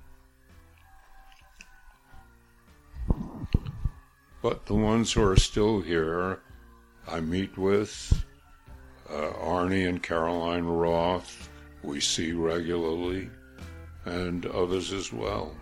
But 4.42 4.66
the 4.66 4.76
ones 4.76 5.14
who 5.14 5.24
are 5.24 5.38
still 5.38 5.80
here, 5.82 6.40
I 7.08 7.22
meet 7.22 7.58
with 7.58 8.26
uh, 9.10 9.32
Arnie 9.42 9.88
and 9.88 10.04
Caroline 10.04 10.66
Roth, 10.66 11.50
we 11.82 12.00
see 12.00 12.34
regularly, 12.34 13.30
and 14.06 14.46
others 14.48 14.92
as 14.92 15.14
well. 15.14 15.56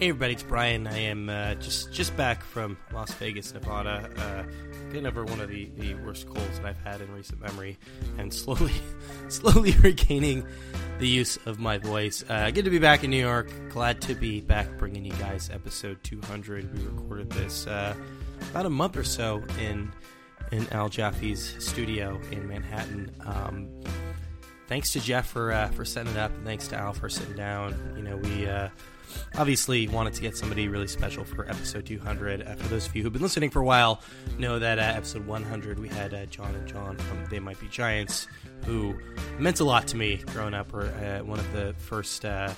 Hey 0.00 0.08
everybody, 0.08 0.32
it's 0.32 0.42
Brian. 0.42 0.86
I 0.86 0.96
am 0.96 1.28
uh, 1.28 1.56
just 1.56 1.92
just 1.92 2.16
back 2.16 2.42
from 2.42 2.78
Las 2.90 3.12
Vegas, 3.12 3.52
Nevada, 3.52 4.08
uh, 4.16 4.44
getting 4.90 5.06
over 5.06 5.26
one 5.26 5.42
of 5.42 5.50
the, 5.50 5.70
the 5.76 5.92
worst 5.96 6.24
colds 6.24 6.58
that 6.58 6.64
I've 6.64 6.80
had 6.80 7.02
in 7.02 7.12
recent 7.12 7.38
memory, 7.38 7.76
and 8.16 8.32
slowly 8.42 8.72
slowly 9.28 9.72
regaining 9.72 10.46
the 11.00 11.06
use 11.06 11.36
of 11.44 11.58
my 11.58 11.76
voice. 11.76 12.24
Uh, 12.30 12.50
good 12.50 12.64
to 12.64 12.70
be 12.70 12.78
back 12.78 13.04
in 13.04 13.10
New 13.10 13.20
York. 13.20 13.50
Glad 13.68 14.00
to 14.00 14.14
be 14.14 14.40
back, 14.40 14.78
bringing 14.78 15.04
you 15.04 15.12
guys 15.12 15.50
episode 15.52 16.02
200. 16.02 16.78
We 16.78 16.86
recorded 16.86 17.28
this 17.28 17.66
uh, 17.66 17.94
about 18.52 18.64
a 18.64 18.70
month 18.70 18.96
or 18.96 19.04
so 19.04 19.44
in 19.58 19.92
in 20.50 20.66
Al 20.72 20.88
Jaffee's 20.88 21.62
studio 21.62 22.18
in 22.30 22.48
Manhattan. 22.48 23.14
Um, 23.26 23.68
thanks 24.66 24.92
to 24.92 25.00
Jeff 25.00 25.26
for 25.26 25.52
uh, 25.52 25.68
for 25.68 25.84
setting 25.84 26.12
it 26.12 26.18
up, 26.18 26.30
and 26.30 26.46
thanks 26.46 26.68
to 26.68 26.76
Al 26.76 26.94
for 26.94 27.10
sitting 27.10 27.36
down. 27.36 27.76
You 27.98 28.02
know, 28.02 28.16
we 28.16 28.48
uh, 28.48 28.70
obviously 29.36 29.88
wanted 29.88 30.14
to 30.14 30.22
get 30.22 30.36
somebody 30.36 30.68
really 30.68 30.88
special 30.88 31.24
for 31.24 31.48
episode 31.48 31.86
200. 31.86 32.42
Uh, 32.42 32.54
for 32.54 32.68
those 32.68 32.86
of 32.86 32.94
you 32.94 33.02
who've 33.02 33.12
been 33.12 33.22
listening 33.22 33.50
for 33.50 33.60
a 33.60 33.64
while, 33.64 34.00
know 34.38 34.58
that 34.58 34.78
uh, 34.78 34.82
episode 34.82 35.26
100 35.26 35.78
we 35.78 35.88
had 35.88 36.14
uh, 36.14 36.26
John 36.26 36.54
and 36.54 36.66
John 36.66 36.96
from 36.96 37.24
They 37.26 37.38
Might 37.38 37.60
Be 37.60 37.68
Giants, 37.68 38.28
who 38.64 38.94
meant 39.38 39.60
a 39.60 39.64
lot 39.64 39.86
to 39.88 39.96
me 39.96 40.16
growing 40.32 40.54
up. 40.54 40.72
Were 40.72 40.82
uh, 40.82 41.24
one 41.24 41.38
of 41.38 41.52
the 41.52 41.74
first. 41.78 42.24
Uh, 42.24 42.52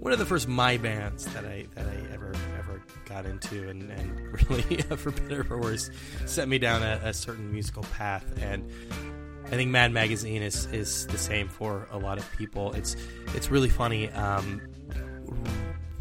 one 0.00 0.14
of 0.14 0.18
the 0.18 0.24
first 0.24 0.48
my 0.48 0.78
bands 0.78 1.26
that 1.34 1.44
I 1.44 1.66
that 1.74 1.86
I 1.86 2.14
ever 2.14 2.32
ever 2.58 2.82
got 3.06 3.26
into, 3.26 3.68
and, 3.68 3.90
and 3.90 4.50
really, 4.50 4.82
for 4.96 5.10
better 5.10 5.46
or 5.50 5.60
worse, 5.60 5.90
set 6.26 6.48
me 6.48 6.58
down 6.58 6.82
a, 6.82 7.00
a 7.04 7.12
certain 7.12 7.52
musical 7.52 7.82
path. 7.82 8.24
And 8.40 8.68
I 9.46 9.50
think 9.50 9.70
Mad 9.70 9.92
Magazine 9.92 10.42
is 10.42 10.66
is 10.66 11.06
the 11.08 11.18
same 11.18 11.48
for 11.48 11.86
a 11.90 11.98
lot 11.98 12.18
of 12.18 12.30
people. 12.32 12.72
It's 12.72 12.96
it's 13.34 13.50
really 13.50 13.68
funny. 13.68 14.10
Um, 14.10 14.62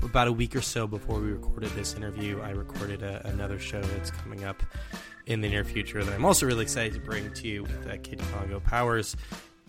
about 0.04 0.28
a 0.28 0.32
week 0.32 0.56
or 0.56 0.62
so 0.62 0.88
before 0.88 1.20
we 1.20 1.32
recorded 1.32 1.70
this 1.72 1.94
interview, 1.94 2.42
I 2.42 2.52
recorded 2.52 3.04
a, 3.04 3.26
another 3.28 3.60
show 3.60 3.82
that's 3.82 4.12
coming 4.12 4.44
up 4.44 4.62
in 5.26 5.42
the 5.42 5.50
near 5.50 5.64
future 5.64 6.04
that 6.04 6.14
I'm 6.14 6.26
also 6.26 6.46
really 6.46 6.64
excited 6.64 6.94
to 6.94 7.00
bring 7.00 7.32
to 7.34 7.48
you 7.48 7.64
with 7.64 7.88
uh, 7.88 7.98
Kid 7.98 8.20
Congo 8.34 8.60
Powers. 8.60 9.16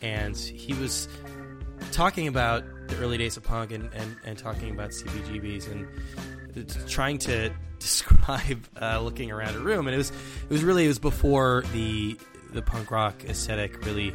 And 0.00 0.36
he 0.36 0.72
was 0.74 1.08
talking 1.92 2.26
about 2.26 2.64
the 2.88 2.96
early 2.98 3.18
days 3.18 3.36
of 3.36 3.42
punk 3.42 3.70
and, 3.72 3.92
and, 3.92 4.16
and 4.24 4.38
talking 4.38 4.70
about 4.70 4.90
CBGBs 4.90 5.70
and 5.70 6.88
trying 6.88 7.18
to 7.18 7.50
describe 7.78 8.66
uh, 8.80 9.00
looking 9.00 9.30
around 9.30 9.56
a 9.56 9.60
room. 9.60 9.86
And 9.86 9.94
it 9.94 9.98
was 9.98 10.10
it 10.10 10.50
was 10.50 10.64
really 10.64 10.86
it 10.86 10.88
was 10.88 10.98
before 10.98 11.64
the 11.72 12.18
the 12.52 12.62
punk 12.62 12.90
rock 12.90 13.24
aesthetic 13.24 13.84
really 13.84 14.14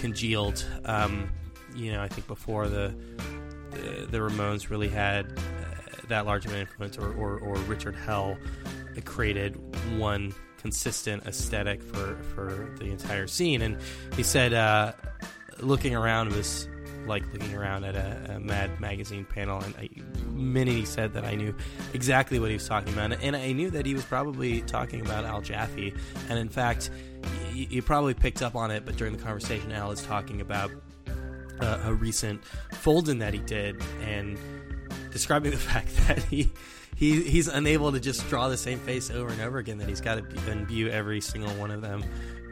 congealed. 0.00 0.64
Um, 0.84 1.30
you 1.74 1.92
know, 1.92 2.02
I 2.02 2.08
think 2.08 2.26
before 2.26 2.68
the 2.68 2.94
the, 3.80 4.06
the 4.06 4.18
Ramones 4.18 4.70
really 4.70 4.88
had 4.88 5.26
uh, 5.26 6.06
that 6.08 6.26
large 6.26 6.46
of 6.46 6.52
an 6.52 6.60
influence, 6.60 6.98
or, 6.98 7.12
or, 7.14 7.38
or 7.38 7.56
Richard 7.62 7.94
Hell 7.94 8.36
created 9.04 9.56
one 9.96 10.34
consistent 10.58 11.24
aesthetic 11.26 11.82
for, 11.82 12.16
for 12.34 12.74
the 12.78 12.86
entire 12.86 13.26
scene. 13.26 13.62
And 13.62 13.78
he 14.16 14.22
said, 14.22 14.52
uh, 14.52 14.92
looking 15.60 15.94
around 15.94 16.32
was 16.32 16.68
like 17.06 17.22
looking 17.32 17.54
around 17.54 17.84
at 17.84 17.94
a, 17.94 18.34
a 18.34 18.40
Mad 18.40 18.80
magazine 18.80 19.24
panel, 19.24 19.60
and 19.60 19.74
I, 19.76 19.88
Minnie 20.30 20.84
said 20.84 21.14
that 21.14 21.24
I 21.24 21.36
knew 21.36 21.54
exactly 21.94 22.38
what 22.38 22.50
he 22.50 22.54
was 22.54 22.68
talking 22.68 22.92
about, 22.92 23.12
and 23.22 23.34
I 23.34 23.52
knew 23.52 23.70
that 23.70 23.86
he 23.86 23.94
was 23.94 24.04
probably 24.04 24.60
talking 24.62 25.00
about 25.00 25.24
Al 25.24 25.40
Jaffee, 25.40 25.94
and 26.28 26.38
in 26.38 26.48
fact, 26.50 26.90
you, 27.54 27.66
you 27.70 27.82
probably 27.82 28.14
picked 28.14 28.42
up 28.42 28.54
on 28.54 28.70
it, 28.70 28.84
but 28.84 28.96
during 28.96 29.16
the 29.16 29.22
conversation, 29.22 29.72
Al 29.72 29.90
is 29.90 30.02
talking 30.02 30.40
about 30.40 30.70
uh, 31.60 31.80
a 31.84 31.94
recent 31.94 32.42
fold-in 32.72 33.18
that 33.18 33.34
he 33.34 33.40
did, 33.40 33.80
and 34.02 34.38
describing 35.10 35.50
the 35.52 35.56
fact 35.56 35.94
that 36.06 36.18
he 36.24 36.50
he 36.96 37.22
he's 37.22 37.48
unable 37.48 37.92
to 37.92 38.00
just 38.00 38.28
draw 38.28 38.48
the 38.48 38.56
same 38.56 38.78
face 38.80 39.10
over 39.10 39.30
and 39.30 39.40
over 39.40 39.58
again. 39.58 39.78
That 39.78 39.88
he's 39.88 40.00
got 40.00 40.16
to 40.16 40.50
imbue 40.50 40.88
every 40.88 41.20
single 41.20 41.52
one 41.54 41.70
of 41.70 41.80
them 41.80 42.02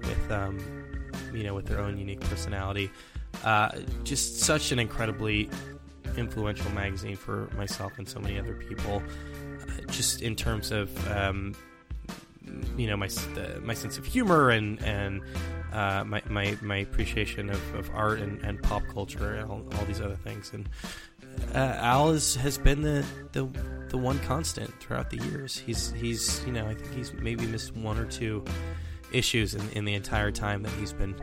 with 0.03 0.31
um, 0.31 0.59
you 1.33 1.45
know 1.45 1.55
with 1.55 1.67
their 1.67 1.81
own 1.81 1.99
unique 1.99 2.21
personality. 2.21 2.91
Uh, 3.45 3.71
just 4.05 4.41
such 4.41 4.73
an 4.73 4.79
incredibly 4.79 5.51
influential 6.17 6.71
magazine 6.73 7.17
for 7.17 7.49
myself 7.57 7.99
and 7.99 8.09
so 8.09 8.19
many 8.19 8.39
other 8.39 8.55
people. 8.55 9.03
Uh, 9.63 9.83
just 9.91 10.23
in 10.23 10.35
terms 10.35 10.71
of 10.71 11.11
um, 11.11 11.55
you 12.77 12.87
know 12.87 12.97
my 12.97 13.09
my 13.63 13.75
sense 13.75 13.99
of 13.99 14.05
humor 14.05 14.51
and 14.51 14.83
and 14.83 15.23
uh, 15.77 16.05
my, 16.05 16.23
my 16.29 16.57
my 16.63 16.79
appreciation 16.79 17.51
of, 17.51 17.75
of 17.75 17.91
art 17.95 18.19
and, 18.19 18.43
and 18.43 18.63
pop 18.63 18.83
culture 18.93 19.35
and 19.35 19.51
all, 19.51 19.63
all 19.79 19.85
these 19.85 20.01
other 20.01 20.17
things 20.17 20.51
and 20.53 20.69
uh, 21.55 21.77
Al 21.79 22.11
is, 22.11 22.35
has 22.37 22.59
been 22.59 22.83
the, 22.83 23.05
the 23.33 23.47
the 23.89 23.99
one 23.99 24.19
constant 24.21 24.73
throughout 24.81 25.11
the 25.11 25.19
years. 25.19 25.59
He's 25.59 25.93
he's 25.93 26.45
you 26.47 26.53
know 26.53 26.67
I 26.67 26.75
think 26.75 26.93
he's 26.95 27.13
maybe 27.13 27.47
missed 27.47 27.77
one 27.77 27.99
or 27.99 28.07
two 28.07 28.45
issues 29.13 29.55
in, 29.55 29.69
in 29.71 29.85
the 29.85 29.95
entire 29.95 30.31
time 30.31 30.63
that 30.63 30.73
he's 30.73 30.93
been 30.93 31.15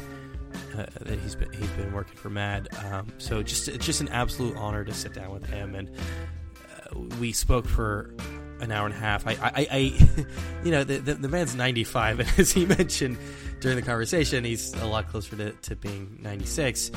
uh, 0.78 0.86
that 1.02 1.20
he's 1.20 1.36
been 1.36 1.52
he's 1.54 1.70
been 1.72 1.92
working 1.94 2.16
for 2.16 2.30
Mad. 2.30 2.68
Um, 2.86 3.08
so 3.18 3.42
just 3.44 3.68
it's 3.68 3.86
just 3.86 4.02
an 4.02 4.10
absolute 4.10 4.56
honor 4.56 4.84
to 4.84 4.94
sit 4.94 5.14
down 5.14 5.32
with 5.32 5.46
him, 5.46 5.76
and 5.76 5.90
uh, 5.90 7.00
we 7.20 7.32
spoke 7.32 7.68
for 7.68 8.14
an 8.60 8.72
hour 8.72 8.86
and 8.86 8.96
a 8.96 8.98
half. 8.98 9.28
I, 9.28 9.32
I, 9.32 9.68
I 9.72 10.26
you 10.64 10.72
know, 10.72 10.84
the, 10.84 10.98
the, 10.98 11.16
the 11.16 11.30
man's 11.30 11.56
ninety 11.56 11.84
five, 11.84 12.20
and 12.22 12.30
as 12.38 12.52
he 12.52 12.66
mentioned 12.66 13.18
during 13.60 13.76
the 13.76 13.84
conversation, 13.84 14.44
he's 14.44 14.74
a 14.76 14.86
lot 14.86 15.10
closer 15.10 15.36
to, 15.36 15.52
to 15.52 15.76
being 15.76 16.20
ninety 16.22 16.46
six, 16.46 16.92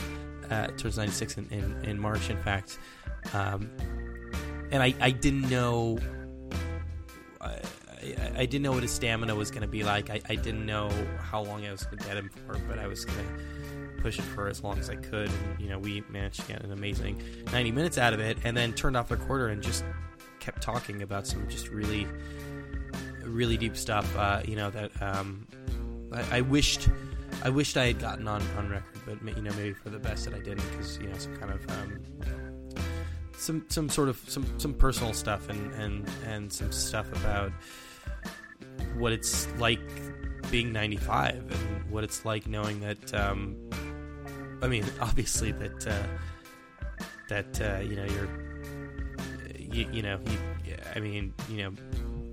uh, 0.50 0.68
towards 0.78 0.96
ninety 0.96 1.12
six 1.12 1.36
in, 1.36 1.48
in, 1.50 1.84
in 1.84 1.98
March, 1.98 2.30
in 2.30 2.36
fact. 2.38 2.78
Um, 3.32 3.70
and 4.70 4.82
I, 4.82 4.94
I 5.00 5.10
didn't 5.10 5.48
know. 5.48 5.98
I, 7.40 7.60
I, 8.36 8.46
didn't 8.46 8.62
know 8.62 8.72
what 8.72 8.82
his 8.82 8.92
stamina 8.92 9.34
was 9.34 9.50
going 9.50 9.62
to 9.62 9.68
be 9.68 9.82
like. 9.82 10.10
I, 10.10 10.20
I 10.28 10.34
didn't 10.36 10.66
know 10.66 10.90
how 11.18 11.42
long 11.42 11.66
I 11.66 11.72
was 11.72 11.84
going 11.84 11.98
to 11.98 12.04
get 12.04 12.16
him 12.16 12.30
for, 12.46 12.58
but 12.68 12.78
I 12.78 12.86
was 12.86 13.04
going 13.04 13.18
to 13.18 14.02
push 14.02 14.18
it 14.18 14.22
for 14.22 14.48
as 14.48 14.62
long 14.62 14.78
as 14.78 14.88
I 14.90 14.96
could. 14.96 15.28
And, 15.28 15.60
you 15.60 15.68
know, 15.68 15.78
we 15.78 16.02
managed 16.08 16.40
to 16.40 16.46
get 16.46 16.62
an 16.62 16.72
amazing 16.72 17.20
90 17.52 17.72
minutes 17.72 17.98
out 17.98 18.12
of 18.12 18.20
it 18.20 18.38
and 18.44 18.56
then 18.56 18.72
turned 18.72 18.96
off 18.96 19.08
the 19.08 19.16
quarter 19.16 19.48
and 19.48 19.62
just 19.62 19.84
kept 20.46 20.62
talking 20.62 21.02
about 21.02 21.26
some 21.26 21.44
just 21.48 21.70
really, 21.70 22.06
really 23.24 23.56
deep 23.56 23.76
stuff, 23.76 24.16
uh, 24.16 24.40
you 24.46 24.54
know, 24.54 24.70
that 24.70 24.92
um, 25.02 25.44
I, 26.12 26.38
I, 26.38 26.40
wished. 26.40 26.88
I 27.42 27.50
wished 27.50 27.76
I 27.76 27.88
had 27.88 27.98
gotten 27.98 28.28
on, 28.28 28.40
on 28.56 28.70
record, 28.70 29.00
but 29.04 29.36
you 29.36 29.42
know 29.42 29.52
maybe 29.54 29.72
for 29.72 29.90
the 29.90 29.98
best 29.98 30.24
that 30.24 30.34
I 30.34 30.38
didn't, 30.38 30.64
because 30.70 30.98
you 30.98 31.08
know 31.08 31.18
some 31.18 31.36
kind 31.36 31.52
of 31.52 31.68
um, 31.70 32.00
some 33.36 33.64
some 33.68 33.88
sort 33.88 34.08
of 34.08 34.18
some 34.28 34.46
some 34.58 34.72
personal 34.72 35.12
stuff 35.12 35.48
and 35.48 35.72
and 35.74 36.08
and 36.24 36.52
some 36.52 36.70
stuff 36.70 37.10
about 37.12 37.52
what 38.96 39.12
it's 39.12 39.48
like 39.58 39.80
being 40.50 40.72
95 40.72 41.34
and 41.34 41.90
what 41.90 42.04
it's 42.04 42.24
like 42.24 42.46
knowing 42.46 42.80
that 42.80 43.14
um, 43.14 43.56
I 44.62 44.68
mean 44.68 44.84
obviously 45.00 45.52
that 45.52 45.86
uh, 45.86 47.04
that 47.28 47.60
uh, 47.60 47.80
you 47.80 47.96
know 47.96 48.04
you're 48.04 48.45
you, 49.76 49.88
you 49.92 50.02
know 50.02 50.18
you, 50.64 50.76
I 50.94 51.00
mean 51.00 51.34
you 51.48 51.62
know 51.62 51.72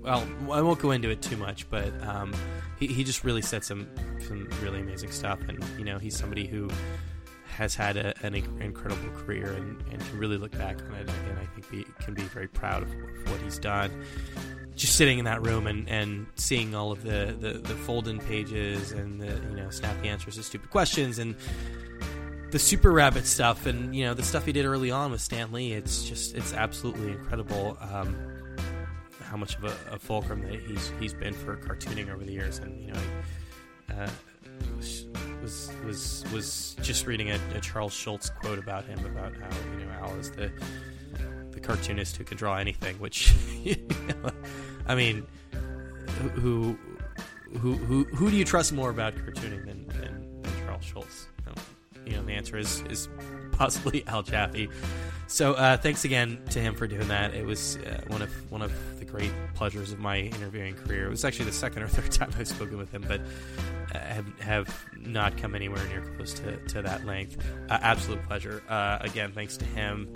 well 0.02 0.26
I 0.50 0.60
won't 0.60 0.80
go 0.80 0.90
into 0.90 1.10
it 1.10 1.22
too 1.22 1.36
much 1.36 1.68
but 1.70 1.92
um, 2.06 2.34
he, 2.78 2.86
he 2.86 3.04
just 3.04 3.24
really 3.24 3.42
said 3.42 3.64
some 3.64 3.88
some 4.26 4.48
really 4.62 4.80
amazing 4.80 5.10
stuff 5.10 5.40
and 5.48 5.62
you 5.78 5.84
know 5.84 5.98
he's 5.98 6.16
somebody 6.16 6.46
who 6.46 6.68
has 7.56 7.74
had 7.74 7.96
a, 7.96 8.14
an 8.26 8.34
incredible 8.34 9.08
career 9.10 9.52
and, 9.52 9.80
and, 9.92 10.04
can 10.04 10.18
really 10.18 10.36
look 10.36 10.50
back 10.58 10.76
on 10.82 10.94
it 10.94 11.08
and 11.08 11.38
I 11.38 11.44
think 11.46 11.70
be, 11.70 11.86
can 12.02 12.12
be 12.12 12.22
very 12.22 12.48
proud 12.48 12.82
of, 12.82 12.88
of, 12.90 13.30
what 13.30 13.40
he's 13.42 13.60
done. 13.60 13.92
Just 14.74 14.96
sitting 14.96 15.20
in 15.20 15.24
that 15.26 15.40
room 15.40 15.68
and, 15.68 15.88
and 15.88 16.26
seeing 16.34 16.74
all 16.74 16.90
of 16.90 17.04
the, 17.04 17.36
the, 17.38 17.52
the 17.52 17.74
fold-in 17.74 18.18
pages 18.18 18.90
and 18.90 19.20
the 19.20 19.40
you 19.50 19.56
know 19.56 19.70
snappy 19.70 20.08
answers 20.08 20.34
to 20.34 20.42
stupid 20.42 20.70
questions 20.70 21.20
and 21.20 21.36
the 22.50 22.58
super 22.58 22.92
rabbit 22.92 23.26
stuff 23.26 23.66
and 23.66 23.94
you 23.94 24.04
know 24.04 24.14
the 24.14 24.22
stuff 24.22 24.44
he 24.44 24.52
did 24.52 24.64
early 24.64 24.90
on 24.90 25.10
with 25.10 25.20
Stan 25.20 25.52
Lee. 25.52 25.72
It's 25.72 26.04
just 26.04 26.34
it's 26.34 26.52
absolutely 26.52 27.12
incredible. 27.12 27.76
Um, 27.80 28.16
how 29.22 29.36
much 29.36 29.56
of 29.56 29.64
a, 29.64 29.94
a, 29.94 29.98
fulcrum 29.98 30.42
that 30.42 30.60
he's 30.60 30.92
he's 31.00 31.12
been 31.12 31.34
for 31.34 31.56
cartooning 31.56 32.08
over 32.08 32.22
the 32.22 32.30
years, 32.30 32.58
and 32.58 32.80
you 32.80 32.92
know, 32.92 33.00
uh, 33.98 34.08
was 34.76 35.70
was 35.84 36.24
was 36.32 36.76
just 36.82 37.06
reading 37.06 37.30
a, 37.30 37.38
a, 37.54 37.60
Charles 37.60 37.92
Schulz 37.92 38.30
quote 38.30 38.58
about 38.58 38.84
him 38.84 39.04
about 39.04 39.34
how 39.34 39.50
you 39.78 39.86
know 39.86 39.92
Al 39.92 40.14
is 40.16 40.30
the 40.30 40.52
the 41.50 41.60
cartoonist 41.60 42.16
who 42.16 42.24
can 42.24 42.36
draw 42.36 42.56
anything. 42.56 42.96
Which, 43.00 43.34
you 43.64 43.76
know, 44.08 44.30
I 44.86 44.94
mean, 44.94 45.26
who 46.34 46.78
who 47.58 47.74
who 47.74 48.04
who 48.04 48.30
do 48.30 48.36
you 48.36 48.44
trust 48.44 48.72
more 48.72 48.90
about 48.90 49.14
cartooning 49.16 49.66
than, 49.66 49.86
than, 49.88 50.42
than 50.42 50.52
Charles 50.64 50.84
Schulz? 50.84 51.28
You 52.06 52.16
know, 52.16 52.22
the 52.22 52.32
answer 52.32 52.56
is 52.56 52.82
is 52.90 53.08
possibly 53.52 54.04
Al 54.08 54.22
Jaffee. 54.22 54.68
So 55.26 55.54
uh, 55.54 55.76
thanks 55.76 56.04
again 56.04 56.38
to 56.50 56.60
him 56.60 56.74
for 56.74 56.86
doing 56.86 57.08
that. 57.08 57.34
It 57.34 57.46
was 57.46 57.76
uh, 57.78 58.02
one 58.08 58.22
of 58.22 58.52
one 58.52 58.62
of 58.62 58.72
the 58.98 59.04
great 59.04 59.32
pleasures 59.54 59.92
of 59.92 59.98
my 59.98 60.18
interviewing 60.18 60.74
career. 60.74 61.06
It 61.06 61.10
was 61.10 61.24
actually 61.24 61.46
the 61.46 61.52
second 61.52 61.82
or 61.82 61.88
third 61.88 62.10
time 62.12 62.30
I've 62.38 62.48
spoken 62.48 62.76
with 62.76 62.90
him, 62.92 63.04
but 63.08 63.20
uh, 63.94 63.98
have 63.98 64.38
have 64.40 64.84
not 64.98 65.36
come 65.36 65.54
anywhere 65.54 65.84
near 65.88 66.02
close 66.16 66.34
to, 66.34 66.56
to 66.56 66.82
that 66.82 67.06
length. 67.06 67.38
Uh, 67.70 67.78
absolute 67.80 68.22
pleasure. 68.24 68.62
Uh, 68.68 68.98
again, 69.00 69.32
thanks 69.32 69.56
to 69.56 69.64
him. 69.64 70.12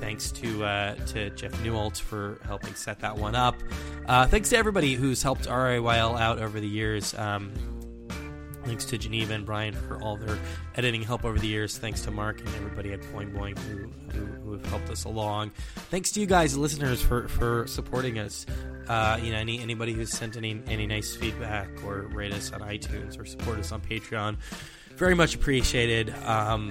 Thanks 0.00 0.30
to 0.32 0.64
uh, 0.64 0.94
to 1.06 1.30
Jeff 1.30 1.52
Newelt 1.62 1.98
for 1.98 2.38
helping 2.44 2.74
set 2.74 3.00
that 3.00 3.16
one 3.16 3.34
up. 3.34 3.56
thanks 4.06 4.50
to 4.50 4.56
everybody 4.56 4.94
who's 4.94 5.22
helped 5.22 5.46
RIYL 5.46 6.20
out 6.20 6.38
over 6.38 6.60
the 6.60 6.68
years. 6.68 7.14
Um, 7.14 7.52
Thanks 8.64 8.84
to 8.86 8.98
Geneva 8.98 9.34
and 9.34 9.44
Brian 9.44 9.74
for 9.74 10.00
all 10.00 10.16
their 10.16 10.38
editing 10.74 11.02
help 11.02 11.24
over 11.24 11.38
the 11.38 11.46
years. 11.46 11.76
Thanks 11.76 12.00
to 12.02 12.10
Mark 12.10 12.40
and 12.40 12.48
everybody 12.48 12.92
at 12.92 13.00
Boing 13.02 13.32
Boing 13.32 13.58
who, 13.58 13.90
who, 14.12 14.24
who 14.26 14.52
have 14.52 14.66
helped 14.66 14.90
us 14.90 15.04
along. 15.04 15.50
Thanks 15.90 16.10
to 16.12 16.20
you 16.20 16.26
guys, 16.26 16.56
listeners, 16.56 17.02
for, 17.02 17.28
for 17.28 17.66
supporting 17.66 18.18
us. 18.18 18.46
Uh, 18.88 19.18
you 19.22 19.32
know, 19.32 19.38
any 19.38 19.60
anybody 19.60 19.92
who's 19.92 20.10
sent 20.10 20.36
any 20.36 20.60
any 20.66 20.86
nice 20.86 21.16
feedback 21.16 21.68
or 21.84 22.02
rate 22.12 22.32
us 22.32 22.52
on 22.52 22.60
iTunes 22.60 23.18
or 23.18 23.24
support 23.24 23.58
us 23.58 23.72
on 23.72 23.80
Patreon, 23.80 24.36
very 24.96 25.14
much 25.14 25.34
appreciated. 25.34 26.14
Um, 26.24 26.70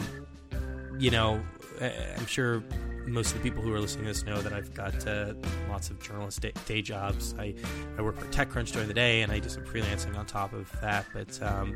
you 1.00 1.10
know, 1.10 1.42
I'm 1.82 2.28
sure 2.28 2.64
most 3.08 3.36
of 3.36 3.42
the 3.42 3.50
people 3.50 3.62
who 3.62 3.74
are 3.74 3.80
listening 3.80 4.06
to 4.06 4.10
this 4.14 4.26
know 4.26 4.42
that 4.42 4.54
I've 4.54 4.74
got 4.74 5.08
uh, 5.08 5.34
lots 5.70 5.90
of 5.90 6.02
journalist 6.02 6.42
day, 6.42 6.54
day, 6.66 6.82
jobs. 6.82 7.36
I, 7.38 7.56
I 7.98 8.02
work 8.02 8.18
for 8.18 8.26
TechCrunch 8.28 8.72
during 8.72 8.88
the 8.88 8.94
day, 8.94 9.22
and 9.22 9.32
I 9.32 9.40
do 9.40 9.50
some 9.50 9.64
freelancing 9.64 10.18
on 10.18 10.26
top 10.26 10.54
of 10.54 10.72
that. 10.82 11.06
But 11.14 11.42
um, 11.42 11.76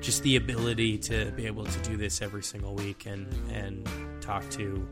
just 0.00 0.22
the 0.22 0.36
ability 0.36 0.98
to 0.98 1.30
be 1.32 1.46
able 1.46 1.64
to 1.64 1.78
do 1.80 1.96
this 1.96 2.22
every 2.22 2.42
single 2.42 2.74
week 2.74 3.06
and 3.06 3.26
and 3.52 3.88
talk 4.20 4.48
to 4.50 4.86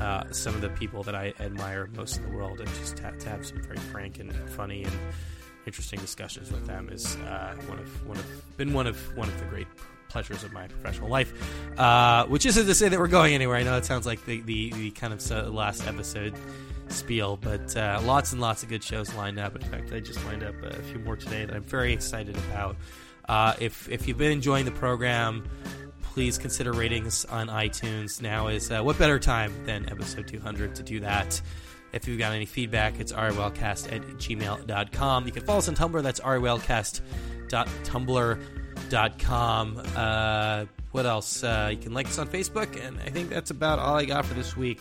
uh, 0.00 0.24
some 0.32 0.54
of 0.54 0.60
the 0.60 0.70
people 0.70 1.02
that 1.04 1.14
I 1.14 1.32
admire 1.40 1.88
most 1.96 2.18
in 2.18 2.30
the 2.30 2.36
world, 2.36 2.60
and 2.60 2.68
just 2.74 2.96
to, 2.98 3.12
to 3.12 3.28
have 3.28 3.46
some 3.46 3.62
very 3.62 3.78
frank 3.78 4.18
and 4.18 4.32
funny 4.50 4.84
and 4.84 4.92
interesting 5.66 5.98
discussions 6.00 6.52
with 6.52 6.66
them 6.66 6.88
is 6.90 7.16
uh, 7.16 7.54
one 7.66 7.78
of 7.78 8.06
one 8.06 8.16
of 8.18 8.56
been 8.56 8.72
one 8.72 8.86
of 8.86 8.98
one 9.16 9.28
of 9.28 9.38
the 9.38 9.46
great 9.46 9.66
pleasures 10.14 10.44
of 10.44 10.52
my 10.52 10.68
professional 10.68 11.08
life. 11.08 11.32
Uh, 11.76 12.24
which 12.26 12.46
isn't 12.46 12.66
to 12.66 12.74
say 12.74 12.88
that 12.88 13.00
we're 13.00 13.08
going 13.08 13.34
anywhere. 13.34 13.56
I 13.56 13.64
know 13.64 13.76
it 13.76 13.84
sounds 13.84 14.06
like 14.06 14.24
the, 14.26 14.42
the, 14.42 14.70
the 14.70 14.92
kind 14.92 15.12
of 15.12 15.28
last 15.52 15.88
episode 15.88 16.34
spiel, 16.86 17.36
but 17.36 17.76
uh, 17.76 18.00
lots 18.04 18.30
and 18.30 18.40
lots 18.40 18.62
of 18.62 18.68
good 18.68 18.84
shows 18.84 19.12
lined 19.16 19.40
up. 19.40 19.56
In 19.56 19.62
fact, 19.62 19.92
I 19.92 19.98
just 19.98 20.24
lined 20.24 20.44
up 20.44 20.54
a 20.62 20.80
few 20.84 21.00
more 21.00 21.16
today 21.16 21.44
that 21.44 21.52
I'm 21.52 21.64
very 21.64 21.92
excited 21.92 22.36
about. 22.36 22.76
Uh, 23.28 23.54
if 23.58 23.88
if 23.88 24.06
you've 24.06 24.18
been 24.18 24.30
enjoying 24.30 24.66
the 24.66 24.70
program, 24.70 25.48
please 26.02 26.38
consider 26.38 26.72
ratings 26.72 27.24
on 27.24 27.48
iTunes. 27.48 28.22
Now 28.22 28.46
is 28.46 28.70
uh, 28.70 28.82
what 28.82 28.96
better 28.96 29.18
time 29.18 29.52
than 29.66 29.90
episode 29.90 30.28
200 30.28 30.76
to 30.76 30.84
do 30.84 31.00
that. 31.00 31.42
If 31.92 32.06
you've 32.06 32.20
got 32.20 32.32
any 32.32 32.46
feedback, 32.46 33.00
it's 33.00 33.12
riylcast 33.12 33.92
at 33.92 34.02
gmail.com. 34.02 35.26
You 35.26 35.32
can 35.32 35.44
follow 35.44 35.58
us 35.58 35.68
on 35.68 35.74
Tumblr. 35.74 36.04
That's 36.04 36.20
riylcast.tumblr.com 36.20 38.63
com. 39.18 39.82
Uh, 39.96 40.66
what 40.92 41.06
else? 41.06 41.42
Uh, 41.42 41.68
you 41.70 41.76
can 41.78 41.92
like 41.92 42.06
us 42.06 42.18
on 42.18 42.28
Facebook, 42.28 42.80
and 42.84 42.98
I 43.00 43.10
think 43.10 43.30
that's 43.30 43.50
about 43.50 43.78
all 43.78 43.96
I 43.96 44.04
got 44.04 44.24
for 44.24 44.34
this 44.34 44.56
week. 44.56 44.80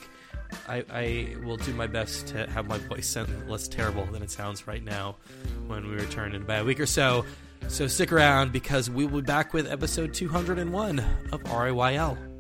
I, 0.68 0.86
I, 0.92 1.36
will 1.44 1.58
do 1.58 1.74
my 1.74 1.88
best 1.88 2.28
to 2.28 2.48
have 2.52 2.68
my 2.68 2.78
voice 2.78 3.08
sound 3.08 3.50
less 3.50 3.68
terrible 3.68 4.06
than 4.06 4.22
it 4.22 4.30
sounds 4.30 4.68
right 4.68 4.84
now 4.84 5.16
when 5.66 5.88
we 5.88 5.96
return 5.96 6.36
in 6.36 6.44
about 6.44 6.62
a 6.62 6.66
week 6.66 6.80
or 6.80 6.86
so. 6.86 7.26
So 7.70 7.88
stick 7.88 8.12
around 8.12 8.52
because 8.52 8.90
we 8.90 9.06
will 9.06 9.22
be 9.22 9.26
back 9.26 9.54
with 9.54 9.72
episode 9.72 10.14
201 10.14 11.00
of 11.32 11.44
RIYL. 11.44 12.33